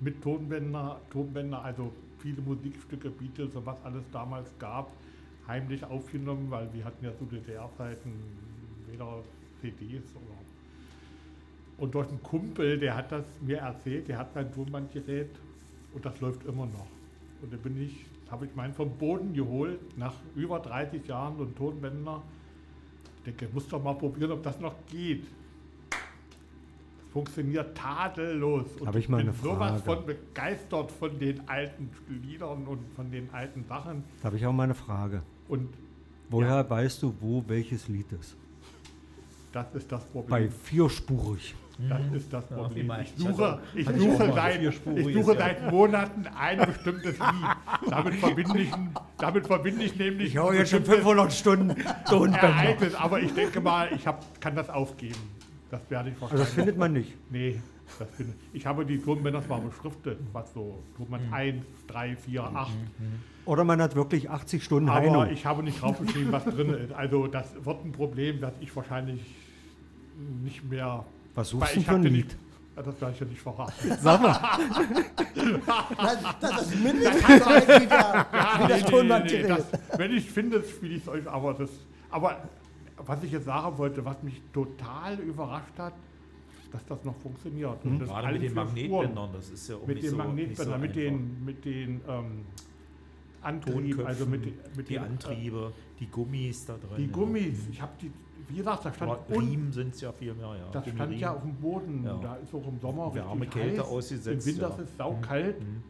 Mit 0.00 0.22
Tonbänder, 0.22 1.00
Tonbänder, 1.10 1.62
also 1.62 1.92
viele 2.18 2.40
Musikstücke, 2.40 3.10
Beatles 3.10 3.54
und 3.54 3.66
was 3.66 3.82
alles 3.84 4.04
damals 4.12 4.48
gab, 4.58 4.90
heimlich 5.48 5.84
aufgenommen, 5.84 6.50
weil 6.50 6.72
wir 6.72 6.84
hatten 6.84 7.04
ja 7.04 7.16
zu 7.16 7.24
DDR-Zeiten 7.24 8.12
weder 8.90 9.22
CDs 9.60 10.04
oder 10.14 10.38
und 11.78 11.94
durch 11.94 12.08
einen 12.08 12.22
Kumpel, 12.22 12.76
der 12.78 12.96
hat 12.96 13.12
das 13.12 13.24
mir 13.40 13.58
erzählt, 13.58 14.08
der 14.08 14.18
hat 14.18 14.34
sein 14.34 14.52
Tonbandgerät 14.52 15.30
und 15.94 16.04
das 16.04 16.20
läuft 16.20 16.44
immer 16.44 16.66
noch. 16.66 16.88
Und 17.40 17.52
da 17.52 17.56
bin 17.56 17.80
ich, 17.80 18.04
habe 18.30 18.46
ich 18.46 18.54
meinen 18.56 18.74
vom 18.74 18.90
Boden 18.98 19.32
geholt, 19.32 19.96
nach 19.96 20.14
über 20.34 20.58
30 20.58 21.06
Jahren 21.06 21.36
und 21.36 21.56
Tonbänder 21.56 22.20
denke, 23.24 23.48
muss 23.52 23.68
doch 23.68 23.82
mal 23.82 23.94
probieren, 23.94 24.32
ob 24.32 24.42
das 24.42 24.58
noch 24.60 24.74
geht. 24.90 25.24
Das 25.90 27.12
funktioniert 27.12 27.76
tadellos. 27.76 28.66
Und 28.80 28.86
Hab 28.86 28.96
ich 28.96 29.08
mal 29.08 29.18
bin 29.18 29.28
eine 29.28 29.36
sowas 29.36 29.82
Frage. 29.82 30.00
von 30.00 30.06
begeistert 30.06 30.92
von 30.92 31.18
den 31.18 31.48
alten 31.48 31.90
Liedern 32.08 32.66
und 32.66 32.80
von 32.94 33.10
den 33.10 33.32
alten 33.32 33.64
Sachen. 33.64 34.04
Da 34.20 34.26
habe 34.26 34.36
ich 34.36 34.46
auch 34.46 34.52
mal 34.52 34.64
eine 34.64 34.74
Frage. 34.74 35.22
Und 35.48 35.68
Woher 36.30 36.68
weißt 36.68 37.02
du, 37.02 37.14
wo 37.20 37.42
welches 37.46 37.88
Lied 37.88 38.10
ist? 38.12 38.36
das 39.52 39.66
ist 39.74 39.90
das 39.90 40.04
Bei 40.04 40.20
Problem. 40.20 40.50
vierspurig. 40.52 41.54
Das 41.88 42.00
ist 42.12 42.32
das 42.32 42.44
Ja, 42.50 42.56
Problem. 42.56 42.90
Ich 43.00 43.12
suche, 43.16 43.60
ich 43.74 43.86
suche, 43.86 44.32
seit, 44.34 44.62
ich 44.62 45.14
suche 45.14 45.32
ja. 45.32 45.38
seit 45.38 45.70
Monaten 45.70 46.26
ein 46.36 46.58
bestimmtes 46.66 47.18
Lied. 47.18 47.88
Damit 47.88 48.14
verbinde 48.16 48.58
ich, 48.60 48.70
damit 49.16 49.46
verbinde 49.46 49.84
ich 49.84 49.96
nämlich 49.96 50.28
Ich 50.30 50.36
hau 50.36 50.52
jetzt 50.52 50.70
schon 50.70 50.80
bestimmtes 50.80 51.04
500 51.04 51.32
Stunden 51.32 51.74
Tonbänder. 52.08 52.38
Ereignis. 52.40 52.94
Aber 52.96 53.20
ich 53.20 53.32
denke 53.32 53.60
mal, 53.60 53.88
ich 53.94 54.06
hab, 54.06 54.40
kann 54.40 54.54
das 54.56 54.68
aufgeben. 54.68 55.14
Das 55.70 55.80
werde 55.88 56.10
ich 56.10 56.14
Also 56.16 56.22
wahrscheinlich. 56.22 56.46
das 56.46 56.54
findet 56.54 56.76
man 56.78 56.92
nicht. 56.92 57.14
nee, 57.30 57.60
das 57.98 58.08
finde 58.16 58.34
ich. 58.52 58.58
Ich 58.60 58.66
habe 58.66 58.84
die 58.84 58.98
Tonbänder 58.98 59.42
zwar 59.44 59.60
beschriftet, 59.60 60.18
was 60.32 60.52
so 60.52 60.82
Tonband 60.96 61.32
1, 61.32 61.64
3, 61.86 62.16
4, 62.16 62.42
8. 62.42 62.70
Oder 63.48 63.64
man 63.64 63.80
hat 63.80 63.94
wirklich 63.94 64.28
80 64.28 64.62
Stunden 64.62 64.90
Aber 64.90 65.00
Heino. 65.00 65.24
ich 65.24 65.46
habe 65.46 65.62
nicht 65.62 65.80
draufgeschrieben, 65.80 66.30
was 66.30 66.44
drin 66.44 66.68
ist. 66.74 66.92
Also 66.92 67.28
das 67.28 67.46
wird 67.64 67.82
ein 67.82 67.92
Problem, 67.92 68.42
das 68.42 68.52
ich 68.60 68.76
wahrscheinlich 68.76 69.22
nicht 70.42 70.68
mehr. 70.68 71.02
Was 71.34 71.48
suchst 71.48 71.74
du 71.74 71.78
ich 71.80 71.86
für 71.86 71.92
ein 71.92 71.98
hatte 72.00 72.08
Lied? 72.08 72.36
Das 72.76 73.00
werde 73.00 73.14
ich 73.14 73.20
ja 73.20 73.26
nicht 73.26 73.40
verraten. 73.40 73.72
Sag 74.02 74.20
mal. 74.20 74.38
Das, 75.96 76.18
das 76.40 76.62
ist 76.62 76.84
mindestens 76.84 77.38
so 77.42 77.44
alt 77.48 77.68
wie, 77.68 77.86
der, 77.86 78.26
wie 78.58 78.68
das 78.68 78.84
Tonbandgerät. 78.84 79.48
das, 79.48 79.66
wenn 79.96 80.12
ich 80.12 80.30
finde, 80.30 80.62
spiele 80.62 80.96
ich 80.96 81.02
es 81.02 81.08
euch. 81.08 81.26
Aber, 81.26 81.54
das, 81.54 81.70
aber 82.10 82.36
was 82.98 83.22
ich 83.22 83.32
jetzt 83.32 83.46
sagen 83.46 83.78
wollte, 83.78 84.04
was 84.04 84.22
mich 84.22 84.42
total 84.52 85.18
überrascht 85.20 85.78
hat, 85.78 85.94
dass 86.70 86.84
das 86.84 87.02
noch 87.02 87.16
funktioniert. 87.16 87.82
Und 87.82 87.98
das 87.98 88.10
Gerade 88.10 88.26
alles 88.26 88.40
mit 88.42 88.50
den. 88.50 88.54
Magnetbändern, 88.54 89.30
das 89.32 89.48
ist 89.48 89.68
ja 89.70 89.76
auch 89.76 89.86
Mit 89.86 89.96
nicht 89.96 90.04
den 90.04 90.10
so, 90.10 90.16
Magnetbändern, 90.18 90.80
mit 90.82 90.94
nicht 90.94 91.02
so 91.02 91.08
einfach. 91.08 91.24
den, 91.24 91.44
mit 91.46 91.64
den 91.64 92.00
ähm, 92.06 92.44
Antrieben, 93.42 94.06
also 94.06 94.26
mit, 94.26 94.44
den- 94.44 94.54
mit 94.76 94.88
die 94.88 94.94
den, 94.94 95.02
äh, 95.02 95.06
Antriebe, 95.06 95.72
die 96.00 96.06
Gummis 96.06 96.66
da 96.66 96.74
drin. 96.74 96.96
Die 96.98 97.04
ja. 97.06 97.12
Gummis, 97.12 97.68
ich 97.70 97.80
habe 97.80 97.92
die, 98.00 98.10
wie 98.48 98.56
gesagt, 98.56 98.84
da 98.84 98.92
stand 98.92 99.10
Aber 99.12 99.40
Riemen 99.40 99.72
sind 99.72 99.94
es 99.94 100.00
ja 100.00 100.12
viel 100.12 100.34
mehr, 100.34 100.54
ja. 100.56 100.68
Das 100.72 100.82
stand 100.84 100.96
Gummiriemen. 100.98 101.18
ja 101.20 101.32
auf 101.34 101.42
dem 101.42 101.54
Boden. 101.54 102.02
Ja. 102.04 102.18
Da 102.22 102.34
ist 102.36 102.54
auch 102.54 102.66
im 102.66 102.78
Sommer 102.80 103.14
Wärme, 103.14 103.42
richtig 103.42 103.50
Kälte 103.62 103.80
heiß. 103.82 103.88
ausgesetzt, 103.88 104.46
Im 104.46 104.52
Winter 104.54 104.68
ja. 104.68 104.74
ist 104.74 104.90
es 104.90 104.96
saukalt. 104.96 105.60
Mhm. 105.60 105.82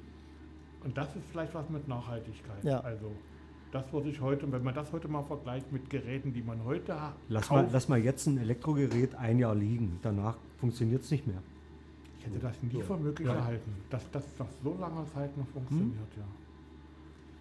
Und 0.84 0.96
das 0.96 1.08
ist 1.16 1.24
vielleicht 1.30 1.54
was 1.54 1.68
mit 1.70 1.88
Nachhaltigkeit. 1.88 2.62
Ja. 2.64 2.80
Also 2.80 3.10
das 3.72 3.92
würde 3.92 4.08
ich 4.08 4.20
heute, 4.20 4.50
wenn 4.50 4.62
man 4.62 4.74
das 4.74 4.92
heute 4.92 5.08
mal 5.08 5.22
vergleicht 5.22 5.70
mit 5.72 5.90
Geräten, 5.90 6.32
die 6.32 6.42
man 6.42 6.62
heute 6.64 6.98
hat. 7.00 7.14
Lass 7.28 7.50
mal, 7.50 7.68
lass 7.70 7.88
mal 7.88 7.98
jetzt 7.98 8.26
ein 8.26 8.38
Elektrogerät 8.38 9.14
ein 9.16 9.38
Jahr 9.38 9.54
liegen. 9.54 9.98
Danach 10.02 10.36
funktioniert 10.58 11.02
es 11.02 11.10
nicht 11.10 11.26
mehr. 11.26 11.42
ich 12.18 12.26
hätte 12.26 12.38
das 12.40 12.62
nie 12.62 12.82
für 12.82 12.96
möglich 12.96 13.26
Ja. 13.28 13.34
gehalten, 13.34 13.72
dass 13.90 14.10
das 14.10 14.24
nach 14.38 14.46
so 14.62 14.76
langer 14.80 15.04
Zeit 15.14 15.36
noch 15.36 15.46
funktioniert, 15.48 15.92
Hm? 16.14 16.18
ja. 16.22 16.24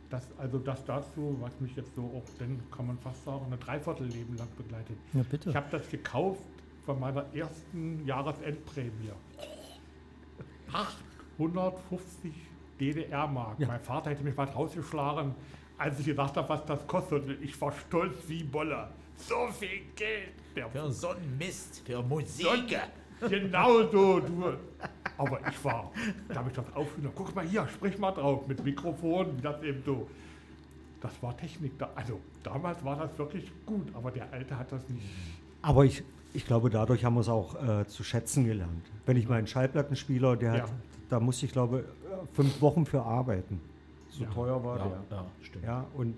Das, 0.09 0.25
also 0.37 0.57
das 0.59 0.85
dazu, 0.85 1.35
was 1.41 1.59
mich 1.59 1.75
jetzt 1.75 1.93
so 1.95 2.03
auch, 2.03 2.23
dann 2.39 2.61
kann 2.71 2.87
man 2.87 2.97
fast 2.97 3.23
sagen, 3.25 3.45
ein 3.51 3.59
Dreiviertelleben 3.59 4.37
lang 4.37 4.47
begleitet. 4.55 4.97
Ja, 5.13 5.21
bitte. 5.29 5.49
Ich 5.49 5.55
habe 5.55 5.67
das 5.69 5.89
gekauft 5.89 6.39
von 6.85 6.99
meiner 6.99 7.25
ersten 7.33 8.05
Jahresendprämie. 8.05 9.11
850 10.71 12.33
DDR-Mark. 12.79 13.59
Ja. 13.59 13.67
Mein 13.67 13.81
Vater 13.81 14.11
hätte 14.11 14.23
mich 14.23 14.37
was 14.37 14.55
rausgeschlagen, 14.55 15.35
als 15.77 15.99
ich 15.99 16.05
gesagt 16.05 16.37
habe, 16.37 16.47
was 16.47 16.65
das 16.65 16.87
kostet. 16.87 17.25
Und 17.25 17.41
Ich 17.43 17.59
war 17.59 17.73
stolz 17.73 18.17
wie 18.27 18.43
Bolle. 18.43 18.89
So 19.17 19.47
viel 19.51 19.81
Geld. 19.95 20.33
Der 20.55 20.69
Für 20.69 20.91
so 20.91 21.09
einen 21.09 21.37
Mist, 21.37 21.81
für. 21.85 22.01
Musik. 22.01 22.77
Genau 23.27 23.89
so, 23.91 24.19
du. 24.19 24.53
Aber 25.17 25.39
ich 25.49 25.63
war, 25.65 25.91
da 26.29 26.35
habe 26.35 26.49
ich 26.49 26.55
das 26.55 26.65
aufgenommen. 26.75 27.13
Guck 27.15 27.33
mal 27.35 27.45
hier, 27.45 27.67
sprich 27.67 27.97
mal 27.97 28.11
drauf 28.11 28.47
mit 28.47 28.63
Mikrofon, 28.63 29.37
wie 29.37 29.41
das 29.41 29.61
eben 29.63 29.81
so. 29.85 30.07
Das 31.01 31.11
war 31.21 31.35
Technik 31.37 31.77
da. 31.77 31.89
Also 31.95 32.19
damals 32.43 32.83
war 32.83 32.95
das 32.97 33.17
wirklich 33.17 33.51
gut, 33.65 33.87
aber 33.93 34.11
der 34.11 34.31
Alte 34.31 34.57
hat 34.57 34.71
das 34.71 34.87
nicht. 34.89 35.03
Aber 35.61 35.85
ich, 35.85 36.03
ich 36.33 36.45
glaube, 36.45 36.69
dadurch 36.69 37.03
haben 37.05 37.15
wir 37.15 37.21
es 37.21 37.29
auch 37.29 37.55
äh, 37.61 37.85
zu 37.87 38.03
schätzen 38.03 38.45
gelernt. 38.45 38.85
Wenn 39.05 39.17
ich 39.17 39.27
meinen 39.27 39.47
Schallplattenspieler, 39.47 40.35
der 40.35 40.55
Ja. 40.55 40.61
hat, 40.63 40.71
da 41.09 41.19
musste 41.19 41.45
ich 41.45 41.51
glaube 41.51 41.79
äh, 41.79 42.35
fünf 42.35 42.61
Wochen 42.61 42.85
für 42.85 43.01
arbeiten. 43.03 43.59
So 44.09 44.23
Ja. 44.23 44.29
teuer 44.31 44.63
war 44.63 44.77
Ja, 44.77 44.85
der. 45.09 45.17
ja, 45.17 45.25
stimmt. 45.41 45.65
Ja, 45.65 45.85
und 45.95 46.15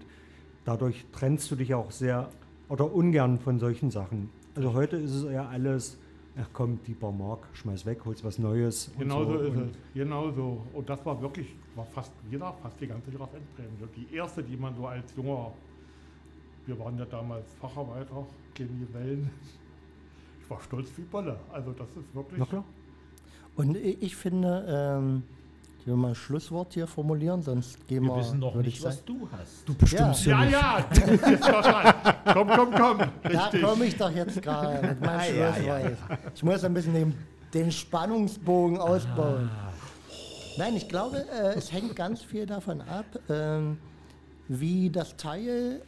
dadurch 0.66 1.06
trennst 1.12 1.50
du 1.52 1.56
dich 1.56 1.74
auch 1.74 1.92
sehr 1.92 2.30
oder 2.70 2.92
ungern 2.94 3.40
von 3.40 3.60
solchen 3.60 3.92
Sachen. 3.92 4.30
Also 4.56 4.74
heute 4.74 4.96
ist 4.98 5.12
es 5.12 5.32
ja 5.32 5.48
alles, 5.48 5.98
ach 6.42 6.50
komm, 6.54 6.80
die 6.86 6.94
paar 6.94 7.12
Mark, 7.12 7.48
schmeiß 7.54 7.86
weg, 7.86 8.00
holst 8.06 8.24
was 8.24 8.40
Neues. 8.40 8.90
und 8.90 9.00
Genau 9.00 9.26
so 9.26 9.40
ist 9.40 9.56
und 9.56 9.70
es. 9.70 9.78
Genau 9.94 10.32
so. 10.32 10.62
Und 10.74 10.90
das 10.90 11.06
war 11.06 11.22
wirklich, 11.22 11.56
war 11.76 11.86
fast 11.86 12.12
wieder, 12.30 12.54
fast 12.62 12.80
die 12.80 12.88
ganze 12.88 13.12
Jahresendprämie. 13.12 13.70
Die 13.96 14.16
erste, 14.16 14.44
die 14.44 14.58
man 14.58 14.76
so 14.76 14.88
als 14.88 15.14
junger, 15.16 15.52
wir 16.66 16.80
waren 16.80 16.98
ja 16.98 17.06
damals 17.06 17.54
Facharbeiter, 17.56 18.26
gegen 18.54 18.80
die 18.80 18.94
Wellen. 18.94 19.30
Ich 20.42 20.50
war 20.50 20.60
stolz 20.62 20.92
wie 20.98 21.04
Bolle. 21.04 21.40
Also 21.52 21.72
das 21.72 21.90
ist 21.96 22.14
wirklich. 22.14 22.40
Na 22.40 22.46
klar. 22.46 22.64
Und 23.56 23.76
ich 23.76 24.16
finde, 24.16 24.66
ähm, 24.68 25.24
ich 25.80 25.88
will 25.88 25.96
mal 25.96 26.10
ein 26.10 26.16
Schlusswort 26.16 26.74
hier 26.74 26.88
formulieren, 26.88 27.42
sonst 27.42 27.88
gehen 27.88 28.04
wir. 28.04 28.16
Wir 28.16 28.20
wissen 28.22 28.40
noch 28.40 28.56
nicht, 28.56 28.78
ich 28.78 28.84
was 28.84 29.04
du 29.06 29.28
hast. 29.32 29.68
Du 29.68 29.74
bestimmst 29.74 30.26
Ja, 30.26 30.44
ja, 30.44 30.86
du 30.94 31.02
bist 31.08 31.26
jetzt 31.28 31.48
noch 31.48 31.62
dran. 31.62 31.94
Komm, 32.34 32.48
komm, 32.50 32.72
komm. 32.72 32.98
Da 33.24 33.30
Richtig. 33.30 33.62
komme 33.64 33.86
ich 33.86 33.98
doch 33.98 34.12
jetzt 34.12 34.42
gerade 34.42 34.88
mit 34.88 35.02
meinem 35.02 35.20
Ah, 35.20 35.26
ja, 35.26 35.54
Schlusswort. 35.54 36.20
Ich 36.36 36.44
muss 36.44 36.64
ein 36.64 36.74
bisschen 36.74 36.94
den, 36.94 37.14
den 37.54 37.72
Spannungsbogen 37.72 38.78
ausbauen. 38.78 39.50
Ah. 39.54 39.70
Nein, 40.58 40.76
ich 40.76 40.90
glaube, 40.90 41.26
äh, 41.30 41.54
es 41.58 41.72
hängt 41.72 41.96
ganz 41.96 42.22
viel 42.22 42.46
davon 42.46 42.82
ab, 42.82 43.06
ähm, 43.30 43.78
wie 44.50 44.90
das 44.90 45.16
Teil, 45.16 45.82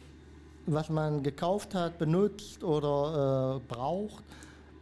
was 0.64 0.88
man 0.88 1.22
gekauft 1.22 1.74
hat, 1.74 1.98
benutzt 1.98 2.64
oder 2.64 3.60
äh, 3.60 3.72
braucht, 3.72 4.24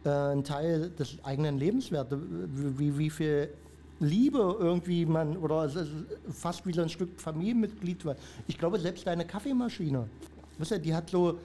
äh, 0.05 0.09
ein 0.09 0.45
Teil 0.45 0.91
des 0.91 1.17
eigenen 1.23 1.57
Lebenswertes, 1.57 2.17
wie, 2.77 2.97
wie 2.97 3.09
viel 3.09 3.49
Liebe 4.01 4.57
irgendwie 4.59 5.05
man, 5.05 5.37
oder 5.37 5.69
fast 6.31 6.65
wie 6.65 6.73
so 6.73 6.81
ein 6.81 6.89
Stück 6.89 7.21
Familienmitglied. 7.21 8.03
weil 8.05 8.15
Ich 8.47 8.57
glaube, 8.57 8.79
selbst 8.79 9.05
deine 9.05 9.25
Kaffeemaschine, 9.25 10.07
weißt 10.57 10.71
du, 10.71 10.79
die 10.79 10.93
hat 10.93 11.09
so, 11.11 11.37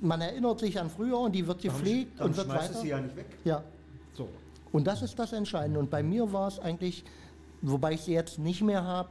man 0.00 0.20
erinnert 0.20 0.60
sich 0.60 0.78
an 0.78 0.90
früher 0.90 1.18
und 1.18 1.34
die 1.34 1.46
wird 1.46 1.62
gepflegt 1.62 2.20
und 2.20 2.36
wird 2.36 2.48
weiter. 2.48 2.84
ja 2.84 3.00
nicht 3.00 3.16
weg. 3.16 3.26
Ja, 3.44 3.64
So. 4.14 4.28
und 4.72 4.86
das 4.86 5.02
ist 5.02 5.18
das 5.18 5.32
Entscheidende. 5.32 5.80
Und 5.80 5.90
bei 5.90 6.02
mir 6.02 6.30
war 6.32 6.48
es 6.48 6.58
eigentlich, 6.58 7.02
wobei 7.62 7.94
ich 7.94 8.02
sie 8.02 8.12
jetzt 8.12 8.38
nicht 8.38 8.62
mehr 8.62 8.84
habe, 8.84 9.08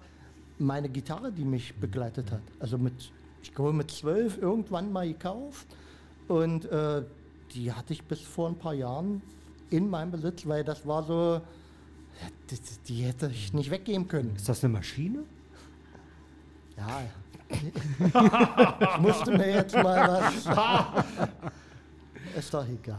meine 0.60 0.88
Gitarre, 0.88 1.32
die 1.32 1.44
mich 1.44 1.74
begleitet 1.76 2.32
hat. 2.32 2.42
Also 2.60 2.78
mit, 2.78 2.94
ich 3.42 3.54
glaube 3.56 3.74
mit 3.74 3.90
zwölf 3.90 4.40
irgendwann 4.40 4.92
mal 4.92 5.08
gekauft. 5.08 5.66
Und 6.28 6.66
äh, 6.66 7.02
die 7.56 7.74
hatte 7.74 7.94
ich 7.94 8.04
bis 8.04 8.22
vor 8.22 8.48
ein 8.48 8.56
paar 8.56 8.76
Jahren 8.76 9.24
in 9.72 9.90
meinem 9.90 10.12
Besitz, 10.12 10.46
weil 10.46 10.64
das 10.64 10.86
war 10.86 11.04
so, 11.04 11.42
die, 12.50 12.58
die 12.88 13.04
hätte 13.04 13.28
ich 13.28 13.54
nicht 13.54 13.70
weggeben 13.72 14.08
können. 14.08 14.36
Ist 14.36 14.48
das 14.50 14.64
eine 14.64 14.74
Maschine? 14.74 15.20
Ja. 16.78 17.02
ich 17.50 18.98
musste 19.02 19.32
mir 19.38 19.50
jetzt 19.56 19.76
mal 19.76 20.22
was. 20.22 20.46
Ist 22.38 22.54
doch 22.54 22.66
egal. 22.68 22.98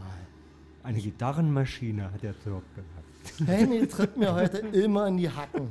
Eine 0.83 0.99
Gitarrenmaschine 0.99 2.11
hat 2.11 2.21
der 2.21 2.33
Dirk 2.33 2.63
gehabt. 2.75 3.47
Henny 3.49 3.87
tritt 3.87 4.17
mir 4.17 4.33
heute 4.33 4.57
immer 4.59 5.07
in 5.07 5.17
die 5.17 5.29
Hacken. 5.29 5.69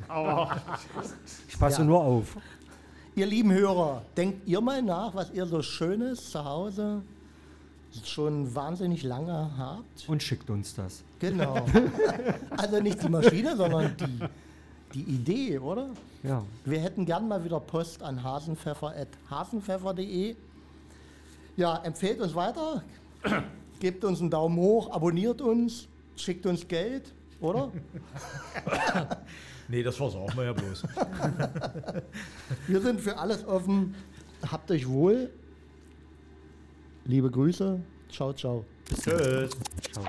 Ich 1.49 1.59
passe 1.59 1.83
Ja. 1.83 1.85
nur 1.87 2.01
auf. 2.03 2.37
Ihr 3.15 3.27
lieben 3.27 3.53
Hörer, 3.53 4.03
denkt 4.17 4.49
ihr 4.49 4.61
mal 4.63 4.81
nach, 4.83 5.15
was 5.15 5.31
ihr 5.33 5.45
so 5.45 5.61
Schönes 5.63 6.31
zu 6.31 6.43
Hause 6.45 7.03
schon 8.05 8.55
wahnsinnig 8.55 9.03
lange 9.03 9.51
habt? 9.57 10.07
Und 10.09 10.23
schickt 10.23 10.51
uns 10.51 10.75
das. 10.75 11.03
Genau. 11.19 11.65
Also 12.57 12.81
nicht 12.81 13.03
die 13.03 13.09
Maschine, 13.09 13.57
sondern 13.57 13.97
die, 13.97 14.21
die 14.95 15.03
Idee, 15.15 15.59
oder? 15.59 15.89
Ja. 16.23 16.45
Wir 16.65 16.81
hätten 16.81 17.05
gern 17.07 17.27
mal 17.27 17.43
wieder 17.45 17.59
Post 17.61 18.03
an 18.03 18.23
hasenpfeffer.hasenpfeffer.de. 18.23 20.37
Ja, 21.57 21.79
empfehlt 21.79 22.21
uns 22.21 22.35
weiter, 22.35 22.83
gebt 23.81 24.05
uns 24.05 24.21
einen 24.21 24.29
Daumen 24.31 24.57
hoch, 24.57 24.91
abonniert 24.91 25.41
uns, 25.41 25.89
schickt 26.17 26.45
uns 26.47 26.69
Geld, 26.69 27.13
oder? 27.41 27.73
Nee, 29.69 29.83
das 29.83 29.97
versorgen 29.97 30.37
wir 30.37 30.45
ja 30.45 30.53
bloß. 30.53 30.83
Wir 32.67 32.81
sind 32.83 33.01
für 33.01 33.17
alles 33.17 33.43
offen. 33.47 33.95
Habt 34.51 34.71
euch 34.71 34.87
wohl. 34.87 35.31
Liebe 37.05 37.31
Grüße. 37.31 37.81
Ciao, 38.11 38.33
ciao. 38.33 38.65
Tschüss. 38.89 39.51
Ciao. 39.93 40.05